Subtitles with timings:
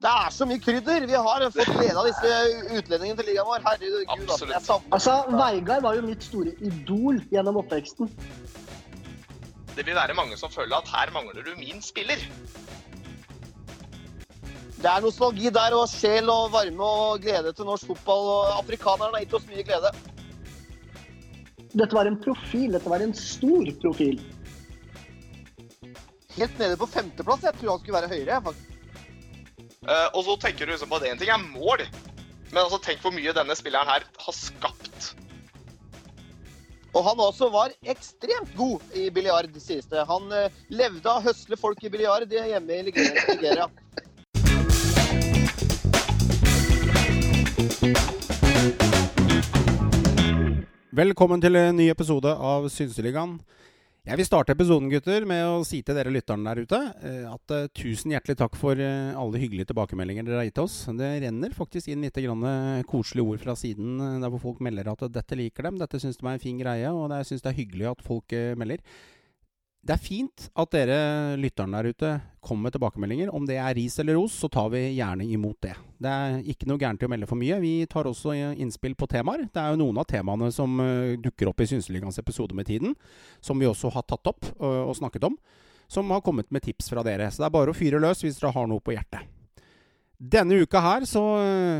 [0.00, 1.04] Det er så mye krydder!
[1.04, 2.28] Vi har fått glede av disse
[2.72, 3.64] utlendingene til ligaen vår.
[3.66, 4.78] Herregud, altså.
[4.96, 8.08] Altså, Veigard var jo mitt store idol gjennom oppveksten.
[9.76, 12.24] Det vil være mange som føler at her mangler du min spiller.
[14.80, 18.32] Det er nostalgi der, og sjel og varme og glede til norsk fotball.
[18.38, 19.92] og Afrikanerne har gitt oss mye glede.
[21.76, 22.72] Dette var en profil.
[22.72, 24.16] Dette var en stor profil.
[26.40, 27.44] Helt nede på femteplass.
[27.44, 28.42] Jeg tror han skulle være høyere.
[28.48, 28.69] faktisk.
[29.88, 31.80] Eh, og så tenker du liksom på at én ting er mål,
[32.50, 35.16] men altså tenk hvor mye denne spilleren her har skapt.
[36.92, 40.04] Og han også var ekstremt god i biljard, sies det.
[40.04, 43.24] Han eh, levde av å høsle folk i biljard hjemme i Nigeria.
[43.30, 43.72] Nigeria.
[51.00, 53.40] Velkommen til en ny episode av Synseligaen.
[54.00, 57.52] Jeg vil starte episoden gutter, med å si til dere lytterne der ute eh, at
[57.52, 60.78] uh, tusen hjertelig takk for uh, alle hyggelige tilbakemeldinger dere har gitt oss.
[60.96, 62.16] Det renner faktisk inn litt
[62.88, 66.24] koselige ord fra siden der hvor folk melder at dette liker dem, dette syns de
[66.24, 68.80] er en fin greie, og jeg syns det er hyggelig at folk melder.
[69.80, 70.96] Det er fint at dere
[71.40, 72.08] lytterne der ute
[72.44, 73.30] kommer med tilbakemeldinger.
[73.32, 75.72] Om det er ris eller ros, så tar vi gjerne imot det.
[75.96, 77.56] Det er ikke noe gærent i å melde for mye.
[77.62, 79.46] Vi tar også innspill på temaer.
[79.48, 82.92] Det er jo noen av temaene som uh, dukker opp i Synseligaens episode med tiden,
[83.40, 85.40] som vi også har tatt opp og snakket om,
[85.88, 87.32] som har kommet med tips fra dere.
[87.32, 89.39] Så det er bare å fyre løs hvis dere har noe på hjertet.
[90.20, 91.20] Denne uka her så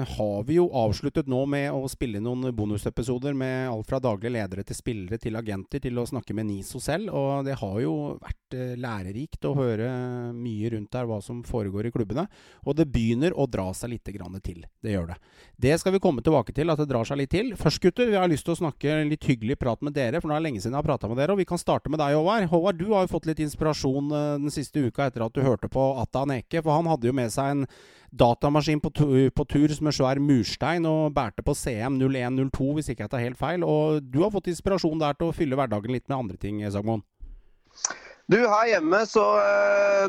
[0.08, 4.62] har vi jo avsluttet nå med å spille noen bonusepisoder med alt fra daglige ledere
[4.64, 7.12] til spillere til agenter til å snakke med NISO selv.
[7.12, 9.90] Og det har jo vært lærerikt å høre
[10.32, 12.24] mye rundt der hva som foregår i klubbene.
[12.64, 14.64] Og det begynner å dra seg litt til.
[14.80, 15.18] Det gjør det.
[15.60, 17.52] Det skal vi komme tilbake til, at det drar seg litt til.
[17.60, 20.38] Først, gutter, vi har lyst til å snakke litt hyggelig prat med dere, for nå
[20.38, 21.36] er det lenge siden jeg har prata med dere.
[21.36, 22.48] Og vi kan starte med deg, Håvard.
[22.48, 25.90] Håvard, du har jo fått litt inspirasjon den siste uka etter at du hørte på
[26.00, 27.66] Atta Neke, for han hadde jo med seg en
[28.10, 28.90] datamaskin på,
[29.34, 33.24] på, tur som en svær murstein og bærte på CM 0102, hvis ikke jeg tar
[33.24, 33.64] helt feil.
[33.64, 37.04] Og du har fått inspirasjon der til å fylle hverdagen litt med andre ting, Sagmoen?
[38.30, 39.22] Du, her hjemme, så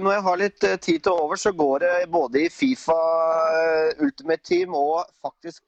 [0.02, 2.98] når jeg har litt tid til over, så går det både i Fifa
[3.98, 5.64] Ultimate Team og faktisk,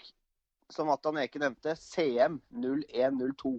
[0.73, 3.55] som Atan Eke nevnte, CM 0102.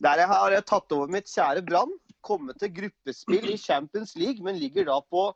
[0.00, 1.90] Der jeg har tatt over mitt kjære Brann,
[2.22, 5.26] kommet til gruppespill i Champions League, men ligger da på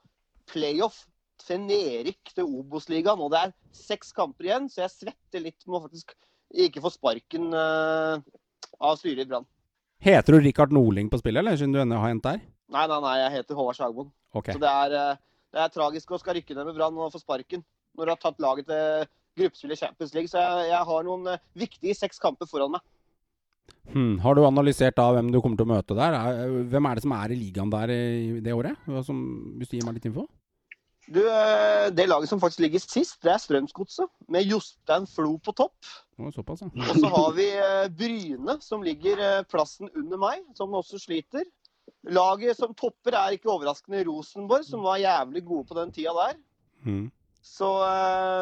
[0.51, 1.03] playoff
[1.43, 3.21] til nedrykk til Obos-ligaen.
[3.21, 6.15] Og det er seks kamper igjen, så jeg svetter litt med å faktisk
[6.65, 8.23] ikke få sparken uh,
[8.79, 9.47] av styret i Brann.
[10.05, 12.41] Heter du Rikard Norling på spillet, eller siden du ennå har hendt der?
[12.75, 14.11] Nei, nei, nei, jeg heter Håvard Sagmoen.
[14.35, 14.57] Okay.
[14.57, 17.23] Så det er, uh, det er, tragisk å skal rykke ned med Brann og få
[17.23, 17.65] sparken
[17.95, 19.07] når du har tatt laget til
[19.39, 20.31] gruppespill i Champions League.
[20.31, 22.85] Så jeg, jeg har noen uh, viktige seks kamper foran meg.
[23.95, 24.19] Hmm.
[24.21, 26.17] Har du analysert da hvem du kommer til å møte der?
[26.69, 28.81] Hvem er det som er i ligaen der i det året?
[29.07, 29.21] Som,
[29.59, 30.27] hvis du gir meg litt info?
[31.07, 31.21] Du,
[31.93, 34.09] Det laget som faktisk ligger sist, det er Strømsgodset.
[34.29, 35.75] Med Jostein Flo på topp.
[36.81, 37.49] Og så har vi
[37.99, 41.45] Bryne, som ligger plassen under meg, som også sliter.
[42.09, 46.41] Laget som topper er ikke overraskende Rosenborg, som var jævlig gode på den tida der.
[46.87, 47.11] Mm.
[47.45, 47.69] Så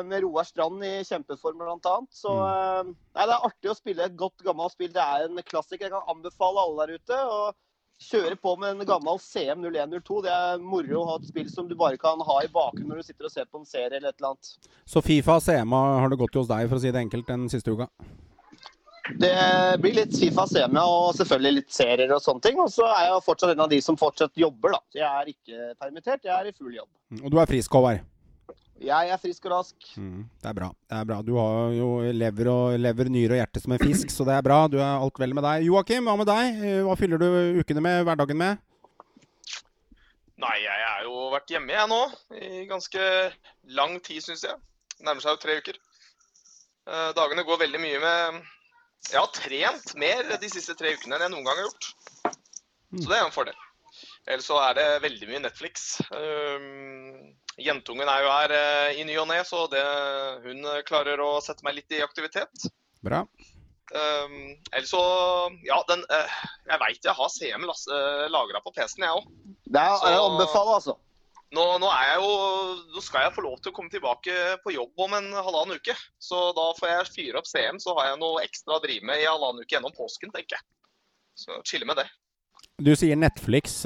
[0.06, 2.10] Med Roar Strand i kjempeform, blant annet.
[2.14, 2.94] Så Mm.
[3.16, 4.92] nei, det er artig å spille et godt, gammelt spill.
[4.92, 5.88] Det er en klassiker.
[5.88, 7.18] Jeg kan anbefale alle der ute.
[7.26, 7.54] og
[8.02, 10.18] kjøre på med en gammel CM0102.
[10.26, 13.02] Det er moro å ha et spill som du bare kan ha i bakgrunnen når
[13.02, 14.52] du sitter og ser på en serie eller et eller annet.
[14.88, 17.48] Så Fifa og CMA har det gått hos deg, for å si det enkelt, den
[17.52, 17.88] siste uka?
[19.18, 19.34] Det
[19.82, 22.60] blir litt Fifa CMA og selvfølgelig litt serier og sånne ting.
[22.62, 24.82] Og så er jeg fortsatt en av de som fortsatt jobber, da.
[25.00, 26.90] Jeg er ikke permittert, jeg er i full jobb.
[27.22, 28.04] Og du er frisk, Håvard?
[28.82, 29.76] Jeg er frisk og rask.
[29.94, 30.68] Mm, det er bra.
[30.90, 31.20] det er bra.
[31.22, 34.44] Du har jo lever, og, lever, nyre og hjerte som en fisk, så det er
[34.46, 34.64] bra.
[34.70, 35.66] Du er alt vel med deg.
[35.68, 36.60] Joakim, hva med deg?
[36.86, 38.62] Hva fyller du ukene med, hverdagen med?
[40.42, 42.00] Nei, jeg har jo vært hjemme jeg nå
[42.34, 43.08] i ganske
[43.78, 44.58] lang tid, syns jeg.
[45.06, 45.78] Nærmer seg jo tre uker.
[47.14, 48.40] Dagene går veldig mye med
[49.06, 51.92] Jeg har trent mer de siste tre ukene enn jeg noen gang har gjort.
[52.98, 53.60] Så det er en fordel.
[54.26, 55.86] Ellers så er det veldig mye Netflix.
[56.10, 59.82] Um, jentungen er jo her uh, i ny og ne, så det,
[60.46, 62.70] hun klarer å sette meg litt i aktivitet.
[63.02, 63.24] Bra.
[63.92, 65.00] Um, ellers så
[65.66, 69.26] Ja, den uh, Jeg veit jeg har CM uh, lagra på PC-en, jeg òg.
[69.68, 70.94] Det er så, å anbefale, altså.
[71.52, 72.30] Nå, nå, er jeg jo,
[72.94, 75.92] nå skal jeg få lov til å komme tilbake på jobb om en halvannen uke.
[76.22, 79.20] Så da får jeg fyre opp CM, så har jeg noe ekstra å drive med
[79.20, 80.64] i halvannen uke gjennom påsken, tenker jeg.
[81.36, 82.08] Så chille med det.
[82.80, 83.82] Du sier Netflix.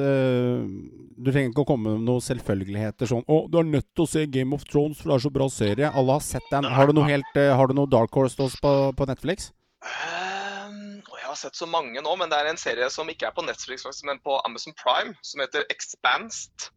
[1.16, 4.10] Du trenger ikke å komme med noen selvfølgeligheter sånn 'Å, du er nødt til å
[4.10, 5.92] se Game of Thrones, for det er så bra serie'.
[5.92, 6.64] Alle har sett den.
[6.64, 9.52] Har du noe, helt, uh, har du noe Dark Horse til oss på, på Netflix?
[9.82, 13.36] Um, jeg har sett så mange nå, men det er en serie som ikke er
[13.36, 16.70] på Netflix, men på Amazon Prime, som heter Expansed.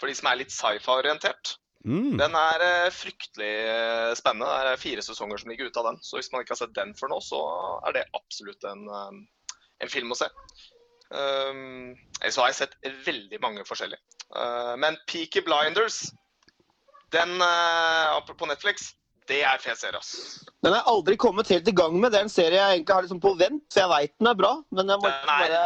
[0.00, 1.56] For de som er litt sci-fi-orientert.
[1.86, 2.16] Mm.
[2.18, 4.48] Den er eh, fryktelig eh, spennende.
[4.50, 6.00] Det er fire sesonger som ligger ute av den.
[6.02, 7.40] Så hvis man ikke har sett den før nå, så
[7.86, 9.52] er det absolutt en, eh,
[9.86, 10.28] en film å se.
[11.10, 12.76] Um, så har jeg sett
[13.06, 14.02] veldig mange forskjellige.
[14.34, 16.00] Uh, men Peaky Blinders,
[17.14, 18.90] den uh, på Netflix,
[19.30, 20.42] det er fet serie, ass.
[20.62, 22.12] Den har jeg aldri kommet helt i gang med.
[22.14, 24.38] Det er en serie jeg egentlig har liksom på vent, så jeg veit den er
[24.38, 24.52] bra.
[24.74, 25.64] Men jeg må Den er- bare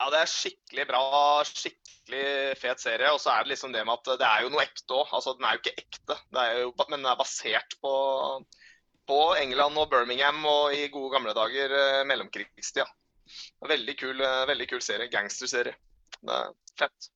[0.00, 1.00] Ja, det er skikkelig bra,
[1.44, 3.10] skikkelig fet serie.
[3.12, 5.12] Og så er det liksom det med at det er jo noe ekte òg.
[5.12, 7.92] Altså, den er jo ikke ekte, det jo, men den er basert på,
[9.06, 12.88] på England og Birmingham og i gode gamle dager eh, mellomkrigstida.
[13.68, 15.08] Veldig kul, eh, veldig kul serie.
[15.12, 15.74] Gangsterserie.
[16.20, 17.10] Det er fett.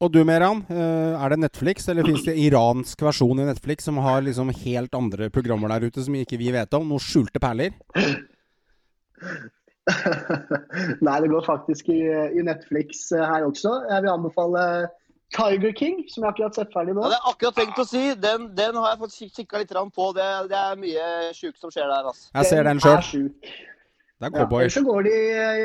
[0.00, 3.98] Og du Meran, eh, er det Netflix, eller fins det iransk versjon i Netflix som
[4.00, 6.88] har liksom helt andre programmer der ute som ikke vi vet om?
[6.88, 7.74] Noen skjulte perler?
[11.00, 12.00] Nei, det går faktisk i,
[12.38, 13.72] i Netflix eh, her også.
[13.90, 14.64] Jeg vil anbefale
[15.34, 17.04] Tiger King, som jeg akkurat sett ferdig nå.
[17.04, 18.02] ja, Det er akkurat tenkt å si.
[18.18, 20.08] Den, den har jeg fått kik- kikka litt grann på.
[20.16, 21.04] Det, det er mye
[21.36, 22.08] sjukt som skjer der.
[22.10, 22.30] altså.
[22.40, 23.02] Jeg ser den sjøl.
[24.20, 24.74] Det er Ja, cowboys.
[24.74, 25.12] så går de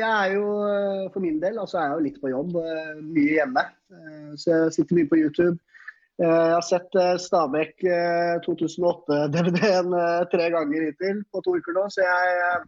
[0.08, 3.34] er jo eh, for min del, altså er jeg jo litt på jobb, eh, mye
[3.36, 3.64] hjemme.
[3.92, 5.58] Eh, Så jeg sitter mye på YouTube.
[6.18, 7.74] Eh, Jeg har sett eh, Stabæk
[8.46, 9.92] 2008-DVD-en
[10.32, 12.64] tre ganger hittil på to uker nå, så jeg, eh,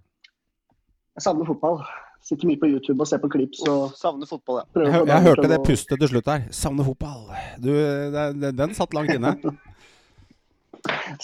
[1.17, 1.81] jeg savner fotball.
[2.29, 3.55] Sitter mye på YouTube og ser på klipp.
[3.71, 4.65] og savner fotball, ja.
[4.75, 6.45] prøver Jeg, jeg hørte det pustet til slutt her.
[6.51, 7.31] Savner fotball.
[7.63, 9.37] Du, det, det, den satt langt inne.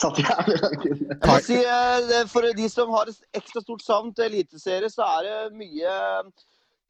[0.00, 1.16] Satt jævlig langt inne.
[1.20, 5.06] Jeg må si, eh, For de som har et ekstra stort savn til eliteserie, så
[5.18, 5.94] er det mye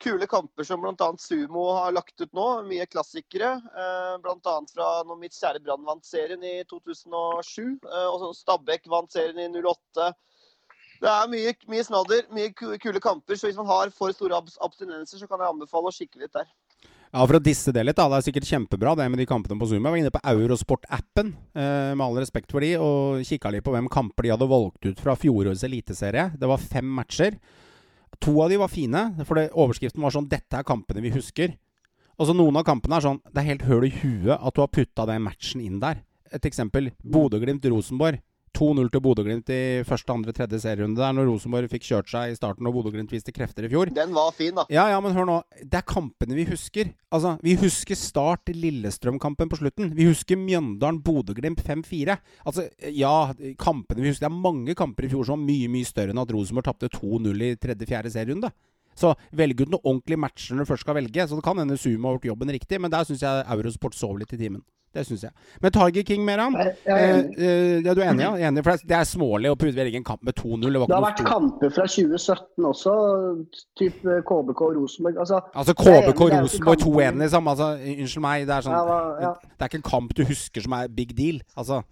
[0.04, 1.08] kule kamper som bl.a.
[1.20, 2.46] Sumo har lagt ut nå.
[2.68, 3.54] Mye klassikere.
[3.76, 4.56] eh, Bl.a.
[4.72, 7.78] fra når mitt kjære Brann vant serien i 2007.
[7.88, 10.12] eh, Og så Stabæk vant serien i 08.
[11.04, 13.36] Det er mye, mye snadder, mye kule kamper.
[13.36, 16.46] Så hvis man har for store abstinenser, så kan jeg anbefale å kikke litt der.
[17.14, 18.08] Ja, For å disse det litt, da.
[18.10, 19.84] Det er sikkert kjempebra det med de kampene på Zoom.
[19.86, 23.70] Jeg var inne på Eurosport-appen, eh, med all respekt for de, og kikka litt på
[23.70, 26.32] hvem kamper de hadde valgt ut fra fjorårets eliteserie.
[26.34, 27.38] Det var fem matcher.
[28.18, 31.54] To av de var fine, for det, overskriften var sånn 'Dette er kampene vi husker'.
[32.18, 34.60] Og så Noen av kampene er sånn Det er helt høl i huet at du
[34.60, 36.02] har putta den matchen inn der.
[36.32, 36.90] Et eksempel.
[37.04, 38.20] Bodø-Glimt-Rosenborg.
[38.54, 42.36] 2-0 til Bodø-Glimt i første, andre, tredje serierunde der når Rosenborg fikk kjørt seg i
[42.38, 43.90] starten og Bodø-Glimt viste krefter i fjor.
[43.94, 44.64] Den var fin, da.
[44.72, 45.38] Ja, ja, men hør nå.
[45.60, 46.92] Det er kampene vi husker.
[47.14, 49.90] Altså, Vi husker Start Lillestrøm-kampen på slutten.
[49.94, 52.18] Vi husker Mjøndalen-Bodø-Glimt 5-4.
[52.46, 55.88] Altså, ja, kampene vi husker Det er mange kamper i fjor som var mye mye
[55.88, 58.52] større enn at Rosenborg tapte 2-0 i tredje-fjerde serierunde.
[58.94, 61.26] Så velg ut noen ordentlige matcher når du først skal velge.
[61.26, 64.16] Så det kan hende Sumo har gjort jobben riktig, men der syns jeg Eurosport sov
[64.20, 64.62] litt i timen.
[64.94, 65.32] Det syns jeg.
[65.60, 66.54] Men Tiger King, Meran?
[66.54, 68.22] Jeg er Eh, eh, ja, du er enig?
[68.22, 68.48] ja?
[68.48, 70.60] Enig, for det er smålig å putte velge en kamp med 2-0.
[70.70, 71.32] Det Det har vært stort.
[71.32, 72.94] kamper fra 2017 også,
[73.80, 75.18] type KBK og Rosenborg.
[75.18, 77.48] Altså, Altså KBK ikke Rosenborg 2-1, liksom.
[77.48, 78.46] Altså, unnskyld meg.
[78.46, 79.32] Det er sånn Ja, ja.
[79.42, 81.40] Det er ikke en kamp du husker som er big deal.
[81.56, 81.82] Altså.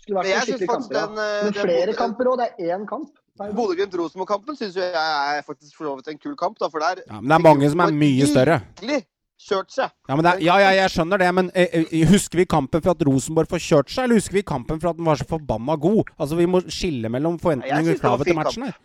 [0.00, 1.04] skulle vært en skikkelig kamp, ja.
[1.04, 2.38] eh, Men flere kamper òg.
[2.38, 3.08] Det er én kamp.
[3.36, 6.56] Bodø-Glimt-Rosenborg-kampen syns jeg er faktisk for så vidt en kul kamp.
[6.58, 8.60] da, for der Ja, men det er mange som er mye større.
[8.80, 9.04] Virkelig
[9.40, 9.92] kjørt seg.
[10.08, 12.82] Ja, men det er, ja, ja, jeg skjønner det, men eh, eh, husker vi kampen
[12.82, 15.28] for at Rosenborg får kjørt seg, eller husker vi kampen for at den var så
[15.28, 16.10] forbanna god?
[16.18, 18.76] Altså, Vi må skille mellom forventninger og det kravet til matchen her.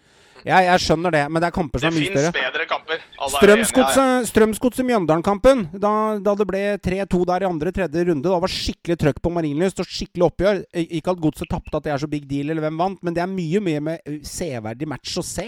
[0.42, 2.31] Ja, jeg skjønner det, men det er kamper Det som er mye større.
[2.33, 2.98] bedre kamper.
[2.98, 3.33] Er.
[3.36, 8.97] Strømsgodset Strømsgodset Mjøndalen-kampen, da, da det ble 3-2 der i andre-tredje runde, da var skikkelig
[9.04, 10.63] trøkk på Marienlyst og skikkelig oppgjør.
[10.97, 13.21] Ikke at Godset tapte at det er så big deal, eller hvem vant, men det
[13.21, 15.45] er mye mye med eh, severdig match å se.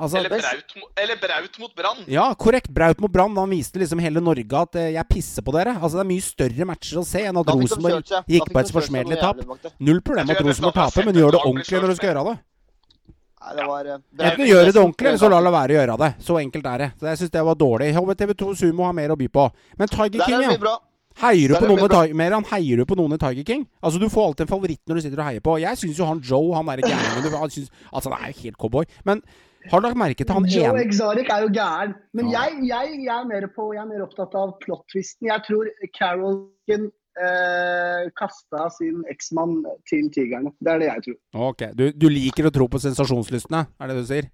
[0.00, 1.98] Altså, Eller Braut, eller Braut mot Brann.
[2.08, 2.70] ja, korrekt.
[2.72, 3.36] Braut mot Brann.
[3.36, 5.74] Han viste liksom hele Norge at eh, jeg pisser på dere.
[5.76, 8.76] Altså Det er mye større matcher å se enn at Rosenborg gikk på et de
[8.78, 9.42] forsmedelig tap.
[9.78, 12.38] Null problem at Rosenborg taper, men gjør det ordentlig når du skal gjøre det.
[13.40, 15.98] Nei, det var, eh, Enten gjøre det ordentlig, eller så la det være å gjøre
[16.00, 16.10] det.
[16.24, 16.92] Så enkelt er det.
[17.00, 17.94] Så jeg syns det var dårlig.
[17.96, 19.50] HVTV2 Sumo har mer å by på.
[19.78, 20.78] Men Tiger King, er ja.
[21.20, 23.66] Heier du på er noen med, i heier du på noen i Tiger King?
[23.82, 25.56] Altså Du får alltid en favoritt når du sitter og heier på.
[25.60, 28.84] Jeg syns jo han Joe, han derre gærningen du- Altså, han er jo helt cowboy.
[29.04, 29.22] Men
[29.68, 31.92] har lagt merke til han Joe ene Exotic er jo gæren.
[32.16, 32.46] Men Ja.
[32.46, 35.28] jeg, jeg, jeg, er mer på, jeg er mer opptatt av plot-twisten.
[35.28, 36.88] Jeg tror Carolkin
[37.20, 40.52] eh, kasta sin eksmann til Tigerne.
[40.60, 41.18] Det er det jeg tror.
[41.50, 44.30] Ok, du, du liker å tro på sensasjonslystne, er det du sier?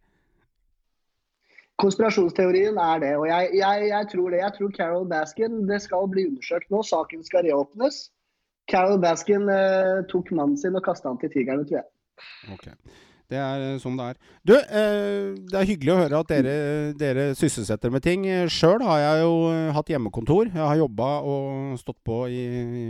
[1.76, 4.38] Konspirasjonsteorien er det, og jeg, jeg, jeg tror det.
[4.40, 6.80] Jeg tror Carol Baskin Det skal bli undersøkt nå.
[6.86, 8.06] Saken skal reåpnes.
[8.70, 11.90] Carol Baskin eh, tok mannen sin og kasta han til Tigerne, tror jeg.
[12.54, 12.70] Ok.
[13.26, 14.18] Det er sånn det er.
[14.46, 16.52] Du, eh, det er hyggelig å høre at dere,
[16.98, 18.22] dere sysselsetter med ting.
[18.52, 20.52] Sjøl har jeg jo eh, hatt hjemmekontor.
[20.52, 22.42] Jeg har jobba og stått på i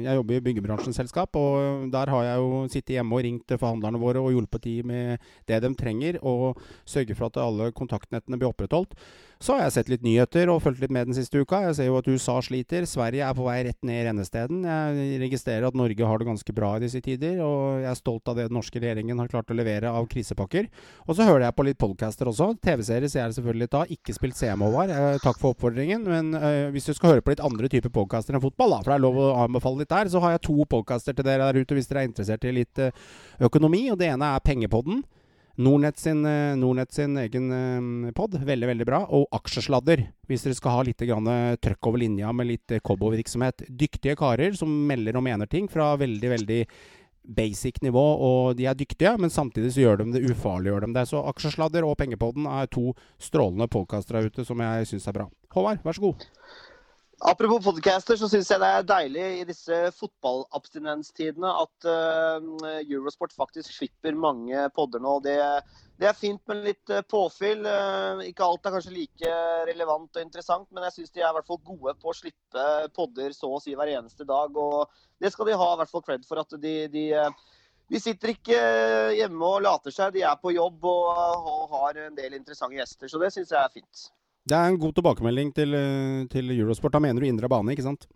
[0.04, 4.02] Jeg jobber i byggebransjens selskap, og der har jeg jo sittet hjemme og ringt forhandlerne
[4.02, 8.52] våre og hjulpet de med det de trenger, og sørget for at alle kontaktnettene blir
[8.52, 8.92] opprettholdt.
[9.36, 11.58] Så har jeg sett litt nyheter og fulgt litt med den siste uka.
[11.66, 12.86] Jeg ser jo at USA sliter.
[12.88, 14.62] Sverige er på vei rett ned i rennesteden.
[14.64, 18.32] Jeg registrerer at Norge har det ganske bra i disse tider, og jeg er stolt
[18.32, 20.70] av det den norske regjeringen har klart å levere av krisepakker.
[21.04, 22.54] Og så hører jeg på litt podcaster også.
[22.64, 23.82] TV-serier ser jeg selvfølgelig ta.
[23.92, 24.94] Ikke spilt CM, Håvard.
[24.94, 26.08] Eh, takk for oppfordringen.
[26.08, 28.94] Men øh, hvis du skal høre på litt andre typer podcaster enn fotball, da, for
[28.94, 31.60] det er lov å anbefale litt der, så har jeg to podcaster til dere der
[31.60, 33.04] ute hvis dere er interessert i litt øh,
[33.50, 33.84] økonomi.
[33.92, 35.04] Og det ene er Pengepodden.
[35.56, 36.20] Nordnett sin,
[36.60, 38.34] Nordnet sin egen eh, pod.
[38.36, 39.00] Veldig, veldig bra.
[39.16, 43.64] Og aksjesladder, hvis dere skal ha litt trøkk over linja med litt cowboyvirksomhet.
[43.68, 46.60] Dyktige karer som melder og mener ting fra veldig, veldig
[47.26, 51.06] basic nivå, og de er dyktige, men samtidig så gjør de det ufarliggjør de det.
[51.10, 55.26] Så Aksjesladder og Pengepodden er to strålende podkaster der ute som jeg syns er bra.
[55.56, 56.26] Håvard, vær så god.
[57.24, 63.72] Apropos podcaster, så syns jeg det er deilig i disse fotballabstinenstidene at uh, Eurosport faktisk
[63.72, 65.14] slipper mange podder nå.
[65.24, 65.36] Det,
[65.96, 67.64] det er fint med litt uh, påfyll.
[67.64, 69.32] Uh, ikke alt er kanskje like
[69.70, 72.66] relevant og interessant, men jeg syns de er i hvert fall gode på å slippe
[72.98, 74.52] podder så å si hver eneste dag.
[74.52, 74.84] Og
[75.16, 76.44] det skal de ha i hvert fall cred for.
[76.44, 77.06] at de, de
[77.86, 78.60] de sitter ikke
[79.14, 83.08] hjemme og later seg, de er på jobb og har en del interessante gjester.
[83.08, 84.08] Så det syns jeg er fint.
[84.46, 86.92] Det er en god tilbakemelding til, eh, til Eurosport.
[86.94, 88.06] Da mener du indre bane, ikke sant?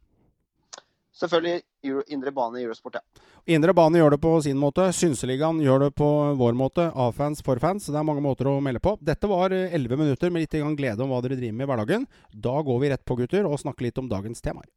[1.21, 3.01] Selvfølgelig Euro, indre bane i Eurosport, ja.
[3.51, 4.87] Indre bane gjør det på sin måte.
[4.95, 6.07] Synseligaen gjør det på
[6.39, 6.87] vår måte.
[6.95, 7.87] A-fans for fans.
[7.87, 8.95] Det er mange måter å melde på.
[9.03, 12.07] Dette var eh, elleve minutter med litt glede om hva dere driver med i hverdagen.
[12.33, 14.71] Da går vi rett på, gutter, og snakker litt om dagens temaer.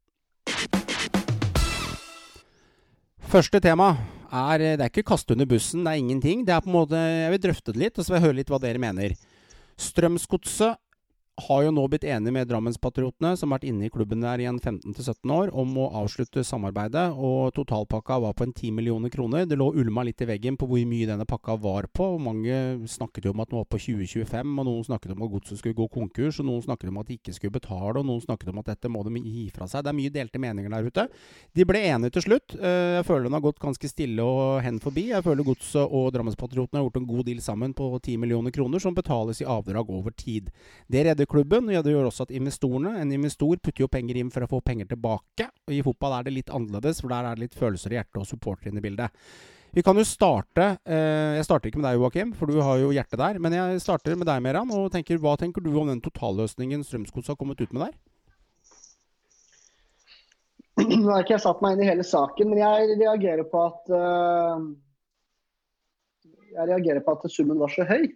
[3.30, 3.94] Første tema
[4.34, 6.48] er eh, Det er ikke kaste under bussen, det er ingenting.
[6.48, 8.40] Det er på en måte Jeg vil drøfte det litt, og så vil jeg høre
[8.42, 9.14] litt hva dere mener.
[9.78, 10.82] Strømsgodset
[11.42, 14.46] har jo nå blitt enig med Drammenspatriotene, som har vært inne i klubben der i
[14.46, 17.08] en 15-17 år, om å avslutte samarbeidet.
[17.18, 19.48] og Totalpakka var på en 10 millioner kroner.
[19.50, 22.20] Det lå ulma litt i veggen på hvor mye denne pakka var på.
[22.22, 25.62] Mange snakket jo om at den var på 2025, og noen snakket om at godset
[25.62, 28.54] skulle gå konkurs, og noen snakket om at de ikke skulle betale, og noen snakket
[28.54, 29.84] om at dette må de gi fra seg.
[29.84, 31.08] Det er mye delte meninger der ute.
[31.58, 32.58] De ble enige til slutt.
[32.60, 35.08] Eh, jeg føler den har gått ganske stille og hen forbi.
[35.16, 38.84] Jeg føler Godset og Drammenspatriotene har gjort en god deal sammen på 10 millioner kroner,
[38.84, 40.54] som betales i avdrag over tid.
[40.86, 41.70] Det klubben.
[41.70, 44.62] og Det gjør også at investorene En investor putter jo penger inn for å få
[44.62, 45.50] penger tilbake.
[45.68, 48.22] og I fotball er det litt annerledes, for der er det litt følelser i hjertet
[48.22, 49.12] og supportere inne i bildet.
[49.74, 52.92] Vi kan jo starte eh, Jeg starter ikke med deg, Joakim, for du har jo
[52.94, 53.39] hjertet der.
[53.42, 54.70] Men jeg starter med deg, Meran.
[54.70, 57.96] og tenker, Hva tenker du om den totalløsningen Strømsgods har kommet ut med der?
[60.84, 63.92] Nå har ikke jeg satt meg inn i hele saken, men jeg reagerer på at
[63.94, 64.63] uh,
[66.50, 68.08] Jeg reagerer på at summen var så høy.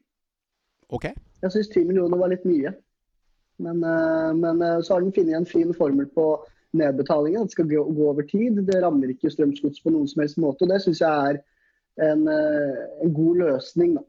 [0.94, 1.10] Ok.
[1.44, 2.74] Jeg syns 10 millioner var litt mye.
[3.58, 6.28] Men, eh, men eh, så har den funnet en fin formel på
[6.72, 7.44] nedbetalingen.
[7.44, 8.62] Det skal gå, over tid.
[8.68, 10.66] Det rammer ikke Strømsgods på noen som helst måte.
[10.66, 11.42] og Det syns jeg er
[12.12, 14.06] en, eh, en, god løsning, da.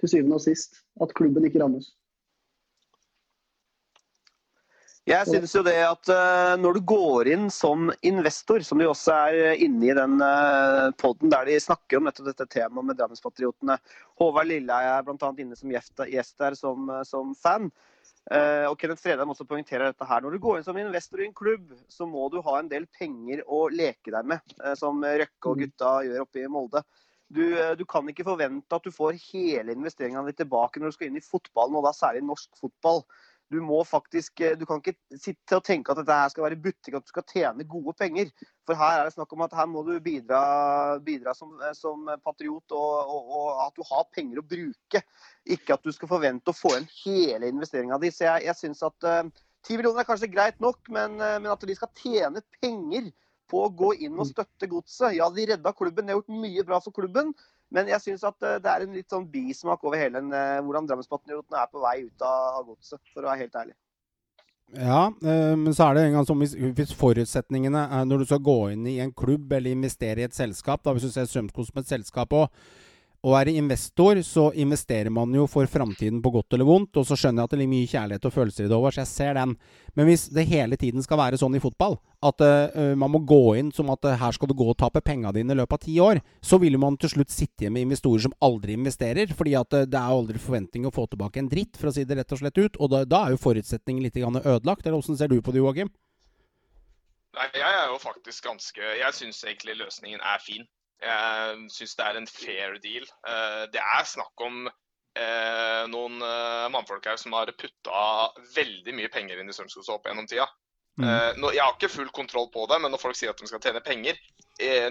[0.00, 0.84] Til syvende og sist.
[1.02, 1.90] At klubben ikke rammes.
[5.04, 6.08] Jeg synes jo det at
[6.56, 10.14] når du går inn som investor, som de også er inne i den
[10.96, 13.76] poden der de snakker om nettopp dette temaet med Drammenspatriotene
[14.16, 15.30] Håvard Lilleheie er bl.a.
[15.44, 17.68] inne som gjest der som, som fan.
[18.24, 20.22] Uh, og Kenneth Fredheim også poengterer dette her.
[20.24, 22.86] Når du går inn som investor i en klubb, så må du ha en del
[22.98, 25.64] penger å leke deg med, uh, som Røkke og mm.
[25.64, 26.84] gutta gjør oppe i Molde.
[27.28, 30.96] Du, uh, du, kan ikke forvente at du får hele investeringa di tilbake når du
[30.96, 33.04] skal inn i fotballen, og da særlig norsk fotball
[33.54, 36.60] du må faktisk eh, Du kan ikke sitte og tenke at dette her skal være
[36.64, 38.32] butikk, at du skal tjene gode penger.
[38.66, 40.42] For her er det snakk om at her må du bidra,
[41.04, 45.04] bidra som, eh, som, patriot, og, og, og, at du har penger å bruke.
[45.56, 48.12] Ikke at du skal forvente å få igjen hele investeringa di.
[48.14, 49.22] Så jeg, jeg syns at eh,
[49.64, 53.08] 10 millioner er kanskje greit nok, men, men at de skal tjene penger
[53.48, 55.14] på å gå inn og støtte godset.
[55.16, 57.32] Ja, de redda klubben, de har gjort mye bra for klubben.
[57.72, 60.66] Men jeg syns at eh, det er en litt sånn bismak over hele en, hvordan
[60.66, 63.76] hvordan Drammenspatriotene er på vei ut av godset, for å være helt ærlig.
[64.74, 68.58] Ja, eh, men så er det en gang som hvis, forutsetningene når du skal gå
[68.72, 71.82] inn i en klubb eller investere i et selskap, da hvis du ser Strømskog som
[71.82, 72.48] et selskap òg,
[73.24, 76.98] å være investor, så investerer man jo for framtiden på godt eller vondt.
[77.00, 79.00] Og så skjønner jeg at det ligger mye kjærlighet og følelser i det over, så
[79.00, 79.54] jeg ser den.
[79.96, 83.40] Men hvis det hele tiden skal være sånn i fotball, at uh, man må gå
[83.60, 85.84] inn som at uh, her skal du gå og tape penga dine i løpet av
[85.86, 89.32] ti år, så vil man til slutt sitte igjen med investorer som aldri investerer.
[89.32, 92.04] fordi at uh, det er aldri forventning å få tilbake en dritt, for å si
[92.04, 92.76] det rett og slett ut.
[92.76, 94.84] Og da, da er jo forutsetningen litt ødelagt.
[94.84, 95.92] Eller åssen ser du på det, Joakim?
[97.34, 100.68] Nei, jeg er jo faktisk ganske Jeg syns egentlig løsningen er fin.
[101.02, 103.06] Jeg syns det er en fair deal.
[103.28, 108.04] Eh, det er snakk om eh, noen eh, mannfolk her som har putta
[108.54, 110.46] veldig mye penger inn i Strømskog opp gjennom tida.
[110.94, 111.42] Mm.
[111.50, 113.80] Jeg har ikke full kontroll på det, men når folk sier at de skal tjene
[113.82, 114.14] penger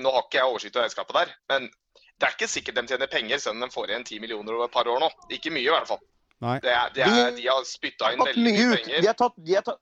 [0.03, 1.69] Nå har ikke jeg oversikt over regnskapet der, men
[2.19, 4.67] det er ikke sikkert de tjener penger selv om de får igjen 10 millioner over
[4.67, 5.07] et par år nå.
[5.31, 6.01] Ikke mye, i hvert fall.
[6.63, 8.99] Det er, det er, de har spytta inn veldig mye mye penger.
[8.99, 9.79] De har tatt, de har tatt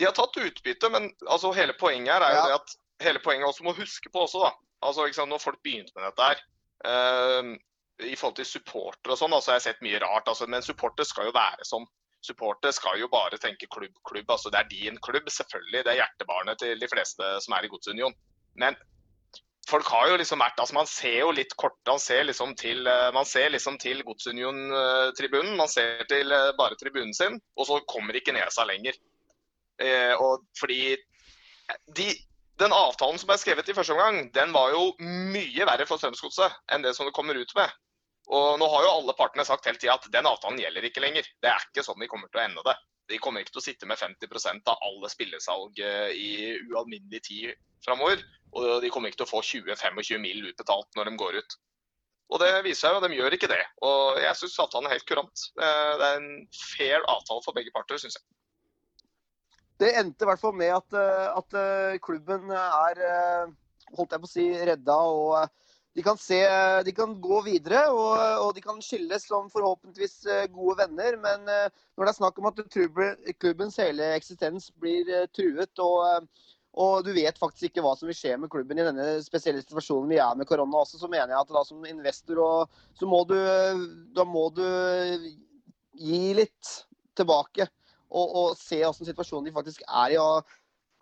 [0.00, 2.46] De har tatt utbytte, men altså, hele poenget her er jo Ja.
[2.48, 4.52] det at hele poenget også må huske på også, da.
[4.80, 6.38] Altså, ikke sant, Når folk begynte med dette her
[6.88, 7.50] uh,
[8.06, 10.28] I forhold til supporter og sånn, altså, jeg har sett mye rart.
[10.30, 11.88] Altså, men supporter skal jo være som
[12.20, 14.28] Supporter skal jo bare tenke klubb, klubb.
[14.28, 15.84] altså Det er din klubb, selvfølgelig.
[15.84, 18.12] Det er hjertebarnet til de fleste som er i Godsunion.
[18.60, 18.76] Men
[19.70, 22.86] folk har jo liksom vært altså Man ser jo litt kort, man ser liksom til,
[22.86, 25.56] eh, man ser liksom til Godsunion-tribunen.
[25.56, 29.00] Man ser til eh, bare tribunen sin, og så kommer ikke nesa lenger.
[29.80, 30.96] Eh, og fordi
[31.96, 32.10] de,
[32.60, 36.58] Den avtalen som ble skrevet i første omgang, den var jo mye verre for Strømsgodset
[36.74, 37.72] enn det som det kommer ut med.
[38.30, 41.26] Og nå har jo alle partene sagt hele tida at den avtalen gjelder ikke lenger.
[41.42, 42.76] Det er ikke sånn de kommer til å ende det.
[43.10, 46.30] De kommer ikke til å sitte med 50% av alle spillesalg eh, i
[46.68, 48.22] ualminnelig tid framover.
[48.54, 51.56] Og de kommer ikke til å få 20-25 mil utbetalt når de går ut.
[52.30, 53.62] Og det viser seg jo at de gjør ikke det.
[53.86, 55.46] Og jeg syns avtalen er helt kurant.
[55.58, 56.30] Eh, Det er en
[56.76, 58.26] fair avtale for begge parter, syns jeg.
[59.80, 63.52] Det endte i hvert fall med at, eh, at eh, klubben er eh,
[63.96, 64.98] holdt jeg på å si, redda.
[65.08, 66.38] og De kan, se,
[66.86, 68.12] de kan gå videre og,
[68.44, 70.20] og de kan skilles som forhåpentligvis
[70.52, 71.16] gode venner.
[71.24, 72.60] Men når det er snakk om at
[73.42, 76.28] klubbens hele eksistens blir truet, og,
[76.78, 80.12] og du vet faktisk ikke hva som vil skje med klubben i denne spesielle situasjonen
[80.12, 83.24] vi er med korona også, så mener jeg at da som investor og, så må
[83.26, 83.36] du,
[84.14, 84.64] da må du
[85.98, 86.76] gi litt
[87.18, 87.66] tilbake
[88.10, 90.18] og, og se hvordan situasjonen de faktisk er i.
[90.20, 90.44] Og,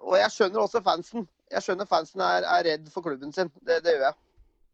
[0.04, 1.28] og jeg skjønner også fansen.
[1.50, 3.50] Jeg skjønner fansen er, er redd for klubben sin.
[3.64, 4.18] Det, det gjør jeg.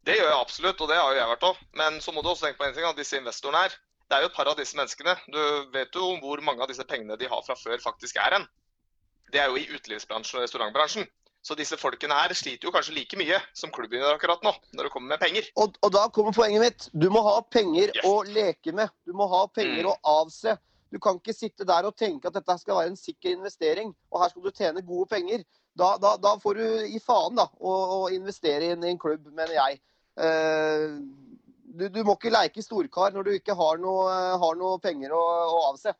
[0.05, 1.61] Det gjør jeg absolutt, og det har jo jeg vært òg.
[1.81, 3.77] Men så må du også tenke på en ting, at disse investorene her,
[4.11, 5.15] det er jo et par av disse menneskene.
[5.33, 5.41] Du
[5.73, 8.45] vet jo hvor mange av disse pengene de har fra før, faktisk er hen.
[9.33, 11.07] Det er jo i utelivsbransjen og restaurantbransjen.
[11.45, 14.87] Så disse folkene her sliter jo kanskje like mye som klubben gjør akkurat nå, når
[14.87, 15.49] det kommer med penger.
[15.61, 16.87] Og, og da kommer poenget mitt.
[16.97, 18.05] Du må ha penger Yes.
[18.09, 18.93] å leke med.
[19.09, 19.91] Du må ha penger Mm.
[19.93, 20.55] å avse.
[20.95, 24.23] Du kan ikke sitte der og tenke at dette skal være en sikker investering, og
[24.23, 25.43] her skal du tjene gode penger.
[25.75, 29.01] Da, da, da får du gi faen da, å, å investere i en, i en
[29.03, 29.81] klubb, mener jeg.
[30.23, 30.85] Eh,
[31.75, 34.07] du, du må ikke leke storkar når du ikke har noe,
[34.39, 35.97] har noe penger å, å avse.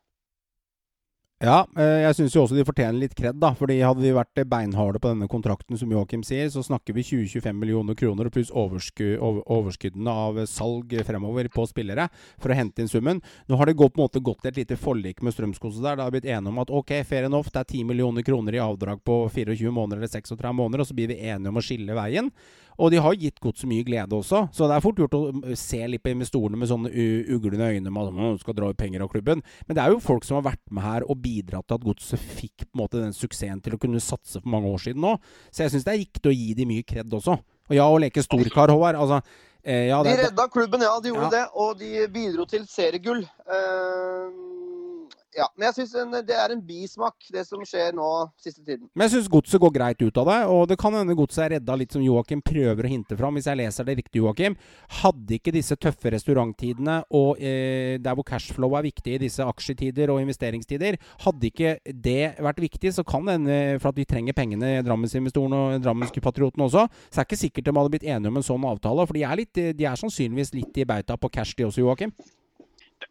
[1.43, 3.49] Ja, eh, jeg syns jo også de fortjener litt kred, da.
[3.59, 7.59] Fordi hadde vi vært beinharde på denne kontrakten, som Joakim sier, så snakker vi 20-25
[7.59, 12.07] millioner kroner pluss oversku, over, overskuddene av salg fremover på spillere
[12.39, 13.19] for å hente inn summen.
[13.51, 15.99] Nå har det gått, på en måte gått et lite forlik med Strømskose der.
[15.99, 18.63] Det har blitt enige om at ok, fair enough, det er 10 millioner kroner i
[18.63, 21.99] avdrag på 24 måneder eller 36 måneder, og så blir vi enige om å skille
[21.99, 22.31] veien.
[22.77, 25.79] Og de har gitt godset mye glede også, så det er fort gjort å se
[25.87, 26.91] litt på investorene med sånne
[27.35, 29.41] uglende øyne med at man skal dra ut penger av klubben.
[29.67, 32.19] Men det er jo folk som har vært med her og bidratt til at godset
[32.19, 35.15] fikk på en måte den suksessen til å kunne satse for mange år siden nå.
[35.51, 37.37] Så jeg syns det er riktig å gi de mye kred også.
[37.69, 38.99] Og ja, å leke storkar, Håvard.
[38.99, 39.21] Altså,
[39.63, 40.99] eh, ja, De redda klubben, ja.
[40.99, 41.33] De gjorde Ja.
[41.37, 41.45] det.
[41.55, 43.23] Og de bidro til seriegull.
[43.23, 44.54] Eh,
[45.35, 45.47] ja.
[45.55, 48.07] Men jeg syns det er en bismak, det som skjer nå
[48.41, 48.87] siste tiden.
[48.93, 51.53] Men jeg syns godset går greit ut av det, og det kan hende godset er
[51.57, 54.55] redda litt som Joakim prøver å hinte fram, hvis jeg leser det riktig, Joakim.
[55.01, 60.13] Hadde ikke disse tøffe restauranttidene og eh, der hvor cashflow er viktig i disse aksjetider
[60.13, 64.37] og investeringstider, hadde ikke det vært viktig, så kan det hende, for at de trenger
[64.37, 68.39] pengene, Drammensinvestoren og Drammenspatriotene også, så er det ikke sikkert de hadde blitt enige om
[68.39, 69.05] en sånn avtale.
[69.05, 72.15] For de er, litt, de er sannsynligvis litt i bauta på cash, de også, Joakim.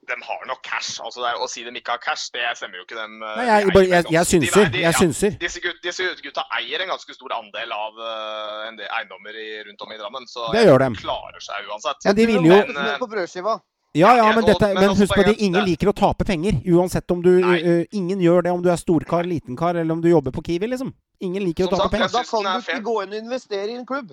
[0.04, 1.00] De, har nok cash.
[1.00, 2.96] altså det er, Å si de ikke har cash, det stemmer jo ikke.
[2.98, 4.70] Dem, eh, Nei, jeg, jeg, jeg, jeg synser.
[4.70, 5.36] de- Jeg ja, synser.
[5.40, 9.46] Disse, gut, disse gutta eier en ganske stor andel av uh, en del eiendommer i,
[9.68, 12.04] rundt om i Drammen, så Det gjør de klarer seg uansett.
[12.04, 13.58] Ja, de vil jo Men, på brødskiva.
[13.94, 16.56] Ja, ja, Ja, men, dette, men husk på det, ingen liker å tape penger.
[16.66, 20.10] Uansett om du uh, Ingen gjør det om du er storkar, litenkar, eller om du
[20.10, 20.90] jobber på Kiwi, liksom.
[21.22, 22.12] Ingen liker å tape sagt, penger.
[22.12, 24.10] Da kan du ikke gå inn og investere i en klubb.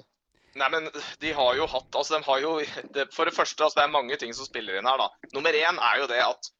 [0.59, 0.89] Nei, men
[1.21, 2.55] de har jo hatt altså de har jo,
[3.15, 4.99] For det første, altså det er mange ting som spiller inn her.
[4.99, 5.29] da.
[5.35, 6.51] Nummer én er jo det at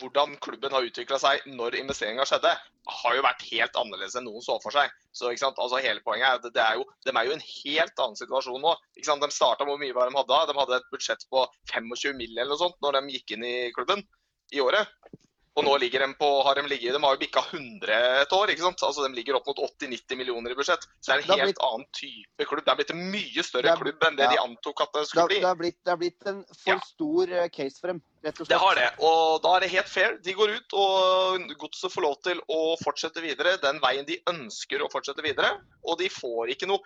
[0.00, 2.52] hvordan klubben har utvikla seg når investeringa skjedde,
[3.00, 4.90] har jo vært helt annerledes enn noen så for seg.
[5.14, 7.36] Så ikke sant, altså Hele poenget er at det er jo, de er jo i
[7.38, 8.74] en helt annen situasjon nå.
[8.96, 10.40] ikke sant, De starta hvor mye var de hadde?
[10.50, 12.34] De hadde et budsjett på 25 mill.
[12.34, 14.02] eller noe sånt når de gikk inn i klubben
[14.54, 14.90] i året.
[15.56, 18.50] Og nå ligger de på, har de ligget, de har jo bikka 100 et år.
[18.52, 18.82] ikke sant?
[18.84, 20.82] Altså De ligger opp mot 80-90 millioner i budsjett.
[21.00, 22.64] Så det er en Det helt annen type klubb.
[22.66, 24.34] Det er blitt en mye større er- klubb enn det ja.
[24.34, 25.40] de antok at det Det skulle det, bli.
[25.40, 26.78] det har, blitt, det har blitt en for Ja.
[26.90, 28.52] stor eh, case for dem, rett og slett.
[28.52, 30.18] Det har det, og da er det helt fair.
[30.28, 34.84] De går ut, og godset får lov til å fortsette videre den veien de ønsker
[34.84, 35.54] å fortsette videre.
[35.88, 36.80] Og de får ikke noe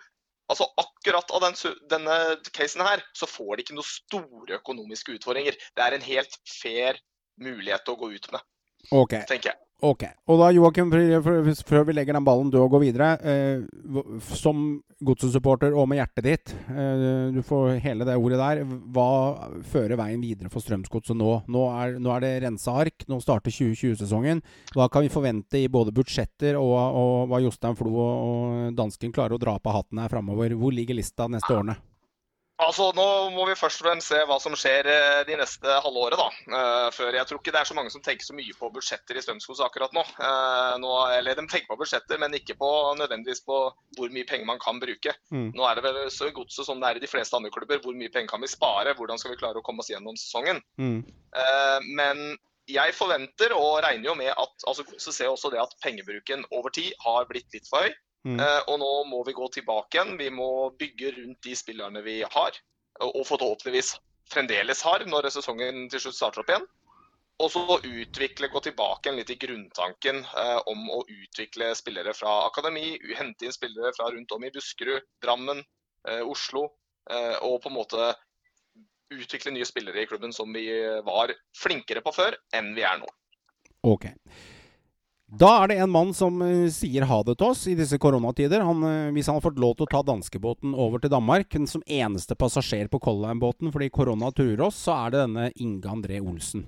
[0.51, 1.53] Altså Akkurat av den,
[1.87, 2.15] denne
[2.51, 5.55] casen her, så får de ikke noe store økonomiske utfordringer.
[5.55, 6.99] Det er en helt fair
[7.39, 8.41] mulighet å gå ut med,
[8.89, 9.17] Ok.
[9.27, 9.61] tenker jeg.
[9.81, 10.03] Ok.
[10.29, 13.07] Og da, Joakim, før vi legger den ballen død og går videre.
[13.25, 13.63] Eh,
[14.37, 18.61] som Godset-supporter og med hjertet ditt, eh, du får hele det ordet der.
[18.93, 19.07] Hva
[19.71, 21.31] fører veien videre for Strømsgodset nå?
[21.49, 23.07] Nå er, nå er, det rensa ark.
[23.09, 24.43] Nå starter 2020-sesongen.
[24.77, 29.39] Hva kan vi forvente i både budsjetter og, og hva Jostein Flo og dansken klarer
[29.39, 30.53] å dra på hatten her framover?
[30.61, 31.79] Hvor ligger lista neste årene?
[32.61, 36.19] Altså, Nå må vi først og fremst se hva som skjer eh, de neste halvåret.
[36.19, 36.27] da.
[36.51, 39.17] Uh, før Jeg tror ikke det er så mange som tenker så mye på budsjetter
[39.17, 40.03] i Strømskog akkurat nå.
[40.19, 40.91] Uh, nå.
[41.17, 42.69] Eller de tenker på budsjetter, men ikke på,
[42.99, 43.63] nødvendigvis på
[43.97, 45.15] hvor mye penger man kan bruke.
[45.33, 45.49] Mm.
[45.57, 47.81] Nå er det vel så godset som det er i de fleste andre klubber.
[47.81, 48.93] Hvor mye penger kan vi spare?
[48.99, 50.61] Hvordan skal vi klare å komme oss gjennom sesongen?
[50.77, 51.01] Mm.
[51.97, 52.23] Men
[52.69, 56.45] jeg forventer og regner jo med at altså, så ser jeg også det at pengebruken
[56.53, 57.95] over tid har blitt litt for høy.
[58.27, 58.37] Mm.
[58.37, 60.13] Uh, og nå må vi gå tilbake igjen.
[60.19, 62.59] Vi må bygge rundt de spillerne vi har,
[63.01, 63.95] og, forhåpentligvis
[64.31, 66.67] fremdeles har når sesongen til slutt starter opp igjen.
[67.41, 72.35] Og så utvikle, gå tilbake igjen litt i grunntanken eh, om å utvikle spillere fra
[72.45, 75.63] akademi, hente inn spillere fra rundt om i Buskerud, Drammen,
[76.07, 76.67] eh, Oslo.
[77.41, 78.11] og på en måte
[79.09, 80.67] utvikle nye spillere i klubben som vi
[81.01, 83.09] var flinkere på før enn vi er nå.
[83.89, 84.05] Ok.
[85.31, 88.65] Da er det en mann som uh, sier ha det til oss i disse koronatider.
[88.67, 91.85] Han, uh, hvis han har fått lov til å ta danskebåten over til Danmark som
[91.87, 96.19] eneste passasjer på Color Line-båten fordi korona truer oss, så er det denne Inge André
[96.19, 96.65] Olsen.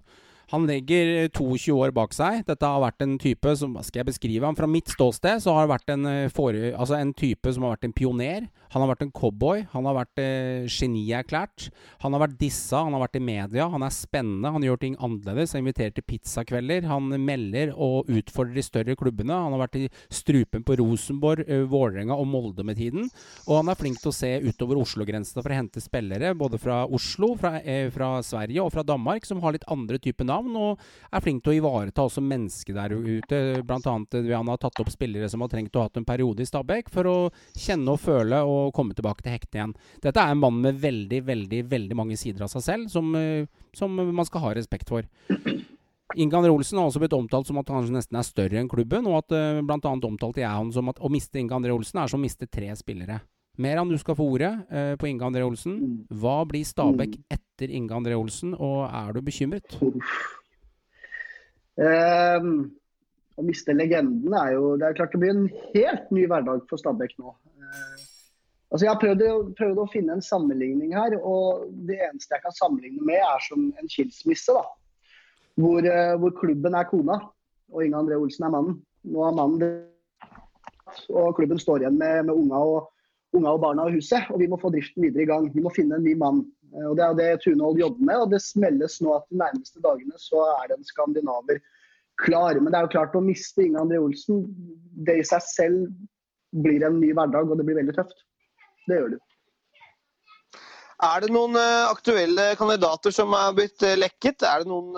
[0.54, 2.44] Han legger 22 år bak seg.
[2.46, 4.58] Dette har vært en type som skal jeg beskrive ham?
[4.58, 7.74] Fra mitt ståsted så har det vært en, eh, for, altså en type som har
[7.74, 8.46] vært en pioner.
[8.74, 9.64] Han har vært en cowboy.
[9.74, 11.72] Han har vært eh, genierklært.
[12.06, 13.68] Han har vært dissa, han har vært i media.
[13.70, 14.52] Han er spennende.
[14.54, 15.54] Han gjør ting annerledes.
[15.54, 16.86] Han inviterer til pizzakvelder.
[16.90, 19.34] Han melder og utfordrer de større klubbene.
[19.34, 23.10] Han har vært i strupen på Rosenborg, eh, Vålerenga og Molde med tiden.
[23.48, 26.84] Og han er flink til å se utover Oslo-grensene for å hente spillere både fra
[26.86, 30.56] Oslo, fra, eh, fra Sverige og fra Danmark, som har litt andre typer navn navn,
[30.56, 30.80] og
[31.12, 33.42] er flink til å ivareta også mennesket der ute.
[33.66, 36.08] Blant annet eh, han har tatt opp spillere som har trengt å ha hatt en
[36.08, 37.18] periode i Stabæk, for å
[37.56, 39.76] kjenne og føle og komme tilbake til hektene igjen.
[40.04, 43.48] Dette er en mann med veldig, veldig, veldig mange sider av seg selv, som, eh,
[43.74, 45.08] som man skal ha respekt for.
[46.14, 49.08] Inge André Olsen har også blitt omtalt som at han nesten er større enn klubben.
[49.10, 49.64] Og at bl.a.
[49.66, 52.26] blant annet omtalte jeg han som at å miste Inge André Olsen er som å
[52.28, 53.24] miste tre spillere.
[53.58, 55.76] Meran, du skal få ordet uh, på Inge André Olsen.
[55.78, 55.98] Mm.
[56.22, 57.26] Hva blir Stabæk mm.
[57.36, 59.76] etter Inge André Olsen, og er du bekymret?
[61.78, 62.72] Um,
[63.34, 66.82] å miste legenden er jo Det er klart det blir en helt ny hverdag for
[66.82, 67.34] Stabæk nå.
[67.62, 68.02] Uh,
[68.74, 72.58] altså Jeg har prøvd, prøvd, å finne en sammenligning her, og det eneste jeg kan
[72.58, 74.58] sammenligne med, er som en skilsmisse.
[74.58, 74.66] da.
[75.62, 77.22] Hvor, uh, hvor klubben er kona,
[77.70, 78.82] og Inge André Olsen er mannen.
[79.14, 79.72] Nå er mannen det,
[81.14, 82.90] og klubben står igjen med, med unga, og,
[83.38, 84.30] unga og barna og huset.
[84.34, 85.50] Og vi må få driften videre i gang.
[85.54, 86.44] Vi må finne en ny mann.
[86.74, 88.18] Eh, og Det er det Tunehold jobber med.
[88.22, 91.62] og Det smelles nå at de nærmeste dagene så er det en skandinaver
[92.24, 92.60] klar.
[92.60, 94.46] Men det er jo klart å miste Inge André Olsen,
[95.06, 95.86] det i seg selv
[96.54, 98.20] blir en ny hverdag, og det blir veldig tøft.
[98.88, 99.22] Det gjør det.
[101.04, 104.46] Er det noen uh, aktuelle kandidater som er blitt uh, lekket?
[104.46, 104.94] Er det noen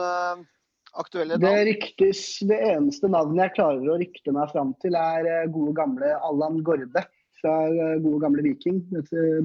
[0.93, 1.45] aktuelle navn?
[1.48, 6.12] Det ryktes, det eneste navnet jeg klarer å rykte meg fram til, er gode gamle
[6.28, 7.06] Allan Gorde
[7.45, 8.81] fra gode gamle Viking,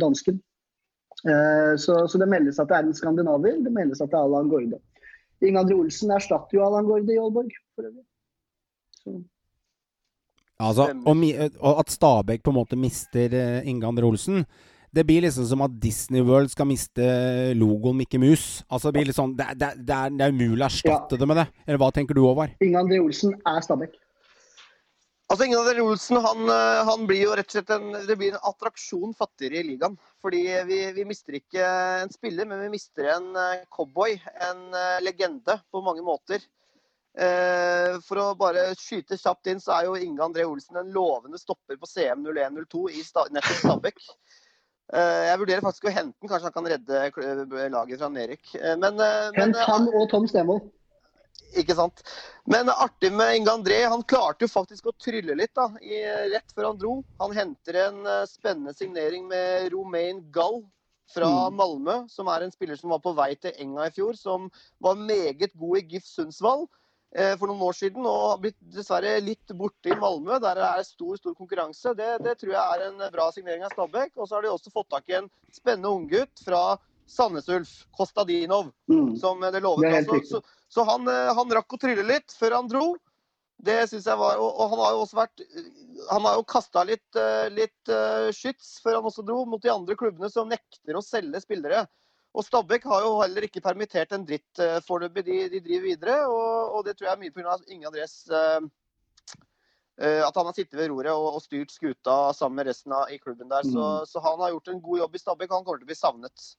[0.00, 0.40] dansken.
[1.28, 3.60] Eh, så, så, det meldes at det er en skandinaver.
[3.64, 4.80] Det meldes at det er Allan Gorde.
[5.44, 7.52] Ingandre Olsen erstatter jo Allan Gorde i Aalborg.
[10.60, 13.32] Altså, og, at Stabæk på en måte mister
[13.64, 14.44] Ingandre Inge Olsen
[14.90, 17.04] det blir liksom som at Disney World skal miste
[17.54, 18.64] logoen Mickey Mus.
[18.66, 21.20] Altså, det, blir litt sånn, det, det, det, er, det er umulig å erstatte ja.
[21.20, 21.44] det med det.
[21.66, 22.56] Eller hva tenker du, Håvard?
[22.64, 23.94] Inge André Olsen er Stabæk.
[25.30, 28.46] Altså, Ingrid Olsen han, eh, han, blir jo rett og slett en, det blir en
[28.50, 29.94] attraksjon fattigere i ligaen.
[30.22, 31.66] Fordi vi, vi, mister ikke
[32.02, 34.16] en spiller, men vi mister en eh, cowboy.
[34.48, 36.42] En eh, legende på mange måter.
[37.10, 41.74] For å bare skyte kjapt inn, så er jo Inge André Olsen en lovende stopper
[41.74, 43.02] på CM 0102 i
[43.34, 43.98] nettopp Stabæk.
[44.94, 48.54] Jeg vurderer faktisk å hente den, kanskje han kan redde laget fra Nerik.
[48.54, 49.02] Men,
[49.34, 50.70] Hent han og Tom Stemold.
[51.58, 52.02] Ikke sant.
[52.50, 53.80] Men artig med Inge André.
[53.90, 56.02] Han klarte jo faktisk å trylle litt da, i,
[56.34, 56.98] rett før han dro.
[57.22, 60.62] Han henter en uh, spennende signering med Romain Gall
[61.10, 61.56] fra mm.
[61.56, 64.46] Malmö, som er en spiller som var på vei til Enga i fjor, som
[64.78, 66.68] var meget god i GIF Sundsvall
[67.16, 70.38] eh, for noen år siden, og har blitt dessverre litt borte i Malmö.
[70.38, 71.96] Der det er stor stor konkurranse.
[71.98, 74.14] Det, det tror jeg er en bra signering av Stabæk.
[74.16, 76.78] Og så har de også fått tak i en spennende unggutt fra
[77.10, 79.16] Sandnes Ulf, Kostadinov, mm.
[79.18, 79.90] som det lovet.
[79.90, 82.94] Det så, så, så han, eh, han, rakk å trylle litt før han dro.
[83.61, 85.42] Det syns jeg var Og, og han har jo også vært
[86.09, 89.68] Han har jo kasta litt, uh, litt uh, skyts før han også dro, mot de
[89.68, 91.83] andre klubbene som nekter å selge spillere.
[92.33, 95.24] Og Stabæk har jo heller ikke permittert en dritt foreløpig.
[95.26, 97.56] De, de, driver videre, og, og, det tror jeg er mye pga.
[97.74, 98.62] Inge Andres uh,
[99.98, 103.18] At han har sittet ved roret og, og, styrt skuta sammen med resten av i
[103.18, 103.66] klubben der.
[103.66, 103.74] Mm.
[103.74, 105.50] Så, så, han har gjort en god jobb i Stabæk.
[105.50, 106.52] Han kommer til å bli savnet.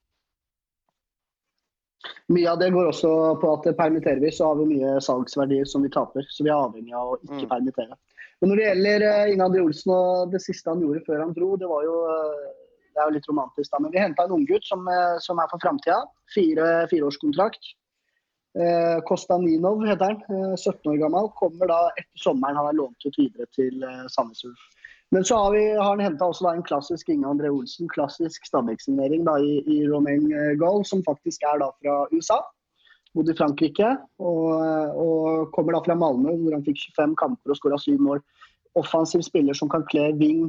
[2.34, 3.12] Mye av det går også
[3.42, 6.26] på at permitterer vi, så har vi mye salgsverdier som vi taper.
[6.30, 7.52] Så vi er avhengig av å ikke mm.
[7.52, 8.00] permittere.
[8.42, 11.54] Men når det gjelder Inge André Olsen og det siste han gjorde før han dro,
[11.62, 11.98] det var jo
[12.92, 13.80] det er jo litt romantisk, da.
[13.80, 16.02] Men vi henta en unggutt som, eh, som er for framtida.
[16.34, 17.72] Fire, fireårskontrakt.
[18.60, 20.18] Eh, Kostaninov heter han.
[20.28, 21.30] Eh, 17 år gammel.
[21.40, 22.60] Kommer da etter sommeren.
[22.60, 24.66] Han er lånt ut videre til eh, Sandnes Ulf.
[25.12, 29.28] Men så har, vi, har han henta også en klassisk Inge André Olsen, klassisk stabeksignering
[29.44, 32.40] i, i Romain eh, Goal, som faktisk er da fra USA.
[33.12, 33.90] Bodde i Frankrike
[34.24, 38.00] og, eh, og, kommer da fra Malmö, hvor han fikk 25 kamper og skåra syv
[38.08, 38.24] mål.
[38.80, 40.46] Offensiv spiller som kan kle wing,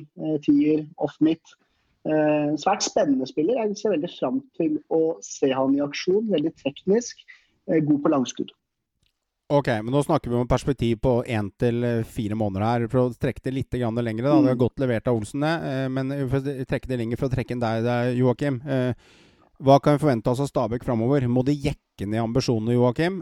[0.46, 1.56] tier, off midt.
[2.02, 3.60] Eh, svært spennende spiller.
[3.60, 6.30] Jeg ser veldig fram til å se han i aksjon.
[6.32, 7.22] Veldig teknisk,
[7.68, 8.50] eh, god på langskudd.
[9.52, 12.84] Ok, men nå snakker vi om perspektiv på én til eh, fire måneder her.
[12.88, 14.36] For å trekke det litt lenger, da.
[14.38, 14.60] Det er mm.
[14.62, 15.88] godt levert av Olsen, det.
[15.92, 18.62] Men for å trekke det lenger for å trekke inn deg, Joakim.
[19.62, 21.26] Hva kan vi forvente oss av Stabæk framover?
[21.30, 23.20] Må de jekke ned ambisjonene, Joakim?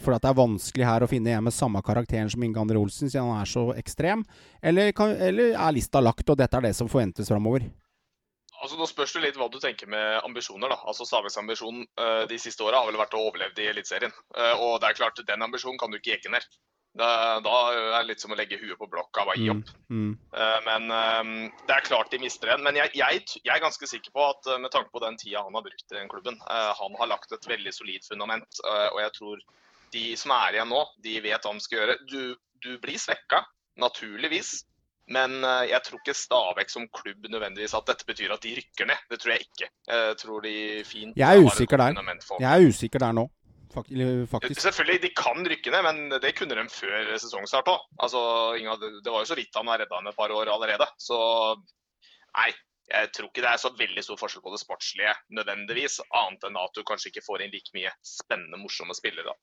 [0.00, 2.80] For at det er vanskelig her å finne en med samme karakteren som Inge André
[2.80, 4.24] Olsen, siden han er så ekstrem?
[4.64, 7.68] Eller, kan, eller er lista lagt, og dette er det som forventes framover?
[8.68, 10.68] Altså, Nå spørs det litt hva du tenker med ambisjoner.
[10.68, 10.76] da.
[10.84, 14.12] Altså Stabæks ambisjon uh, de siste åra har vel vært å overleve i Eliteserien.
[14.36, 16.44] Uh, og det er klart, den ambisjonen kan du ikke jekke ned.
[16.98, 17.08] Da,
[17.44, 19.72] da, er det litt som å legge huet på blokka og gi opp.
[19.88, 20.12] Mm, mm.
[20.34, 21.32] Uh, men um,
[21.64, 22.64] det er klart de mister en.
[22.66, 25.56] Men jeg, jeg, jeg, er ganske sikker på at med tanke på den tida han
[25.56, 28.60] har brukt i den klubben, han har lagt et veldig solid fundament.
[28.66, 29.44] og jeg tror
[29.96, 31.96] de som er igjen nå, de vet hva de skal gjøre.
[32.10, 32.20] Du,
[32.64, 33.46] du blir svekka,
[33.80, 34.58] naturligvis.
[35.14, 38.88] Men eh, jeg tror ikke Stabæk som klubb nødvendigvis at dette betyr at de rykker
[38.90, 39.06] ned.
[39.10, 39.70] Det tror jeg ikke.
[39.88, 41.98] Jeg tror de fint Jeg er usikker der.
[42.40, 43.26] Jeg er usikker der nå.
[44.32, 44.62] Faktisk.
[44.64, 47.82] Selvfølgelig, de kan rykke ned, men det kunne de før sesongstart òg.
[48.00, 48.20] Altså,
[49.04, 50.88] det var jo så vidt han har redda henne et par år allerede.
[50.98, 51.18] Så
[52.38, 52.48] nei,
[52.88, 56.00] jeg tror ikke det er så veldig stor forskjell på det sportslige nødvendigvis.
[56.16, 59.34] Annet enn at du kanskje ikke får inn like mye spennende, morsomme spillere.
[59.34, 59.36] da.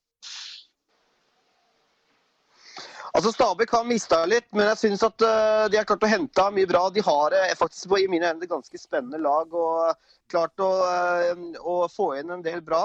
[3.16, 6.46] Altså Stabæk har mista litt, men jeg syns at uh, de har klart å hente
[6.52, 6.82] mye bra.
[6.92, 9.94] De har uh, faktisk på, i mine et ganske spennende lag og
[10.32, 12.84] klart å, uh, å få inn en del bra.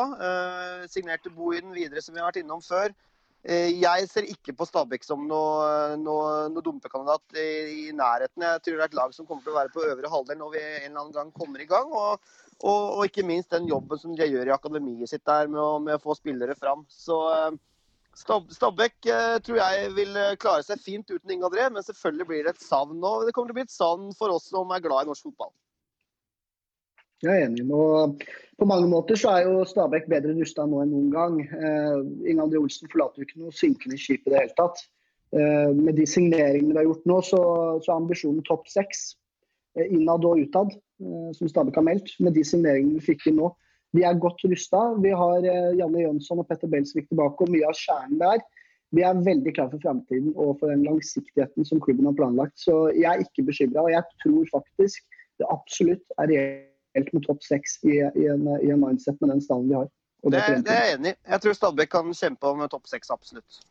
[0.93, 2.95] signerte Bohinen videre, som vi har vært innom før.
[3.43, 7.49] jeg ser ikke på Stabæk som noe, noe, noe dumpekandidat i,
[7.89, 8.45] i, nærheten.
[8.45, 10.53] Jeg tror det er et lag som kommer til å være på øvre halvdel når
[10.55, 11.91] vi en eller annen gang kommer i gang.
[11.91, 12.21] Og,
[12.61, 15.81] og, og ikke minst den jobben som de gjør i akademiet sitt der med å,
[15.83, 16.85] med å få spillere fram.
[16.87, 17.19] Så
[18.21, 22.45] Stabæk eh, tror jeg vil eh, klare seg fint uten Inge André, men selvfølgelig blir
[22.45, 22.99] det et savn.
[23.01, 23.13] nå.
[23.25, 25.53] det kommer til å bli et savn for oss som er glad i norsk fotball.
[27.21, 27.67] Jeg er enig.
[27.69, 28.23] Og
[28.61, 31.41] på mange måter så er jo Stabæk bedre rusta nå enn noen gang.
[31.53, 34.81] Uh, Inge André Olsen forlater jo ikke noe synkende skip i det hele tatt.
[35.37, 37.41] Uh, med de signeringene vi har gjort nå, så,
[37.85, 39.11] så er ambisjonen topp seks.
[39.77, 40.73] Uh, innad og utad,
[41.37, 42.15] som Stabæk har meldt.
[42.25, 43.53] Med de signeringene vi fikk inn nå,
[43.97, 44.81] vi er godt rusta.
[45.03, 48.43] Vi har eh, Janne Jønsson og Petter Belsvik tilbake, og mye av kjernen der.
[48.95, 52.57] Vi er veldig klare for framtiden og for den langsiktigheten som klubben har planlagt.
[52.59, 53.87] Så jeg er ikke bekymra.
[53.87, 58.73] Og jeg tror faktisk det absolutt er reelt med topp seks i, i, en, i,
[58.73, 59.91] en mindset med den stallen vi har.
[60.21, 61.19] Det, det, er jeg enig i.
[61.33, 63.63] Jeg tror Stabæk kan kjempe om topp seks, absolutt.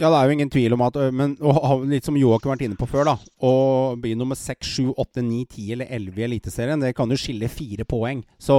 [0.00, 1.34] Ja, det er jo ingen tvil om at Men
[1.90, 3.12] litt som Joakim har vært inne på før, da.
[3.44, 3.50] Å
[4.00, 7.50] bli nummer 6, 7, 8, 9, 10 eller 11 i Eliteserien, det kan jo skille
[7.52, 8.22] fire poeng.
[8.40, 8.56] Så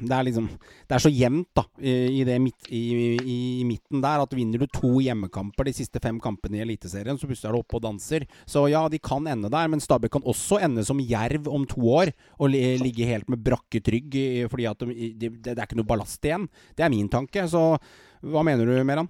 [0.00, 0.48] det er liksom
[0.88, 2.80] Det er så jevnt, da, i, midt, i,
[3.20, 7.20] i, i, midten der, at vinner du to hjemmekamper de siste fem kampene i Eliteserien,
[7.20, 8.26] så plutselig er du oppe og danser.
[8.48, 11.84] Så ja, de kan ende der, men Stabæk kan også ende som Jerv om to
[12.00, 14.20] år, og ligge helt med brakket rygg
[14.52, 16.48] fordi at de, de, det er ikke noe ballast igjen.
[16.76, 17.44] Det er min tanke.
[17.48, 17.76] Så
[18.22, 19.08] hva mener du, Meran?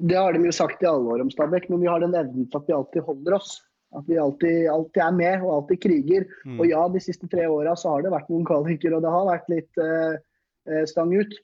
[0.00, 2.46] Det har de jo sagt i alle år om Stabæk, men vi har den evnen
[2.48, 3.58] til at vi alltid holder oss.
[3.96, 6.26] At vi alltid, alltid er med og alltid kriger.
[6.46, 6.60] Mm.
[6.60, 9.30] Og ja, de siste tre åra så har det vært noen kvaliker, og det har
[9.30, 11.34] vært litt eh, stang ut.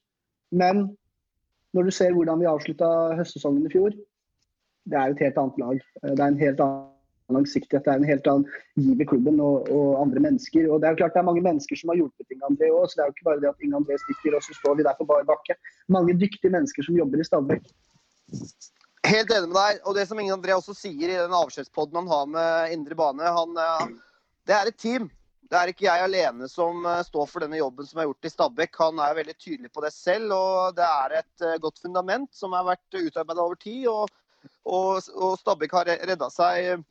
[0.55, 0.85] Men
[1.75, 3.97] når du ser hvordan vi avslutta høstsesongen i fjor,
[4.87, 5.81] det er jo et helt annet lag.
[6.05, 8.47] Det er en helt annen langsiktighet, det er en helt annen
[8.79, 10.69] giv i klubben og, og, andre mennesker.
[10.71, 12.87] Og Det er jo klart det er mange mennesker som har hjulpet Inge André òg,
[12.87, 14.87] så det er jo ikke bare det at Inge André stikker og så står vi
[14.87, 15.59] der på bar bakke.
[15.91, 17.67] Mange dyktige mennesker som jobber i Stabæk.
[19.07, 19.83] Helt enig med deg.
[19.87, 23.35] Og det som Inge André også sier i den avskjedspoden han har med Indre Bane,
[23.39, 23.93] han, eh,
[24.49, 25.07] det er et team.
[25.47, 28.33] Det er ikke jeg alene som eh, står for denne jobben som er gjort i
[28.33, 28.81] Stabæk.
[28.83, 32.57] Han er veldig tydelig på det selv, og det er et eh, godt fundament som
[32.57, 33.87] har vært utarbeida over tid.
[33.93, 34.11] Og,
[34.67, 36.83] og, og Stabæk har redda seg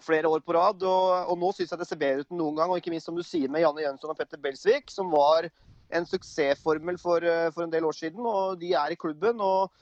[0.00, 0.86] flere år på rad.
[0.86, 2.70] Og, og nå syns jeg det ser bedre ut enn noen gang.
[2.70, 5.50] Og ikke minst som du sier med Janne Jønsson og Petter Belsvik, som var
[5.90, 8.22] en suksessformel for, for en del år siden.
[8.22, 9.42] Og de er i klubben.
[9.42, 9.74] og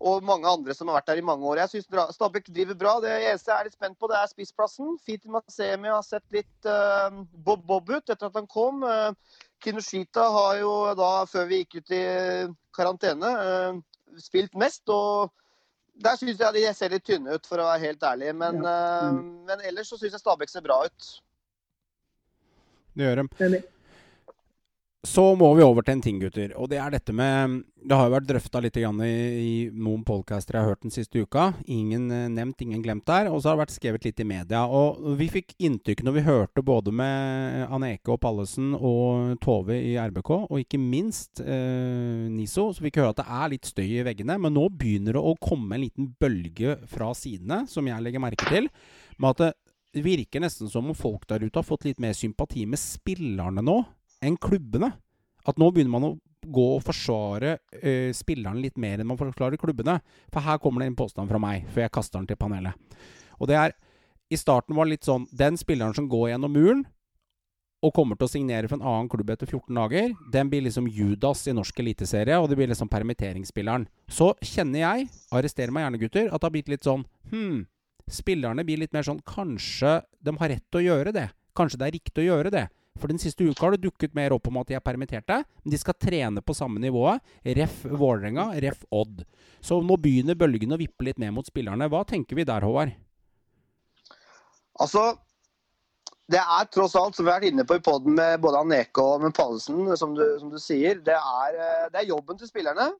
[0.00, 1.60] og mange andre som har vært der i mange år.
[1.60, 2.94] Jeg syns Stabæk driver bra.
[3.04, 4.94] Det eneste jeg er litt spent på, det er spissplassen.
[5.04, 8.80] Fiti Masemi har sett litt uh, bob-bob ut etter at han kom.
[8.80, 9.12] Uh,
[9.60, 12.04] Kinoshita har jo da, før vi gikk ut i
[12.76, 14.88] karantene, uh, spilt mest.
[14.88, 15.28] Og
[16.00, 18.32] der syns jeg de ser litt tynne ut, for å være helt ærlig.
[18.40, 19.10] Men, ja.
[19.12, 19.26] mm.
[19.50, 21.10] men ellers så syns jeg Stabæk ser bra ut.
[22.96, 23.60] Det gjør de.
[25.00, 26.50] Så må vi over til en ting, gutter.
[26.60, 30.58] Og det er dette med Det har jo vært drøfta litt i, i, noen podcaster
[30.58, 31.46] jeg har hørt den siste uka.
[31.72, 33.30] Ingen eh, nevnt, ingen glemt der.
[33.32, 34.66] Og så har det vært skrevet litt i media.
[34.68, 39.94] Og vi fikk inntrykk når vi hørte både med Anne-Eke og Pallesen og Tove i
[39.96, 43.86] RBK, og ikke minst eh, Niso, så fikk vi høre at det er litt støy
[43.86, 44.36] i veggene.
[44.36, 48.52] Men nå begynner det å komme en liten bølge fra sidene, som jeg legger merke
[48.52, 48.68] til,
[49.16, 49.56] med at
[49.96, 53.64] det virker nesten som om folk der ute har fått litt mer sympati med spillerne
[53.64, 53.78] nå
[54.24, 54.92] enn klubbene.
[55.48, 59.60] At nå begynner man å gå og forsvare uh, spilleren litt mer enn man forklarer
[59.60, 59.98] klubbene.
[60.32, 62.96] For her kommer det en påstand fra meg, før jeg kaster den til panelet.
[63.40, 63.76] Og det er
[64.30, 66.84] I starten var det litt sånn Den spilleren som går gjennom muren
[67.80, 70.88] og kommer til å signere for en annen klubb etter 14 dager, den blir liksom
[70.92, 73.86] Judas i norsk eliteserie, og det blir liksom permitteringsspilleren.
[74.04, 77.62] Så kjenner jeg, arrester meg gjerne, gutter, at det har blitt litt sånn Hm,
[78.10, 81.30] spillerne blir litt mer sånn Kanskje de har rett til å gjøre det?
[81.56, 82.66] Kanskje det er riktig å gjøre det?
[82.98, 85.40] For den siste uka har det dukket mer opp om at de er permitterte.
[85.62, 87.22] Men de skal trene på samme nivået.
[87.58, 87.84] Ref.
[87.86, 88.82] Vålerenga, ref.
[88.90, 89.22] Odd.
[89.62, 91.88] Så nå begynner bølgene å vippe litt ned mot spillerne.
[91.92, 92.92] Hva tenker vi der, Håvard?
[94.80, 95.04] Altså,
[96.30, 99.06] det er tross alt, som vi har vært inne på i poden med både Aneko
[99.16, 102.92] og med Pallesen, som som du sier, det er, eh, det er, jobben til spillerne.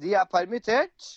[0.00, 1.10] De er permittert.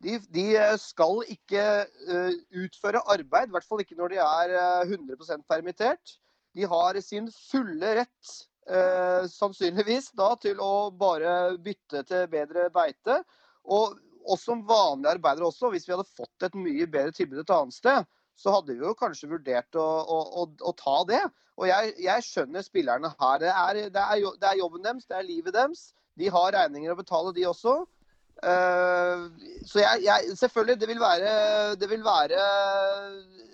[0.00, 0.46] De, de
[0.80, 1.62] skal ikke
[2.08, 6.14] uh, utføre arbeid, i hvert fall ikke når de er uh, 100% permittert.
[6.56, 8.30] De har sin fulle rett,
[8.70, 13.20] eh, sannsynligvis, da, til å bare bytte til bedre beite.
[13.70, 13.98] Og
[14.30, 17.76] oss som vanlige arbeidere også, hvis vi hadde fått et mye bedre tilbud et annet
[17.76, 18.08] sted,
[18.40, 21.22] så hadde vi jo kanskje vurdert å, å, å, å ta det.
[21.60, 23.40] Og jeg, jeg, skjønner spillerne her.
[23.42, 25.90] Det er, det, er, det er, jobben deres, det er livet deres.
[26.18, 27.82] De har regninger å betale, de også.
[28.40, 29.28] Uh,
[29.68, 31.32] så jeg, jeg, selvfølgelig, det vil, være,
[31.76, 32.40] det vil være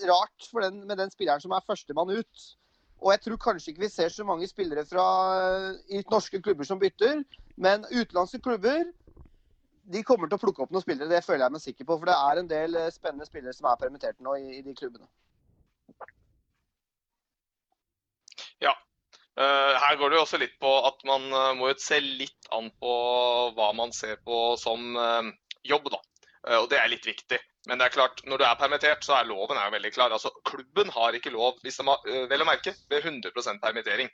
[0.07, 2.47] rart den, med den spilleren som er førstemann ut.
[3.03, 5.05] Og jeg tror kanskje ikke vi ser så mange spillere fra
[5.93, 7.25] i norske klubber som bytter.
[7.57, 8.87] Men utenlandske klubber
[9.93, 11.99] de kommer til å plukke opp noen spillere, det føler jeg meg sikker på.
[12.01, 14.75] For det er en del eh, spennende spillere som er permittert nå i, i de
[14.77, 15.07] klubbene.
[18.65, 18.73] Ja.
[19.37, 22.49] Uh, her går det jo også litt på at man uh, må jo se litt
[22.57, 22.93] an på
[23.57, 24.97] hva man ser på som
[25.67, 25.99] jobb, da.
[26.63, 27.39] og det er litt viktig.
[27.67, 30.13] Men det er klart, når du er permittert, så er loven er veldig klar.
[30.15, 34.11] Altså, Klubben har ikke lov, hvis de har, øh, vel å merke, ved 100% permittering.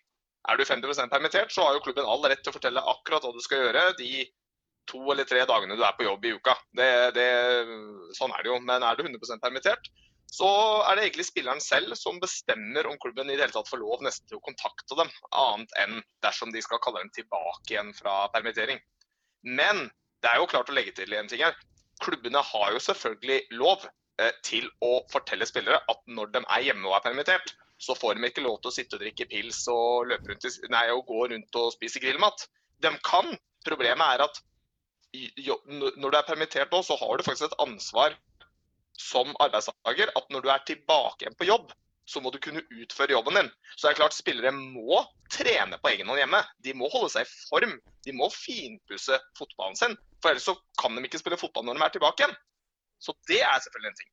[0.49, 3.33] Er du 50% permittert, så har jo klubben all rett til å fortelle akkurat hva
[3.35, 4.25] du skal gjøre de
[4.91, 6.57] to eller tre dagene du er på jobb i uka.
[6.75, 7.27] Det, det,
[8.19, 8.57] sånn er det jo.
[8.67, 9.93] Men er du 100% permittert,
[10.33, 10.49] så
[10.89, 14.03] er det egentlig spilleren selv som bestemmer om klubben i det hele tatt får lov
[14.03, 15.13] nesten til å kontakte dem,
[15.45, 18.81] annet enn dersom de skal kalle dem tilbake igjen fra permittering.
[19.45, 19.91] Men
[20.25, 21.55] det er jo klart å legge til en ting her
[22.03, 23.87] klubbene har jo selvfølgelig lov
[24.21, 28.17] eh, til å fortelle spillere at når de er hjemme og er permittert, så får
[28.17, 31.59] de ikke lov til å sitte og drikke pils og, rundt, nei, og gå rundt
[31.59, 32.47] og spise grillmat.
[32.83, 33.33] De kan.
[33.67, 34.41] Problemet er at
[35.13, 38.15] når du er permittert nå, så har du faktisk et ansvar
[38.99, 41.73] som arbeidstaker at når du er tilbake igjen på jobb,
[42.09, 43.51] så må du kunne utføre jobben din.
[43.77, 46.43] Så det er klart Spillere må trene på egen hånd hjemme.
[46.65, 47.77] De må holde seg i form.
[48.05, 49.95] De må finpusse fotballen sin.
[50.23, 52.35] For ellers så kan de ikke spille fotball når de er tilbake igjen.
[53.03, 54.11] Så det er selvfølgelig en ting.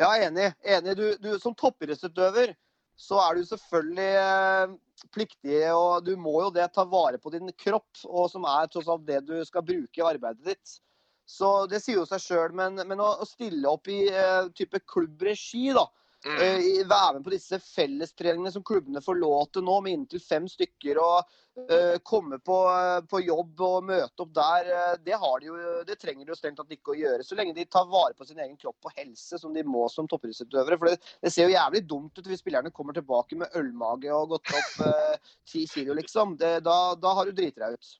[0.00, 0.50] Ja, enig.
[0.64, 0.96] enig.
[0.98, 2.54] Du, du, som toppidrettsutøver
[2.96, 4.74] så er du selvfølgelig eh,
[5.14, 8.90] pliktig, og du må jo det ta vare på din kropp, og som er tross
[8.90, 10.76] alt det du skal bruke i arbeidet ditt.
[11.26, 12.54] Så det sier jo seg sjøl.
[12.56, 15.86] Men, men å, stille opp i uh, type klubbregi, da.
[16.24, 16.36] Mm.
[16.40, 20.46] Uh, være med på disse fellestreningene som klubbene får lov til nå, med inntil fem
[20.48, 21.00] stykker.
[21.02, 21.34] Og
[21.70, 22.58] uh, komme på,
[23.10, 24.70] på, jobb og møte opp der.
[25.04, 25.58] det, de jo,
[25.88, 27.26] det trenger de jo strengt tatt ikke å gjøre.
[27.26, 30.08] Så lenge de tar vare på sin egen kropp og helse, som de må som
[30.08, 30.80] toppidrettsutøvere.
[30.80, 34.36] For det, det, ser jo jævlig dumt ut hvis spillerne kommer tilbake med ølmage og
[34.36, 34.88] gått opp
[35.50, 36.38] ti kilo, liksom.
[36.40, 37.94] Det, da, da har du driti deg ut.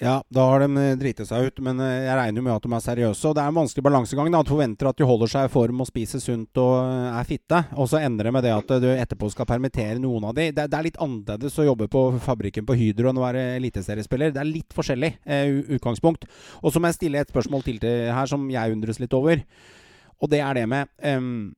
[0.00, 2.66] Ja, da har de eh, driti seg ut, men eh, jeg regner jo med at
[2.66, 3.24] de er seriøse.
[3.26, 4.30] Og det er en vanskelig balansegang.
[4.30, 7.62] da, forventer at de holder seg i form og spiser sunt og eh, er fitte.
[7.74, 10.52] Og så endrer det med det at du etterpå skal permittere noen av de.
[10.54, 14.30] Det, det er litt annerledes å jobbe på fabrikken på Hydro enn å være eliteseriespiller.
[14.36, 16.30] Det er litt forskjellig eh, utgangspunkt.
[16.62, 19.42] Og så må jeg stille et spørsmål til her som jeg undres litt over.
[20.22, 21.50] Og det er det med um,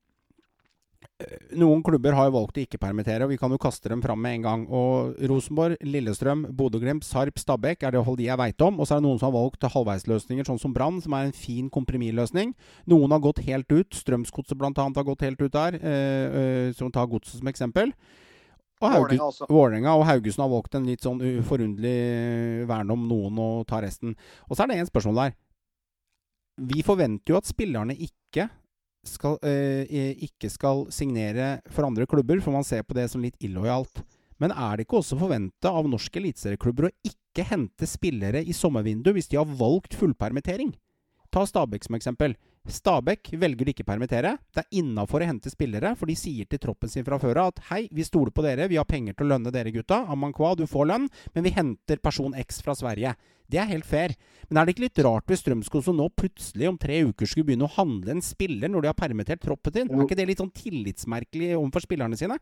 [1.58, 4.20] noen klubber har jo valgt å ikke permittere, og vi kan jo kaste dem fram
[4.22, 4.62] med en gang.
[4.72, 8.80] Og Rosenborg, Lillestrøm, Bodø-Glimt, Sarp, Stabæk er det iallfall de jeg veit om.
[8.80, 11.36] Og så er det noen som har valgt halvveisløsninger, sånn som Brann, som er en
[11.36, 12.54] fin kompromissløsning.
[12.90, 14.00] Noen har gått helt ut.
[14.00, 14.72] Strømsgodset bl.a.
[14.74, 17.94] har gått helt ut der, eh, eh, som tar godset som eksempel.
[18.80, 19.12] Og
[19.50, 24.14] Vålerenga og Haugesund har valgt en litt sånn forunderlig vern om noen og ta resten.
[24.48, 25.36] Og så er det en spørsmål der.
[26.70, 28.48] Vi forventer jo at spillerne ikke
[29.06, 33.38] skal, eh, ikke skal signere for andre klubber, for man ser på det som litt
[33.40, 34.02] illojalt.
[34.40, 39.14] Men er det ikke også forventa av norske eliteserieklubber å ikke hente spillere i sommervinduet
[39.14, 40.72] hvis de har valgt fullpermittering?
[41.30, 42.34] Ta Stabæk som eksempel.
[42.68, 44.34] Stabæk velger de ikke permittere.
[44.52, 47.52] Det er innafor å hente spillere, for de sier til troppen sin fra før av
[47.52, 50.02] at hei, vi stoler på dere, vi har penger til å lønne dere gutta.
[50.10, 53.14] Amankwa, du får lønn, men vi henter person X fra Sverige.
[53.50, 54.14] Det er helt fair.
[54.48, 57.48] Men er det ikke litt rart hvis Strømskog som nå plutselig om tre uker skulle
[57.50, 59.90] begynne å handle en spiller når de har permittert troppen sin?
[59.90, 62.38] Er ikke det litt sånn tillitsmerkelig overfor spillerne sine?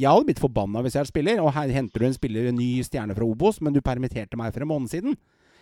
[0.00, 2.60] Jeg hadde blitt forbanna hvis jeg er spiller, og her henter du en spiller, en
[2.60, 5.18] ny stjerne fra Obos, men du permitterte meg for en måned siden.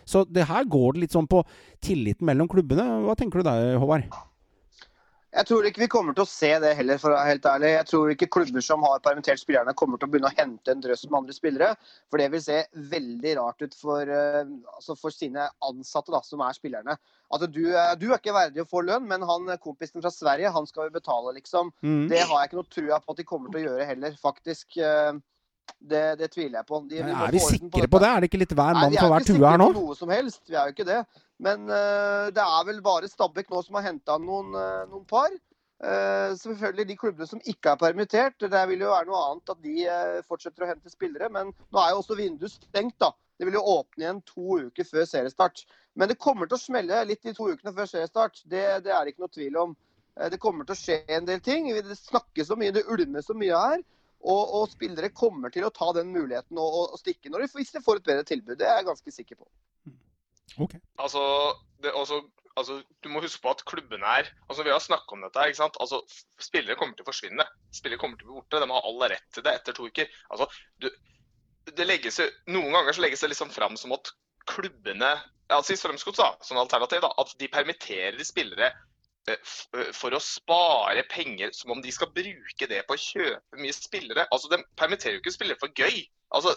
[0.07, 1.43] Så det her går det litt sånn på
[1.83, 2.85] tilliten mellom klubbene.
[3.05, 4.07] Hva tenker du der, Håvard?
[5.29, 7.69] Jeg tror ikke vi kommer til å se det heller, for å være helt ærlig.
[7.75, 10.81] Jeg tror ikke klubber som har permittert spillerne, kommer til å begynne å hente en
[10.81, 11.67] drøss med andre spillere.
[12.09, 12.63] For det vil se
[12.95, 14.41] veldig rart ut for, uh,
[14.73, 16.97] altså for sine ansatte, da, som er spillerne.
[17.29, 20.53] At du, uh, du, er ikke verdig å få lønn, men han kompisen fra Sverige,
[20.55, 21.69] han skal vi betale, liksom.
[21.85, 22.07] Mm.
[22.09, 24.81] Det har jeg ikke noe trua på at de kommer til å gjøre heller, faktisk.
[25.77, 26.79] Det, det, tviler jeg på.
[26.89, 28.09] De, vi er vi sikre på, på, det?
[28.09, 29.69] Er det ikke litt hver mann for hver tue her nå?
[29.69, 30.41] Vi er ikke sikre på noe som helst.
[30.47, 30.99] Vi er jo ikke det.
[31.39, 35.31] Men uh, det er vel bare Stabæk nå som har henta noen, uh, noen, par.
[35.79, 38.37] Uh, selvfølgelig de klubbene som ikke er permittert.
[38.43, 39.75] Det vil jo være noe annet at de
[40.27, 41.31] fortsetter å hente spillere.
[41.31, 43.13] Men nå er jo også vinduet stengt, da.
[43.39, 45.63] Det vil jo åpne igjen to uker før seriestart.
[45.95, 48.41] Men det kommer til å smelle litt de to ukene før seriestart.
[48.43, 49.77] Det, det er det ikke noe tvil om.
[50.19, 51.69] Det kommer til å skje en del ting.
[51.71, 53.85] Det snakkes så mye, det ulmer så mye her.
[54.19, 57.71] Og, og, spillere kommer til å ta den muligheten og, og stikke når de, hvis
[57.71, 58.57] de får et bedre tilbud.
[58.59, 59.47] Det er jeg ganske sikker på.
[60.65, 60.81] Okay.
[60.99, 61.21] Altså,
[61.83, 62.19] det, også,
[62.59, 65.45] altså, du må huske på at klubbene er altså Vi har snakka om dette.
[65.47, 65.79] ikke sant?
[65.79, 66.01] Altså,
[66.41, 67.47] Spillere kommer til å forsvinne.
[67.71, 68.59] Spillere kommer til å bli borte.
[68.59, 70.11] De har all rett til det etter to uker.
[70.33, 70.49] Altså,
[70.83, 70.89] du,
[71.69, 72.19] det legges,
[72.51, 74.11] noen ganger så legges det liksom fram som at
[74.49, 75.15] klubbene
[75.49, 78.98] altså i Strømsgods som alternativ, da, at de permitterer spillere Eh, eh,
[79.95, 84.27] for å spare penger som om de skal bruke det på å kjøpe mye spillere.
[84.31, 86.03] Altså, De permitterer jo ikke spillere for gøy.
[86.35, 86.55] Altså,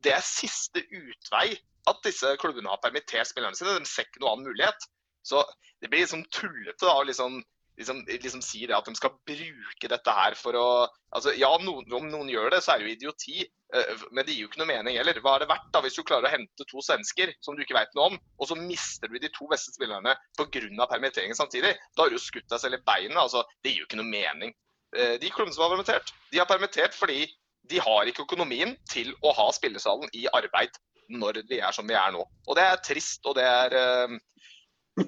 [0.00, 1.58] Det er siste utvei
[1.90, 3.78] at disse klubbene har permittert spillerne sine.
[3.80, 4.86] De ser ikke noen annen mulighet.
[5.26, 5.42] Så
[5.80, 7.40] det blir liksom tullete da, å liksom
[7.80, 10.68] liksom, liksom si det at de skal bruke dette her for å
[11.10, 13.46] altså Ja, noen, om noen gjør det, så er det jo idioti.
[13.74, 15.18] Uh, men det gir jo ikke noe mening heller.
[15.24, 17.78] Hva er det verdt da, hvis du klarer å hente to svensker som du ikke
[17.78, 20.86] vet noe om, og så mister du de to beste spillerne pga.
[20.90, 21.74] permitteringen samtidig?
[21.96, 23.18] Da har du jo skutt deg selv i beinet.
[23.18, 24.54] altså, Det gir jo ikke noe mening.
[24.94, 27.24] Uh, de klubbene som har permittert, de har permittert fordi
[27.70, 30.78] de har ikke økonomien til å ha spillesalen i arbeid
[31.10, 32.22] når vi er som vi er nå.
[32.46, 34.14] Og det er trist, og det er uh,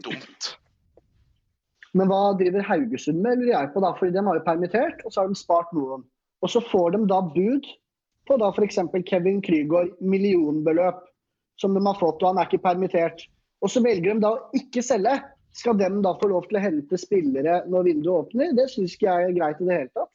[0.03, 0.53] dumt.
[1.99, 5.13] Men hva driver Haugesund med, lurer jeg på da, fordi de har jo permittert, og
[5.13, 6.07] så har de spart noen.
[6.43, 7.69] Og så får de da bud
[8.29, 8.81] på da f.eks.
[9.09, 11.03] Kevin Krygård, millionbeløp
[11.61, 13.27] som de har fått, og han er ikke permittert.
[13.63, 15.19] Og så velger de da å ikke selge.
[15.53, 18.55] Skal de da få lov til å hente spillere når vinduet åpner?
[18.57, 20.13] Det syns ikke jeg er greit i det hele tatt.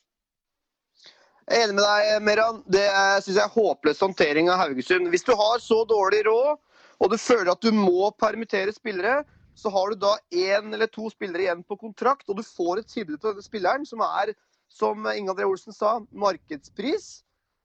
[1.47, 2.57] Jeg er enig med deg, Meran.
[2.67, 2.86] Det
[3.23, 5.07] syns jeg er håpløs håndtering av Haugesund.
[5.13, 6.57] Hvis du har så dårlig råd,
[6.97, 9.21] og du føler at du må permittere spillere,
[9.58, 12.91] så har du da én eller to spillere igjen på kontrakt, og du får et
[12.91, 14.36] tilbud på denne spilleren som er,
[14.70, 17.08] som Inge André Olsen sa, markedspris.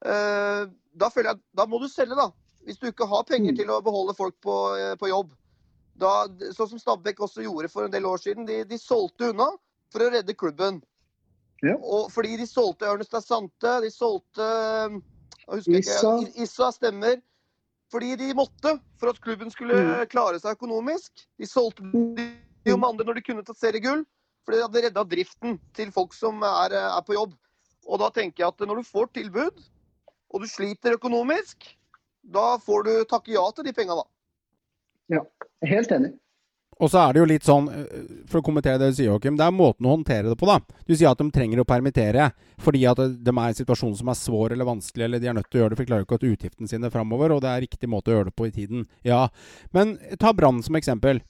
[0.05, 0.63] Eh,
[0.97, 2.31] da jeg da må du selge, da.
[2.65, 3.59] Hvis du ikke har penger mm.
[3.59, 5.35] til å beholde folk på, eh, på jobb.
[6.01, 6.13] Da,
[6.57, 8.49] sånn som Stabæk også gjorde for en del år siden.
[8.49, 9.51] De, de solgte unna
[9.93, 10.81] for å redde klubben.
[11.63, 11.77] Ja.
[11.77, 14.49] Og fordi de solgte Ørnestad Sante, de solgte
[15.69, 16.17] Issa.
[16.23, 17.21] Ikke, Issa stemmer.
[17.93, 20.07] Fordi de måtte, for at klubben skulle mm.
[20.13, 21.27] klare seg økonomisk.
[21.41, 24.07] De solgte de om andre når de kunne ta seriegull.
[24.43, 27.37] For det hadde redda driften til folk som er, er, på jobb.
[27.87, 29.61] Og da tenker jeg at når du får tilbud,
[30.33, 31.69] og du sliter økonomisk,
[32.23, 34.07] da får du takke ja til de penga, da.
[35.19, 35.23] Ja,
[35.69, 36.15] helt enig.
[36.83, 39.37] Og så er det jo litt sånn, eh, for å kommentere det du sier, Joakim,
[39.39, 40.59] det er måten å håndtere det på, da.
[40.83, 44.19] Du sier at de trenger å permittere fordi at de er en situasjon som er
[44.19, 46.19] svår eller vanskelig, eller de er nødt til å gjøre det for de klarer ikke
[46.19, 48.55] å ta utgiftene sine framover, og det er riktig måte å gjøre det på i
[48.55, 48.87] tiden.
[49.07, 49.29] Ja.
[49.75, 51.23] Men ta Brann som eksempel.